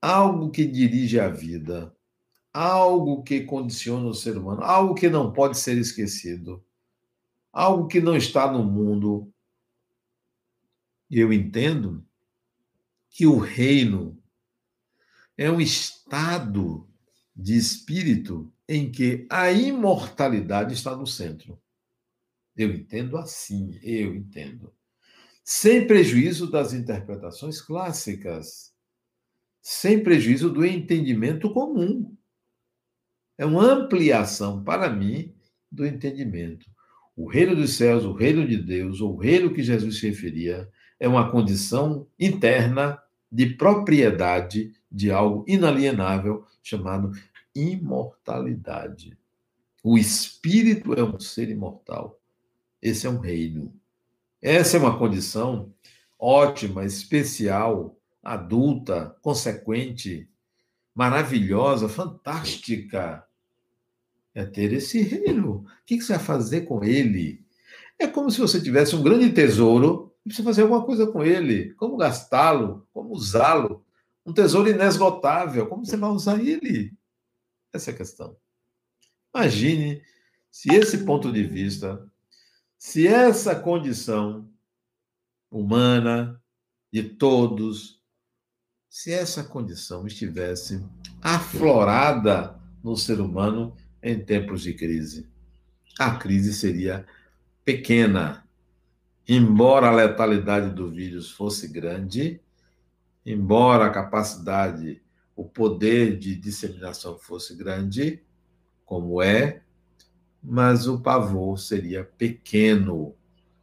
algo 0.01 0.49
que 0.49 0.65
dirige 0.65 1.19
a 1.19 1.29
vida, 1.29 1.93
algo 2.53 3.23
que 3.23 3.41
condiciona 3.41 4.07
o 4.07 4.13
ser 4.13 4.37
humano, 4.37 4.63
algo 4.63 4.95
que 4.95 5.09
não 5.09 5.31
pode 5.31 5.57
ser 5.57 5.77
esquecido, 5.77 6.63
algo 7.51 7.87
que 7.87 7.99
não 7.99 8.15
está 8.15 8.51
no 8.51 8.63
mundo. 8.63 9.31
E 11.09 11.19
eu 11.19 11.31
entendo 11.33 12.05
que 13.09 13.25
o 13.25 13.37
reino 13.37 14.21
é 15.37 15.51
um 15.51 15.59
estado 15.59 16.89
de 17.35 17.57
espírito 17.57 18.53
em 18.67 18.91
que 18.91 19.27
a 19.29 19.51
imortalidade 19.51 20.73
está 20.73 20.95
no 20.95 21.05
centro. 21.05 21.61
Eu 22.55 22.71
entendo 22.71 23.17
assim, 23.17 23.79
eu 23.81 24.15
entendo. 24.15 24.73
Sem 25.43 25.87
prejuízo 25.87 26.49
das 26.49 26.71
interpretações 26.71 27.61
clássicas, 27.61 28.73
sem 29.61 30.01
prejuízo 30.03 30.49
do 30.49 30.65
entendimento 30.65 31.51
comum 31.51 32.15
é 33.37 33.45
uma 33.45 33.63
ampliação 33.63 34.63
para 34.63 34.89
mim 34.89 35.35
do 35.71 35.85
entendimento. 35.85 36.69
O 37.15 37.27
reino 37.27 37.55
dos 37.55 37.73
céus, 37.75 38.05
o 38.05 38.13
reino 38.13 38.47
de 38.47 38.57
Deus, 38.57 39.01
ou 39.01 39.13
o 39.13 39.17
reino 39.17 39.53
que 39.53 39.61
Jesus 39.61 39.99
se 39.99 40.07
referia, 40.07 40.69
é 40.99 41.07
uma 41.07 41.29
condição 41.31 42.07
interna 42.19 43.01
de 43.31 43.47
propriedade 43.47 44.73
de 44.91 45.11
algo 45.11 45.45
inalienável 45.47 46.45
chamado 46.61 47.11
imortalidade. 47.55 49.17
O 49.83 49.97
espírito 49.97 50.93
é 50.93 51.03
um 51.03 51.19
ser 51.19 51.49
imortal. 51.49 52.19
Esse 52.81 53.07
é 53.07 53.09
um 53.09 53.19
reino. 53.19 53.73
Essa 54.41 54.77
é 54.77 54.79
uma 54.79 54.97
condição 54.97 55.73
ótima, 56.19 56.85
especial, 56.85 57.97
adulta, 58.23 59.15
consequente, 59.21 60.29
maravilhosa, 60.93 61.89
fantástica. 61.89 63.25
É 64.33 64.45
ter 64.45 64.71
esse 64.73 65.01
reino. 65.01 65.65
O 65.65 65.85
que 65.85 66.01
você 66.01 66.13
vai 66.15 66.23
fazer 66.23 66.61
com 66.61 66.83
ele? 66.83 67.45
É 67.99 68.07
como 68.07 68.31
se 68.31 68.39
você 68.39 68.61
tivesse 68.61 68.95
um 68.95 69.03
grande 69.03 69.29
tesouro 69.31 70.13
e 70.25 70.29
precisa 70.29 70.47
fazer 70.47 70.61
alguma 70.63 70.85
coisa 70.85 71.05
com 71.07 71.23
ele. 71.23 71.73
Como 71.73 71.97
gastá-lo? 71.97 72.87
Como 72.93 73.13
usá-lo? 73.13 73.85
Um 74.25 74.33
tesouro 74.33 74.69
inesgotável. 74.69 75.67
Como 75.67 75.85
você 75.85 75.97
vai 75.97 76.09
usar 76.09 76.39
ele? 76.39 76.93
Essa 77.73 77.91
é 77.91 77.93
a 77.93 77.97
questão. 77.97 78.37
Imagine 79.33 80.01
se 80.51 80.73
esse 80.73 81.05
ponto 81.05 81.31
de 81.31 81.43
vista, 81.43 82.05
se 82.77 83.07
essa 83.07 83.55
condição 83.55 84.49
humana 85.49 86.41
de 86.91 87.03
todos, 87.03 88.01
se 88.89 89.11
essa 89.11 89.43
condição 89.43 90.05
estivesse 90.05 90.85
aflorada 91.21 92.59
no 92.83 92.97
ser 92.97 93.21
humano 93.21 93.75
em 94.01 94.19
tempos 94.19 94.61
de 94.63 94.73
crise, 94.73 95.29
a 95.99 96.15
crise 96.15 96.53
seria 96.53 97.05
pequena. 97.63 98.47
Embora 99.27 99.87
a 99.87 99.95
letalidade 99.95 100.73
do 100.73 100.89
vírus 100.89 101.29
fosse 101.31 101.67
grande, 101.67 102.41
embora 103.25 103.85
a 103.85 103.91
capacidade, 103.91 105.01
o 105.35 105.45
poder 105.45 106.17
de 106.17 106.35
disseminação 106.35 107.17
fosse 107.17 107.55
grande, 107.55 108.23
como 108.85 109.21
é, 109.21 109.61
mas 110.43 110.87
o 110.87 110.99
pavor 110.99 111.59
seria 111.59 112.03
pequeno. 112.03 113.15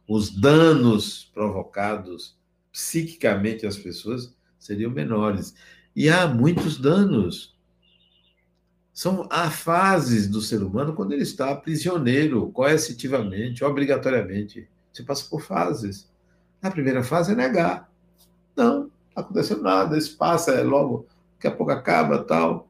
Os 0.07 0.29
danos 0.29 1.25
provocados 1.33 2.37
psiquicamente 2.71 3.65
às 3.67 3.77
pessoas 3.77 4.33
seriam 4.57 4.91
menores. 4.91 5.53
E 5.95 6.09
há 6.09 6.27
muitos 6.27 6.77
danos. 6.77 7.58
São 8.99 9.25
há 9.29 9.49
fases 9.49 10.27
do 10.27 10.41
ser 10.41 10.61
humano 10.61 10.93
quando 10.93 11.13
ele 11.13 11.23
está 11.23 11.55
prisioneiro, 11.55 12.51
coercitivamente, 12.51 13.63
obrigatoriamente. 13.63 14.67
Você 14.91 15.03
passa 15.03 15.25
por 15.29 15.41
fases. 15.41 16.11
A 16.61 16.69
primeira 16.69 17.01
fase 17.01 17.31
é 17.31 17.35
negar. 17.35 17.89
Não, 18.57 18.79
não 18.79 18.91
está 19.07 19.21
acontecendo 19.21 19.61
nada, 19.61 19.97
isso 19.97 20.17
passa, 20.17 20.51
é 20.51 20.63
logo, 20.63 21.07
daqui 21.35 21.47
a 21.47 21.51
pouco 21.51 21.71
acaba, 21.71 22.21
tal 22.25 22.67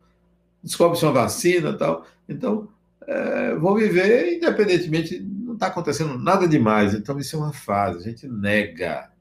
descobre-se 0.61 1.03
uma 1.03 1.13
vacina 1.13 1.75
tal. 1.75 2.05
Então, 2.27 2.69
é, 3.07 3.55
vou 3.55 3.75
viver 3.75 4.37
independentemente, 4.37 5.19
não 5.19 5.55
está 5.55 5.65
acontecendo 5.65 6.15
nada 6.15 6.47
demais. 6.47 6.93
Então, 6.93 7.17
isso 7.17 7.37
é 7.37 7.39
uma 7.39 7.53
fase, 7.53 7.97
a 7.97 8.01
gente 8.01 8.27
nega. 8.27 9.11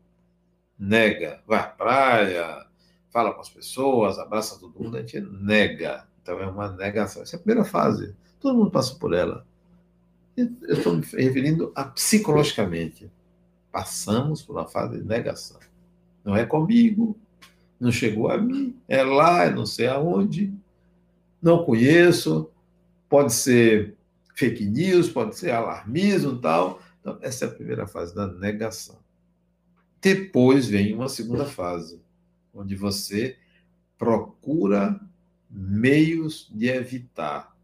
Nega. 0.78 1.40
Vai 1.46 1.60
à 1.60 1.62
praia, 1.68 2.66
fala 3.08 3.32
com 3.32 3.40
as 3.40 3.48
pessoas, 3.48 4.18
abraça 4.18 4.60
todo 4.60 4.78
mundo, 4.78 4.98
a 4.98 5.00
gente 5.00 5.22
nega. 5.22 6.06
Então, 6.28 6.42
é 6.42 6.46
uma 6.46 6.70
negação. 6.72 7.22
Essa 7.22 7.36
é 7.36 7.38
a 7.38 7.40
primeira 7.40 7.64
fase. 7.64 8.14
Todo 8.38 8.58
mundo 8.58 8.70
passa 8.70 8.94
por 8.96 9.14
ela. 9.14 9.46
Eu 10.36 10.50
estou 10.68 10.94
me 10.94 11.00
referindo 11.00 11.72
a 11.74 11.84
psicologicamente. 11.84 13.10
Passamos 13.72 14.42
por 14.42 14.54
uma 14.54 14.68
fase 14.68 14.98
de 14.98 15.04
negação. 15.04 15.58
Não 16.22 16.36
é 16.36 16.44
comigo, 16.44 17.16
não 17.80 17.90
chegou 17.90 18.30
a 18.30 18.36
mim, 18.36 18.76
é 18.86 19.02
lá, 19.02 19.44
é 19.44 19.50
não 19.50 19.64
sei 19.64 19.86
aonde 19.86 20.52
não 21.40 21.64
conheço, 21.64 22.50
pode 23.08 23.32
ser 23.32 23.96
fake 24.34 24.66
news, 24.66 25.08
pode 25.08 25.34
ser 25.34 25.50
alarmismo 25.50 26.38
tal. 26.38 26.82
Então, 27.00 27.18
essa 27.22 27.46
é 27.46 27.48
a 27.48 27.50
primeira 27.52 27.86
fase 27.86 28.14
da 28.14 28.26
negação. 28.26 28.98
Depois 30.00 30.68
vem 30.68 30.94
uma 30.94 31.08
segunda 31.08 31.46
fase, 31.46 32.02
onde 32.52 32.76
você 32.76 33.38
procura 33.96 35.00
meios 35.50 36.50
de 36.52 36.68
evitar. 36.68 37.56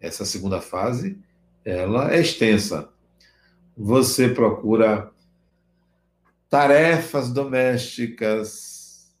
Essa 0.00 0.24
segunda 0.24 0.60
fase, 0.60 1.18
ela 1.64 2.12
é 2.14 2.20
extensa. 2.20 2.90
Você 3.76 4.28
procura 4.28 5.10
tarefas 6.48 7.32
domésticas, 7.32 9.12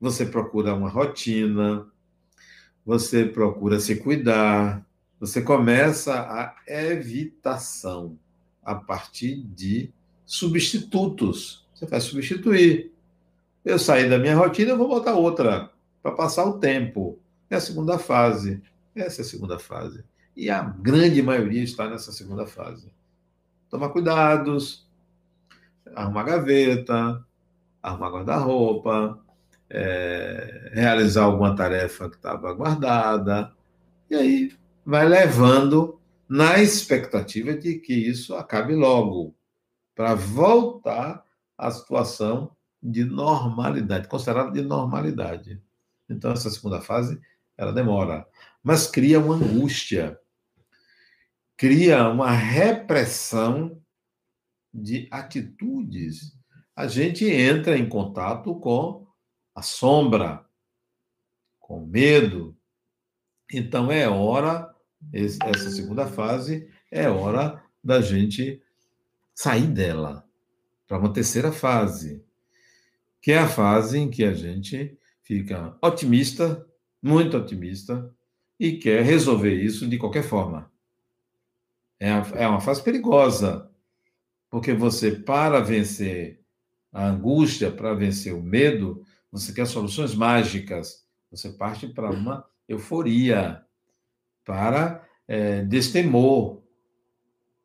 você 0.00 0.24
procura 0.24 0.74
uma 0.74 0.88
rotina, 0.88 1.86
você 2.86 3.24
procura 3.26 3.78
se 3.78 3.96
cuidar, 3.96 4.86
você 5.18 5.42
começa 5.42 6.14
a 6.14 6.56
evitação 6.66 8.18
a 8.64 8.74
partir 8.74 9.42
de 9.42 9.92
substitutos. 10.24 11.66
Você 11.74 11.86
vai 11.86 12.00
substituir. 12.00 12.92
Eu 13.64 13.78
saí 13.78 14.08
da 14.08 14.18
minha 14.18 14.36
rotina, 14.36 14.70
eu 14.70 14.78
vou 14.78 14.88
botar 14.88 15.14
outra 15.14 15.69
para 16.02 16.12
passar 16.12 16.44
o 16.46 16.58
tempo. 16.58 17.18
É 17.48 17.56
a 17.56 17.60
segunda 17.60 17.98
fase. 17.98 18.62
Essa 18.94 19.22
é 19.22 19.24
a 19.24 19.28
segunda 19.28 19.58
fase. 19.58 20.04
E 20.36 20.48
a 20.48 20.62
grande 20.62 21.22
maioria 21.22 21.62
está 21.62 21.88
nessa 21.88 22.12
segunda 22.12 22.46
fase. 22.46 22.92
Tomar 23.68 23.90
cuidados, 23.90 24.88
arrumar 25.94 26.24
gaveta, 26.24 27.24
arrumar 27.82 28.10
guarda-roupa, 28.10 29.20
é, 29.68 30.70
realizar 30.72 31.24
alguma 31.24 31.54
tarefa 31.54 32.08
que 32.08 32.16
estava 32.16 32.52
guardada, 32.52 33.52
e 34.10 34.14
aí 34.14 34.52
vai 34.84 35.08
levando 35.08 36.00
na 36.28 36.60
expectativa 36.60 37.54
de 37.54 37.78
que 37.78 37.94
isso 37.94 38.34
acabe 38.34 38.74
logo, 38.74 39.34
para 39.94 40.14
voltar 40.14 41.24
à 41.56 41.70
situação 41.70 42.56
de 42.82 43.04
normalidade, 43.04 44.08
considerada 44.08 44.50
de 44.50 44.62
normalidade. 44.62 45.60
Então, 46.10 46.32
essa 46.32 46.50
segunda 46.50 46.80
fase, 46.80 47.20
ela 47.56 47.72
demora, 47.72 48.26
mas 48.62 48.86
cria 48.86 49.20
uma 49.20 49.34
angústia, 49.34 50.18
cria 51.56 52.08
uma 52.08 52.30
repressão 52.30 53.80
de 54.72 55.08
atitudes. 55.10 56.36
A 56.74 56.86
gente 56.86 57.24
entra 57.26 57.76
em 57.76 57.88
contato 57.88 58.54
com 58.58 59.06
a 59.54 59.62
sombra, 59.62 60.46
com 61.58 61.84
medo. 61.84 62.56
Então 63.52 63.90
é 63.90 64.08
hora, 64.08 64.74
essa 65.12 65.70
segunda 65.70 66.06
fase, 66.06 66.68
é 66.90 67.08
hora 67.08 67.62
da 67.82 68.00
gente 68.00 68.62
sair 69.34 69.66
dela 69.66 70.26
para 70.86 70.98
uma 70.98 71.12
terceira 71.12 71.52
fase, 71.52 72.24
que 73.20 73.32
é 73.32 73.38
a 73.38 73.48
fase 73.48 73.98
em 73.98 74.10
que 74.10 74.24
a 74.24 74.32
gente 74.32 74.98
fica 75.30 75.78
otimista, 75.80 76.66
muito 77.00 77.36
otimista, 77.36 78.12
e 78.58 78.72
quer 78.78 79.04
resolver 79.04 79.54
isso 79.54 79.86
de 79.86 79.96
qualquer 79.96 80.24
forma. 80.24 80.68
É, 82.00 82.08
é 82.34 82.48
uma 82.48 82.60
fase 82.60 82.82
perigosa, 82.82 83.70
porque 84.50 84.74
você, 84.74 85.12
para 85.12 85.60
vencer 85.60 86.40
a 86.92 87.06
angústia, 87.06 87.70
para 87.70 87.94
vencer 87.94 88.34
o 88.34 88.42
medo, 88.42 89.04
você 89.30 89.52
quer 89.52 89.68
soluções 89.68 90.16
mágicas, 90.16 91.06
você 91.30 91.50
parte 91.50 91.86
para 91.86 92.10
uma 92.10 92.44
euforia, 92.68 93.64
para 94.44 95.06
é, 95.28 95.62
destemor. 95.62 96.60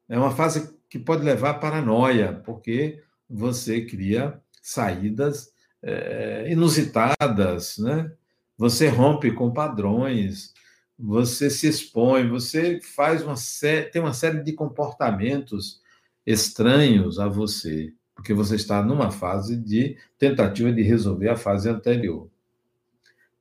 É 0.07 0.19
uma 0.19 0.29
fase 0.29 0.71
que 0.87 0.99
pode 0.99 1.23
levar 1.23 1.49
à 1.49 1.53
paranoia, 1.55 2.31
porque 2.45 3.01
você 3.27 3.83
cria 3.83 4.39
saídas 4.61 5.54
é, 5.85 6.51
inusitadas, 6.51 7.77
né? 7.77 8.11
Você 8.57 8.89
rompe 8.89 9.31
com 9.31 9.53
padrões, 9.53 10.53
você 10.99 11.49
se 11.49 11.67
expõe, 11.67 12.27
você 12.27 12.81
faz 12.81 13.21
uma 13.21 13.37
série, 13.37 13.89
tem 13.91 14.01
uma 14.01 14.13
série 14.13 14.43
de 14.43 14.53
comportamentos 14.53 15.81
estranhos 16.25 17.19
a 17.19 17.27
você 17.27 17.93
porque 18.15 18.33
você 18.33 18.55
está 18.55 18.81
numa 18.81 19.11
fase 19.11 19.57
de 19.57 19.97
tentativa 20.17 20.71
de 20.71 20.81
resolver 20.81 21.29
a 21.29 21.35
fase 21.35 21.69
anterior. 21.69 22.29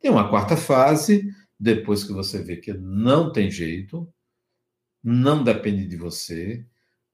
Tem 0.01 0.11
uma 0.11 0.29
quarta 0.29 0.57
fase, 0.57 1.33
depois 1.59 2.03
que 2.03 2.13
você 2.13 2.43
vê 2.43 2.57
que 2.57 2.75
não 2.75 3.33
tem 3.33 3.51
jeito, 3.51 4.07
não 5.03 5.43
depende 5.45 5.87
de 5.87 5.97
você, 5.97 6.67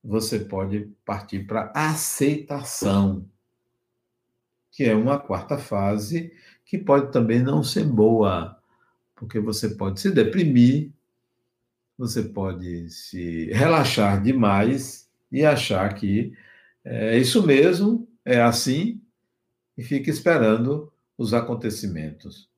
você 0.03 0.41
pode 0.41 0.91
partir 1.05 1.47
para 1.47 1.70
aceitação, 1.74 3.28
que 4.81 4.85
é 4.85 4.95
uma 4.95 5.18
quarta 5.18 5.59
fase 5.59 6.33
que 6.64 6.78
pode 6.78 7.12
também 7.12 7.43
não 7.43 7.62
ser 7.62 7.85
boa, 7.85 8.59
porque 9.14 9.39
você 9.39 9.68
pode 9.68 10.01
se 10.01 10.11
deprimir, 10.11 10.91
você 11.99 12.22
pode 12.22 12.89
se 12.89 13.53
relaxar 13.53 14.22
demais 14.22 15.07
e 15.31 15.45
achar 15.45 15.93
que 15.93 16.33
é 16.83 17.18
isso 17.18 17.47
mesmo, 17.47 18.09
é 18.24 18.41
assim 18.41 19.03
e 19.76 19.83
fica 19.83 20.09
esperando 20.09 20.91
os 21.18 21.35
acontecimentos. 21.35 22.49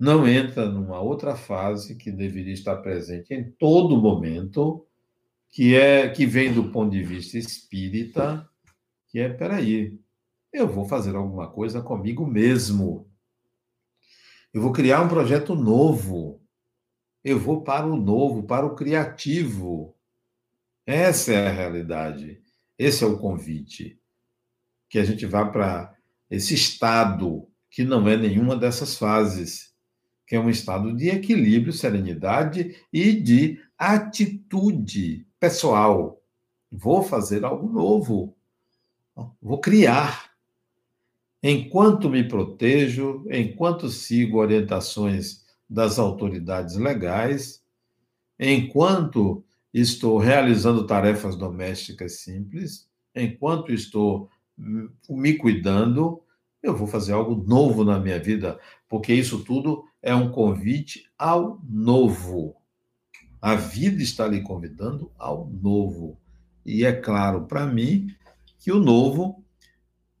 Não 0.00 0.26
entra 0.26 0.70
numa 0.70 1.02
outra 1.02 1.36
fase 1.36 1.96
que 1.96 2.10
deveria 2.10 2.54
estar 2.54 2.76
presente 2.76 3.34
em 3.34 3.44
todo 3.44 4.00
momento, 4.00 4.86
que 5.50 5.76
é 5.76 6.08
que 6.08 6.24
vem 6.24 6.50
do 6.50 6.70
ponto 6.70 6.92
de 6.92 7.02
vista 7.02 7.36
espírita, 7.36 8.48
que 9.08 9.18
é, 9.18 9.28
peraí, 9.28 10.00
eu 10.52 10.68
vou 10.68 10.86
fazer 10.86 11.14
alguma 11.14 11.50
coisa 11.50 11.82
comigo 11.82 12.26
mesmo. 12.26 13.10
Eu 14.52 14.62
vou 14.62 14.72
criar 14.72 15.02
um 15.02 15.08
projeto 15.08 15.54
novo. 15.54 16.40
Eu 17.22 17.38
vou 17.38 17.62
para 17.62 17.86
o 17.86 17.96
novo, 17.96 18.44
para 18.44 18.64
o 18.64 18.74
criativo. 18.74 19.94
Essa 20.86 21.32
é 21.32 21.46
a 21.46 21.52
realidade. 21.52 22.42
Esse 22.78 23.04
é 23.04 23.06
o 23.06 23.18
convite. 23.18 24.00
Que 24.88 24.98
a 24.98 25.04
gente 25.04 25.26
vá 25.26 25.44
para 25.44 25.94
esse 26.30 26.54
estado 26.54 27.46
que 27.70 27.84
não 27.84 28.08
é 28.08 28.16
nenhuma 28.16 28.56
dessas 28.56 28.96
fases, 28.96 29.74
que 30.26 30.34
é 30.34 30.40
um 30.40 30.48
estado 30.48 30.96
de 30.96 31.08
equilíbrio, 31.08 31.72
serenidade 31.72 32.76
e 32.92 33.12
de 33.12 33.60
atitude 33.76 35.26
pessoal. 35.38 36.22
Vou 36.70 37.02
fazer 37.02 37.44
algo 37.44 37.68
novo. 37.68 38.36
Vou 39.40 39.60
criar. 39.60 40.27
Enquanto 41.42 42.10
me 42.10 42.26
protejo, 42.26 43.24
enquanto 43.30 43.88
sigo 43.88 44.38
orientações 44.38 45.44
das 45.70 45.98
autoridades 45.98 46.74
legais, 46.76 47.62
enquanto 48.38 49.44
estou 49.72 50.18
realizando 50.18 50.86
tarefas 50.86 51.36
domésticas 51.36 52.20
simples, 52.20 52.88
enquanto 53.14 53.72
estou 53.72 54.28
me 55.08 55.34
cuidando, 55.34 56.22
eu 56.62 56.76
vou 56.76 56.88
fazer 56.88 57.12
algo 57.12 57.36
novo 57.46 57.84
na 57.84 58.00
minha 58.00 58.18
vida, 58.18 58.58
porque 58.88 59.14
isso 59.14 59.44
tudo 59.44 59.84
é 60.02 60.14
um 60.14 60.30
convite 60.32 61.08
ao 61.16 61.60
novo. 61.68 62.56
A 63.40 63.54
vida 63.54 64.02
está 64.02 64.26
lhe 64.26 64.40
convidando 64.40 65.12
ao 65.16 65.48
novo. 65.48 66.18
E 66.66 66.84
é 66.84 66.92
claro 66.92 67.46
para 67.46 67.64
mim 67.64 68.08
que 68.58 68.72
o 68.72 68.80
novo 68.80 69.44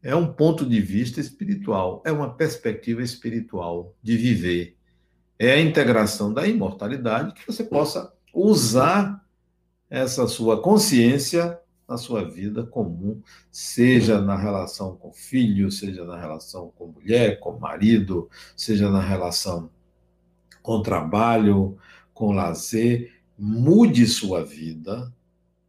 é 0.02 0.14
um 0.14 0.32
ponto 0.32 0.64
de 0.64 0.80
vista 0.80 1.20
espiritual, 1.20 2.02
é 2.04 2.12
uma 2.12 2.32
perspectiva 2.34 3.02
espiritual 3.02 3.94
de 4.02 4.16
viver. 4.16 4.76
É 5.38 5.52
a 5.52 5.60
integração 5.60 6.32
da 6.32 6.46
imortalidade 6.46 7.32
que 7.32 7.46
você 7.46 7.64
possa 7.64 8.12
usar 8.32 9.24
essa 9.88 10.26
sua 10.26 10.60
consciência 10.60 11.58
na 11.88 11.96
sua 11.96 12.28
vida 12.28 12.64
comum, 12.64 13.22
seja 13.50 14.20
na 14.20 14.36
relação 14.36 14.94
com 14.96 15.10
filho, 15.10 15.70
seja 15.70 16.04
na 16.04 16.20
relação 16.20 16.70
com 16.76 16.88
mulher, 16.88 17.40
com 17.40 17.58
marido, 17.58 18.28
seja 18.54 18.90
na 18.90 19.00
relação 19.00 19.70
com 20.62 20.82
trabalho, 20.82 21.78
com 22.12 22.32
lazer. 22.32 23.14
Mude 23.38 24.06
sua 24.06 24.44
vida 24.44 25.10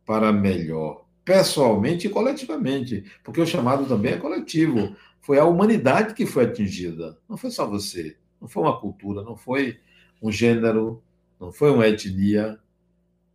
para 0.05 0.33
melhor, 0.33 1.05
pessoalmente 1.29 2.07
e 2.07 2.09
coletivamente, 2.09 3.03
porque 3.23 3.39
o 3.39 3.45
chamado 3.45 3.85
também 3.85 4.13
é 4.13 4.17
coletivo. 4.17 4.95
Foi 5.21 5.37
a 5.37 5.45
humanidade 5.45 6.15
que 6.15 6.25
foi 6.25 6.45
atingida, 6.45 7.19
não 7.29 7.37
foi 7.37 7.51
só 7.51 7.67
você, 7.67 8.17
não 8.41 8.47
foi 8.47 8.63
uma 8.63 8.79
cultura, 8.79 9.21
não 9.21 9.37
foi 9.37 9.77
um 10.19 10.31
gênero, 10.31 11.03
não 11.39 11.51
foi 11.51 11.69
uma 11.69 11.87
etnia, 11.87 12.57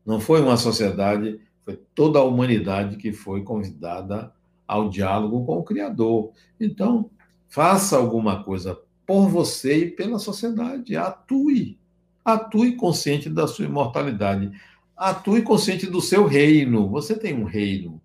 não 0.05 0.19
foi 0.19 0.41
uma 0.41 0.57
sociedade, 0.57 1.41
foi 1.65 1.79
toda 1.95 2.19
a 2.19 2.25
humanidade 2.25 2.97
que 2.97 3.13
foi 3.13 3.45
convidada 3.45 4.33
ao 4.67 4.89
diálogo 4.89 5.47
com 5.47 5.59
o 5.59 5.63
Criador. 5.63 6.33
Então, 6.59 7.09
faça 7.49 7.97
alguma 7.97 8.43
coisa 8.43 8.77
por 9.07 9.29
você 9.29 9.85
e 9.85 9.91
pela 9.93 10.19
sociedade. 10.19 10.97
Atue. 10.97 11.79
Atue 12.25 12.75
consciente 12.75 13.31
da 13.31 13.47
sua 13.47 13.67
imortalidade. 13.67 14.51
Atue 14.97 15.43
consciente 15.43 15.87
do 15.87 16.01
seu 16.01 16.27
reino. 16.27 16.89
Você 16.89 17.19
tem 17.19 17.35
um 17.35 17.45
reino 17.45 18.01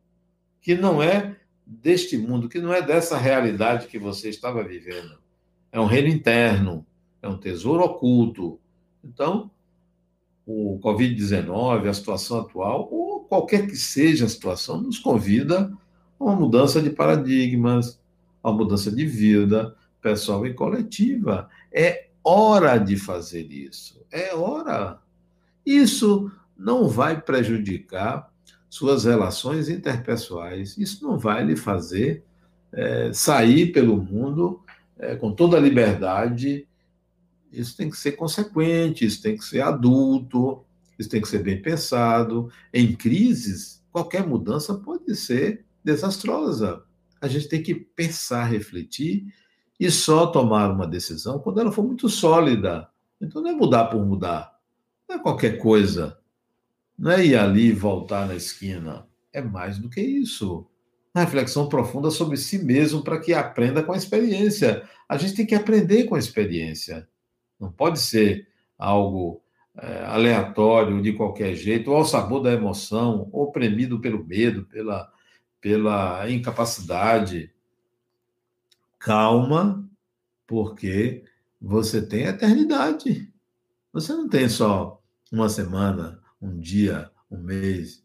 que 0.62 0.76
não 0.76 1.02
é 1.02 1.38
deste 1.66 2.18
mundo, 2.18 2.50
que 2.50 2.60
não 2.60 2.74
é 2.74 2.82
dessa 2.82 3.18
realidade 3.18 3.88
que 3.88 4.00
você 4.00 4.30
estava 4.30 4.64
vivendo. 4.64 5.20
É 5.72 5.80
um 5.80 5.86
reino 5.86 6.08
interno, 6.08 6.86
é 7.22 7.28
um 7.28 7.38
tesouro 7.38 7.84
oculto. 7.84 8.60
Então, 9.04 9.52
o 10.46 10.80
Covid-19, 10.84 11.88
a 11.88 11.94
situação 11.94 12.40
atual, 12.40 12.90
ou 12.92 13.20
qualquer 13.22 13.68
que 13.68 13.76
seja 13.76 14.26
a 14.26 14.30
situação, 14.30 14.82
nos 14.82 14.98
convida 14.98 15.72
a 16.20 16.24
uma 16.24 16.36
mudança 16.36 16.82
de 16.82 16.90
paradigmas, 16.90 18.02
a 18.42 18.50
uma 18.50 18.58
mudança 18.58 18.92
de 18.92 19.06
vida 19.06 19.76
pessoal 20.02 20.46
e 20.48 20.54
coletiva. 20.54 21.50
É 21.72 22.08
hora 22.24 22.78
de 22.78 22.98
fazer 22.98 23.52
isso. 23.52 24.02
É 24.12 24.34
hora. 24.34 25.00
Isso 25.66 26.32
não 26.60 26.88
vai 26.88 27.20
prejudicar 27.20 28.30
suas 28.70 29.06
relações 29.06 29.70
interpessoais. 29.70 30.78
Isso 30.78 31.04
não 31.04 31.18
vai 31.18 31.44
lhe 31.44 31.56
fazer 31.56 32.24
é, 32.72 33.12
sair 33.14 33.72
pelo 33.72 33.98
mundo 33.98 34.62
é, 34.98 35.16
com 35.16 35.32
toda 35.32 35.58
a 35.58 35.60
liberdade 35.60 36.68
isso 37.52 37.76
tem 37.76 37.90
que 37.90 37.98
ser 37.98 38.14
consequente, 38.14 39.06
isso 39.06 39.22
tem 39.22 39.36
que 39.36 39.44
ser 39.44 39.62
adulto, 39.62 40.64
isso 40.98 41.10
tem 41.10 41.22
que 41.22 41.28
ser 41.28 41.40
bem 41.40 41.62
pensado. 41.62 42.52
Em 42.74 42.96
crises, 42.96 43.84
qualquer 43.92 44.26
mudança 44.26 44.76
pode 44.76 45.16
ser 45.16 45.66
desastrosa. 45.84 46.84
A 47.22 47.28
gente 47.28 47.48
tem 47.48 47.62
que 47.62 47.74
pensar, 47.74 48.46
refletir 48.46 49.34
e 49.80 49.90
só 49.90 50.28
tomar 50.28 50.72
uma 50.72 50.86
decisão 50.86 51.40
quando 51.40 51.60
ela 51.60 51.72
for 51.72 51.84
muito 51.84 52.08
sólida. 52.08 52.88
Então 53.20 53.42
não 53.42 53.50
é 53.50 53.54
mudar 53.54 53.86
por 53.86 54.06
mudar, 54.06 54.58
não 55.08 55.18
é 55.18 55.20
qualquer 55.20 55.58
coisa. 55.58 56.18
Não 57.00 57.12
é 57.12 57.26
ir 57.26 57.38
ali 57.38 57.68
e 57.68 57.72
voltar 57.72 58.28
na 58.28 58.36
esquina. 58.36 59.08
É 59.32 59.42
mais 59.42 59.80
do 59.80 59.90
que 59.90 60.02
isso. 60.02 60.68
Uma 61.16 61.24
reflexão 61.24 61.70
profunda 61.70 62.12
sobre 62.12 62.36
si 62.36 62.60
mesmo 62.60 63.02
para 63.02 63.18
que 63.22 63.34
aprenda 63.34 63.82
com 63.82 63.94
a 63.94 63.98
experiência. 63.98 64.84
A 65.08 65.18
gente 65.18 65.34
tem 65.34 65.46
que 65.46 65.56
aprender 65.56 66.04
com 66.04 66.16
a 66.16 66.20
experiência. 66.20 67.08
Não 67.58 67.72
pode 67.72 68.00
ser 68.00 68.50
algo 68.78 69.42
é, 69.78 70.04
aleatório, 70.08 71.02
de 71.02 71.14
qualquer 71.14 71.56
jeito, 71.56 71.90
ou 71.90 71.96
ao 71.96 72.06
sabor 72.06 72.42
da 72.42 72.52
emoção, 72.52 73.30
oprimido 73.32 74.02
pelo 74.02 74.22
medo, 74.26 74.66
pela, 74.66 75.10
pela 75.62 76.30
incapacidade. 76.30 77.50
Calma, 79.00 79.90
porque 80.46 81.24
você 81.62 82.06
tem 82.06 82.26
eternidade. 82.26 83.32
Você 83.94 84.12
não 84.12 84.28
tem 84.28 84.50
só 84.50 85.02
uma 85.32 85.48
semana, 85.48 86.20
um 86.42 86.60
dia, 86.60 87.12
um 87.30 87.38
mês. 87.38 88.04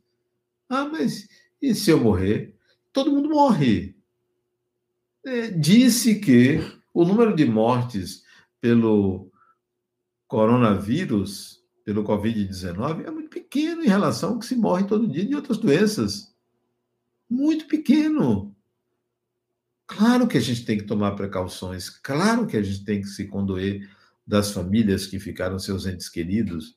Ah, 0.68 0.84
mas 0.84 1.28
e 1.60 1.74
se 1.74 1.90
eu 1.90 2.00
morrer? 2.00 2.54
Todo 2.92 3.10
mundo 3.10 3.30
morre. 3.30 3.96
É, 5.24 5.50
disse 5.50 6.16
que 6.16 6.58
o 6.92 7.04
número 7.04 7.34
de 7.34 7.46
mortes 7.46 8.22
pelo 8.60 9.30
coronavírus, 10.28 11.62
pelo 11.84 12.04
Covid-19, 12.04 13.06
é 13.06 13.10
muito 13.10 13.30
pequeno 13.30 13.82
em 13.82 13.88
relação 13.88 14.30
ao 14.30 14.38
que 14.38 14.46
se 14.46 14.56
morre 14.56 14.84
todo 14.84 15.08
dia 15.08 15.24
de 15.24 15.34
outras 15.34 15.58
doenças. 15.58 16.34
Muito 17.28 17.66
pequeno. 17.66 18.54
Claro 19.86 20.26
que 20.26 20.36
a 20.36 20.40
gente 20.40 20.64
tem 20.64 20.78
que 20.78 20.84
tomar 20.84 21.12
precauções, 21.12 21.88
claro 21.88 22.46
que 22.46 22.56
a 22.56 22.62
gente 22.62 22.84
tem 22.84 23.00
que 23.00 23.08
se 23.08 23.26
condoer 23.26 23.88
das 24.26 24.50
famílias 24.50 25.06
que 25.06 25.20
ficaram 25.20 25.58
seus 25.58 25.86
entes 25.86 26.08
queridos 26.08 26.76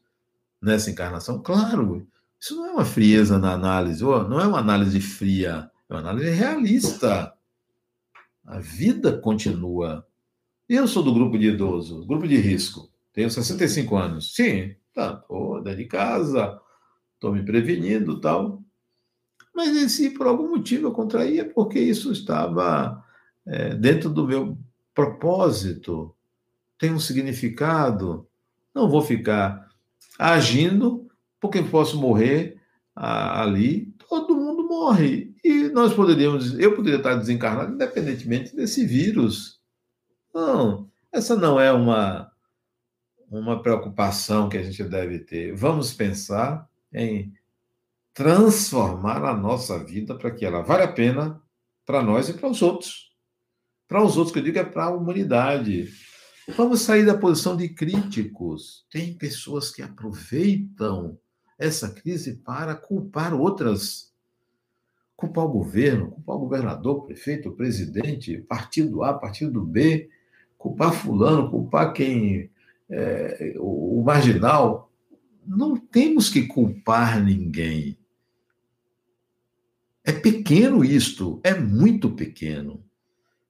nessa 0.62 0.90
encarnação, 0.90 1.42
claro. 1.42 2.08
Isso 2.40 2.56
não 2.56 2.66
é 2.68 2.72
uma 2.72 2.86
frieza 2.86 3.40
na 3.40 3.54
análise, 3.54 4.04
ou 4.04 4.28
não 4.28 4.40
é 4.40 4.48
uma 4.48 4.60
análise 4.60 5.00
fria, 5.02 5.70
é 5.90 5.94
uma 5.94 6.00
análise 6.00 6.30
realista. 6.30 7.34
A 8.46 8.60
vida 8.60 9.18
continua. 9.18 10.06
Eu 10.70 10.88
sou 10.88 11.04
do 11.04 11.14
grupo 11.14 11.38
de 11.38 11.48
idoso, 11.48 12.06
grupo 12.06 12.28
de 12.28 12.38
risco. 12.38 12.90
Tenho 13.14 13.30
65 13.30 13.96
anos. 13.96 14.36
Sim, 14.36 14.76
tá, 14.94 15.16
tô 15.16 15.60
dentro 15.62 15.80
de 15.80 15.86
casa, 15.86 16.60
estou 17.16 17.34
me 17.34 17.44
prevenindo 17.44 18.22
tal. 18.22 18.62
Mas 19.56 19.92
se 19.94 20.12
por 20.12 20.28
algum 20.28 20.50
motivo 20.50 20.88
eu 20.88 20.92
contraía, 20.92 21.44
porque 21.44 21.80
isso 21.80 22.12
estava 22.12 23.04
é, 23.46 23.74
dentro 23.74 24.10
do 24.10 24.28
meu 24.28 24.58
propósito, 24.94 26.14
tem 26.78 26.94
um 26.94 27.00
significado. 27.00 28.28
Não 28.74 28.88
vou 28.88 29.02
ficar 29.02 29.67
agindo 30.18 31.08
porque 31.40 31.62
posso 31.64 32.00
morrer 32.00 32.58
ali. 32.96 33.94
Todo 34.10 34.36
mundo 34.36 34.68
morre. 34.68 35.34
E 35.44 35.70
nós 35.70 35.94
poderíamos, 35.94 36.58
eu 36.58 36.76
poderia 36.76 36.98
estar 36.98 37.16
desencarnado 37.16 37.74
independentemente 37.74 38.56
desse 38.56 38.86
vírus. 38.86 39.60
Não, 40.34 40.90
essa 41.12 41.36
não 41.36 41.60
é 41.60 41.72
uma 41.72 42.32
uma 43.30 43.62
preocupação 43.62 44.48
que 44.48 44.58
a 44.58 44.64
gente 44.64 44.84
deve 44.84 45.20
ter. 45.20 45.54
Vamos 45.54 45.94
pensar 45.94 46.68
em 46.94 47.34
transformar 48.14 49.24
a 49.24 49.36
nossa 49.36 49.84
vida 49.84 50.16
para 50.16 50.32
que 50.32 50.46
ela 50.46 50.62
valha 50.62 50.86
a 50.86 50.92
pena 50.92 51.42
para 51.86 52.02
nós 52.02 52.30
e 52.30 52.34
para 52.34 52.50
os 52.50 52.62
outros. 52.62 53.12
Para 53.88 54.04
os 54.04 54.18
outros, 54.18 54.34
que 54.34 54.40
eu 54.40 54.44
digo, 54.44 54.58
é 54.60 54.64
para 54.64 54.86
a 54.86 54.90
humanidade. 54.90 55.90
Vamos 56.56 56.82
sair 56.82 57.06
da 57.06 57.18
posição 57.18 57.58
de 57.58 57.68
críticos. 57.68 58.86
Tem 58.90 59.14
pessoas 59.14 59.70
que 59.70 59.82
aproveitam 59.82 61.18
essa 61.60 61.90
crise 61.90 62.36
para 62.38 62.74
culpar 62.74 63.34
outras. 63.34 64.14
Culpar 65.16 65.44
o 65.44 65.50
governo, 65.50 66.12
culpar 66.12 66.36
o 66.38 66.40
governador, 66.40 66.98
o 66.98 67.02
prefeito, 67.02 67.50
o 67.50 67.56
presidente, 67.56 68.38
partido 68.38 69.04
A, 69.04 69.14
partido 69.14 69.62
B, 69.62 70.10
culpar 70.58 70.94
fulano, 70.94 71.50
culpar 71.50 71.92
quem 71.92 72.50
é, 72.90 73.56
o, 73.58 74.00
o 74.00 74.04
marginal. 74.06 74.90
Não 75.46 75.76
temos 75.76 76.30
que 76.30 76.48
culpar 76.48 77.22
ninguém. 77.22 77.98
É 80.02 80.14
pequeno 80.14 80.86
isto, 80.86 81.42
é 81.44 81.54
muito 81.54 82.10
pequeno. 82.12 82.82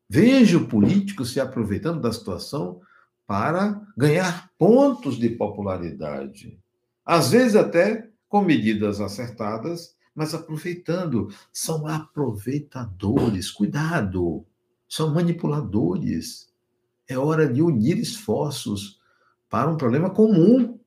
Vejo 0.10 0.68
políticos 0.68 1.32
se 1.32 1.40
aproveitando 1.40 2.02
da 2.02 2.12
situação 2.12 2.82
para 3.28 3.86
ganhar 3.96 4.50
pontos 4.58 5.18
de 5.18 5.30
popularidade. 5.30 6.58
Às 7.06 7.32
vezes 7.32 7.56
até 7.56 8.10
com 8.30 8.42
medidas 8.42 9.00
acertadas, 9.00 9.96
mas 10.16 10.34
aproveitando. 10.34 11.32
São 11.52 11.86
aproveitadores. 11.86 13.52
Cuidado! 13.52 14.46
São 14.90 15.14
manipuladores. 15.14 16.52
É 17.08 17.18
hora 17.18 17.48
de 17.48 17.62
unir 17.62 18.00
esforços 18.00 19.00
para 19.50 19.70
um 19.70 19.78
problema 19.78 20.10
comum 20.10 20.80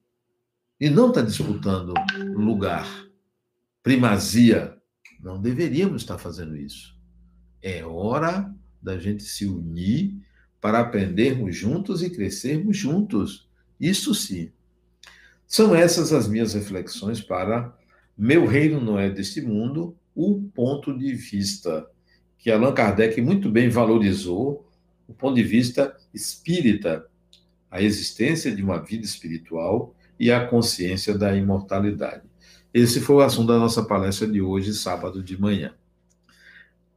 e 0.80 0.90
não 0.90 1.08
estar 1.10 1.20
tá 1.20 1.26
disputando 1.26 1.94
lugar, 2.34 2.86
primazia. 3.82 4.76
Não 5.20 5.40
deveríamos 5.40 6.02
estar 6.02 6.18
fazendo 6.18 6.56
isso. 6.56 6.98
É 7.62 7.84
hora 7.84 8.54
da 8.82 8.98
gente 8.98 9.22
se 9.22 9.46
unir 9.46 10.26
para 10.60 10.80
aprendermos 10.80 11.56
juntos 11.56 12.02
e 12.02 12.10
crescermos 12.10 12.76
juntos. 12.76 13.48
Isso 13.80 14.14
sim. 14.14 14.50
São 15.46 15.74
essas 15.74 16.12
as 16.12 16.28
minhas 16.28 16.54
reflexões 16.54 17.20
para 17.20 17.76
Meu 18.16 18.46
Reino 18.46 18.80
Não 18.80 18.98
É 18.98 19.10
Deste 19.10 19.40
Mundo, 19.40 19.96
o 20.14 20.42
ponto 20.54 20.96
de 20.96 21.14
vista 21.14 21.86
que 22.38 22.50
Allan 22.50 22.72
Kardec 22.72 23.20
muito 23.20 23.50
bem 23.50 23.68
valorizou, 23.68 24.66
o 25.08 25.12
ponto 25.12 25.34
de 25.34 25.42
vista 25.42 25.96
espírita, 26.14 27.06
a 27.70 27.82
existência 27.82 28.54
de 28.54 28.62
uma 28.62 28.78
vida 28.78 29.04
espiritual 29.04 29.94
e 30.18 30.30
a 30.30 30.46
consciência 30.46 31.16
da 31.16 31.34
imortalidade. 31.36 32.22
Esse 32.72 33.00
foi 33.00 33.16
o 33.16 33.20
assunto 33.20 33.48
da 33.48 33.58
nossa 33.58 33.82
palestra 33.82 34.28
de 34.28 34.40
hoje, 34.40 34.72
sábado 34.72 35.22
de 35.22 35.40
manhã. 35.40 35.74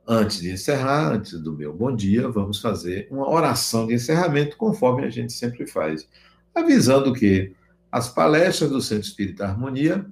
Antes 0.05 0.41
de 0.41 0.51
encerrar, 0.51 1.13
antes 1.13 1.39
do 1.39 1.53
meu 1.53 1.73
bom 1.73 1.95
dia, 1.95 2.27
vamos 2.27 2.59
fazer 2.59 3.07
uma 3.09 3.29
oração 3.29 3.87
de 3.87 3.93
encerramento, 3.93 4.57
conforme 4.57 5.05
a 5.05 5.09
gente 5.09 5.31
sempre 5.31 5.65
faz, 5.65 6.07
avisando 6.53 7.13
que 7.13 7.55
as 7.89 8.09
palestras 8.09 8.69
do 8.69 8.81
Centro 8.81 9.07
Espírita 9.07 9.45
Harmonia 9.45 10.05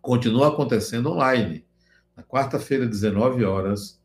continuam 0.00 0.52
acontecendo 0.52 1.10
online. 1.10 1.64
Na 2.16 2.22
quarta-feira, 2.22 2.86
19 2.86 3.44
horas, 3.44 4.00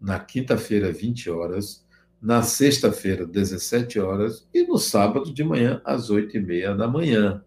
na 0.00 0.18
quinta-feira, 0.18 0.90
20 0.90 1.30
horas, 1.30 1.84
na 2.20 2.42
sexta-feira, 2.42 3.24
17 3.24 4.00
horas, 4.00 4.48
e 4.52 4.64
no 4.64 4.78
sábado 4.78 5.32
de 5.32 5.44
manhã, 5.44 5.80
às 5.84 6.10
8 6.10 6.36
e 6.36 6.40
meia 6.40 6.74
da 6.74 6.88
manhã. 6.88 7.40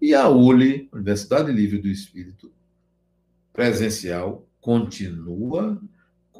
E 0.00 0.14
a 0.14 0.28
ULI, 0.28 0.88
Universidade 0.92 1.50
Livre 1.50 1.78
do 1.78 1.88
Espírito, 1.88 2.52
presencial, 3.52 4.46
continua 4.60 5.80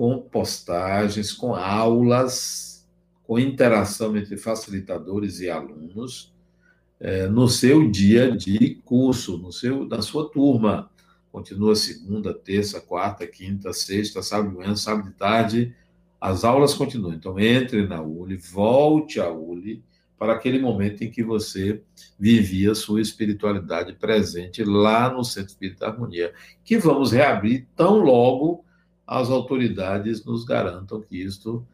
com 0.01 0.18
postagens, 0.18 1.30
com 1.30 1.55
aulas, 1.55 2.88
com 3.22 3.38
interação 3.38 4.16
entre 4.16 4.38
facilitadores 4.38 5.40
e 5.40 5.51
alunos 5.51 6.32
é, 6.98 7.26
no 7.26 7.46
seu 7.46 7.86
dia 7.90 8.34
de 8.34 8.76
curso, 8.76 9.36
no 9.36 9.53
seu, 9.53 9.84
na 9.84 10.01
sua 10.01 10.30
turma. 10.30 10.90
Continua 11.30 11.76
segunda, 11.76 12.32
terça, 12.32 12.80
quarta, 12.80 13.26
quinta, 13.26 13.74
sexta, 13.74 14.22
sábado 14.22 14.53
de 14.53 14.57
manhã, 14.57 14.74
sábado 14.74 15.11
de 15.11 15.14
tarde. 15.16 15.76
As 16.18 16.44
aulas 16.44 16.72
continuam. 16.72 17.12
Então, 17.12 17.38
entre 17.38 17.86
na 17.86 18.01
ULI, 18.01 18.36
volte 18.36 19.20
à 19.20 19.30
ULI 19.30 19.84
para 20.18 20.32
aquele 20.32 20.59
momento 20.59 21.05
em 21.05 21.11
que 21.11 21.22
você 21.22 21.82
vivia 22.18 22.74
sua 22.74 23.03
espiritualidade 23.03 23.92
presente 23.92 24.64
lá 24.64 25.12
no 25.12 25.22
Centro 25.22 25.51
Espírita 25.51 25.88
Harmonia, 25.88 26.32
que 26.64 26.78
vamos 26.78 27.12
reabrir 27.12 27.68
tão 27.76 27.98
logo 27.98 28.64
as 29.11 29.29
autoridades 29.29 30.25
nos 30.25 30.45
garantam 30.45 31.01
que 31.01 31.21
isto 31.21 31.67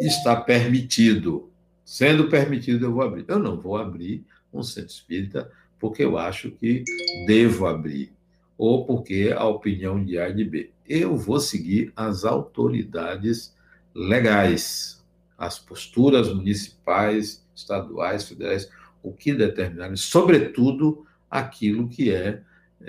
está 0.00 0.34
permitido. 0.34 1.48
Sendo 1.84 2.28
permitido, 2.28 2.86
eu 2.86 2.92
vou 2.92 3.04
abrir. 3.04 3.24
Eu 3.28 3.38
não 3.38 3.60
vou 3.60 3.76
abrir 3.76 4.24
um 4.52 4.60
centro 4.60 4.90
espírita 4.90 5.48
porque 5.78 6.02
eu 6.02 6.18
acho 6.18 6.50
que 6.50 6.82
devo 7.28 7.66
abrir, 7.66 8.12
ou 8.58 8.84
porque 8.84 9.32
a 9.36 9.44
opinião 9.44 10.04
de 10.04 10.18
A 10.18 10.30
e 10.30 10.34
de 10.34 10.44
B. 10.44 10.72
Eu 10.88 11.16
vou 11.16 11.38
seguir 11.38 11.92
as 11.94 12.24
autoridades 12.24 13.54
legais, 13.94 15.04
as 15.38 15.60
posturas 15.60 16.32
municipais, 16.32 17.46
estaduais, 17.54 18.28
federais, 18.28 18.68
o 19.00 19.12
que 19.12 19.32
determinarem, 19.32 19.96
sobretudo 19.96 21.06
aquilo 21.30 21.86
que 21.88 22.10
é 22.10 22.42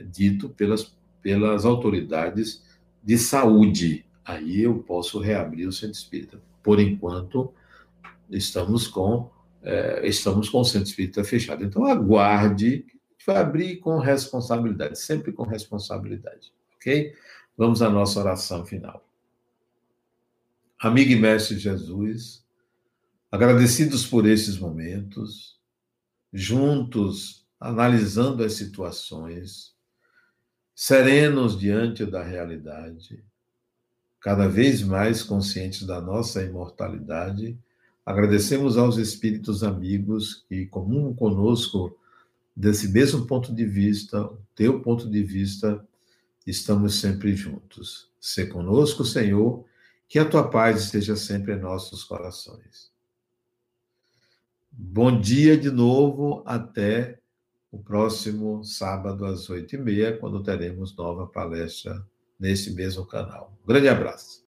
dito 0.10 0.50
pelas, 0.50 0.96
pelas 1.22 1.66
autoridades 1.66 2.65
de 3.06 3.20
saúde, 3.20 4.04
aí 4.26 4.64
eu 4.64 4.80
posso 4.80 5.20
reabrir 5.20 5.68
o 5.68 5.72
centro 5.72 5.96
espírita. 5.96 6.42
Por 6.64 6.80
enquanto, 6.80 7.54
estamos 8.32 8.88
com 8.88 9.30
é, 9.62 10.08
estamos 10.08 10.50
com 10.50 10.62
o 10.62 10.66
centro 10.66 10.88
espírita 10.88 11.24
fechado. 11.24 11.64
Então, 11.64 11.86
aguarde, 11.86 12.86
vai 13.26 13.38
abrir 13.38 13.78
com 13.78 13.98
responsabilidade, 14.00 15.00
sempre 15.00 15.32
com 15.32 15.44
responsabilidade, 15.44 16.54
ok? 16.76 17.14
Vamos 17.58 17.82
à 17.82 17.90
nossa 17.90 18.20
oração 18.20 18.66
final. 18.66 19.04
Amigo 20.80 21.12
e 21.12 21.16
mestre 21.16 21.58
Jesus, 21.58 22.46
agradecidos 23.32 24.06
por 24.06 24.28
esses 24.28 24.58
momentos, 24.60 25.60
juntos, 26.32 27.48
analisando 27.60 28.44
as 28.44 28.54
situações, 28.54 29.75
serenos 30.76 31.58
diante 31.58 32.06
da 32.06 32.22
realidade, 32.22 33.24
cada 34.20 34.48
vez 34.48 34.84
mais 34.84 35.24
conscientes 35.24 35.84
da 35.84 36.02
nossa 36.02 36.44
imortalidade, 36.44 37.58
agradecemos 38.06 38.78
aos 38.78 38.98
espíritos 38.98 39.64
amigos 39.64 40.46
que 40.50 40.66
comungam 40.66 41.14
conosco 41.14 41.98
desse 42.54 42.90
mesmo 42.90 43.26
ponto 43.26 43.54
de 43.54 43.66
vista, 43.66 44.30
teu 44.54 44.82
ponto 44.82 45.10
de 45.10 45.24
vista, 45.24 45.84
estamos 46.46 47.00
sempre 47.00 47.36
juntos. 47.36 48.10
Se 48.20 48.46
conosco, 48.46 49.06
Senhor, 49.06 49.66
que 50.08 50.20
a 50.20 50.26
tua 50.26 50.50
paz 50.50 50.84
esteja 50.84 51.16
sempre 51.16 51.54
em 51.54 51.60
nossos 51.60 52.04
corações. 52.04 52.92
Bom 54.72 55.20
dia 55.20 55.58
de 55.58 55.72
novo, 55.72 56.44
até 56.46 57.20
o 57.76 57.84
próximo 57.84 58.64
sábado 58.64 59.26
às 59.26 59.50
oito 59.50 59.76
e 59.76 59.78
meia, 59.78 60.18
quando 60.18 60.42
teremos 60.42 60.96
nova 60.96 61.28
palestra 61.28 62.06
nesse 62.40 62.74
mesmo 62.74 63.06
canal. 63.06 63.54
Um 63.64 63.68
grande 63.68 63.90
abraço. 63.90 64.45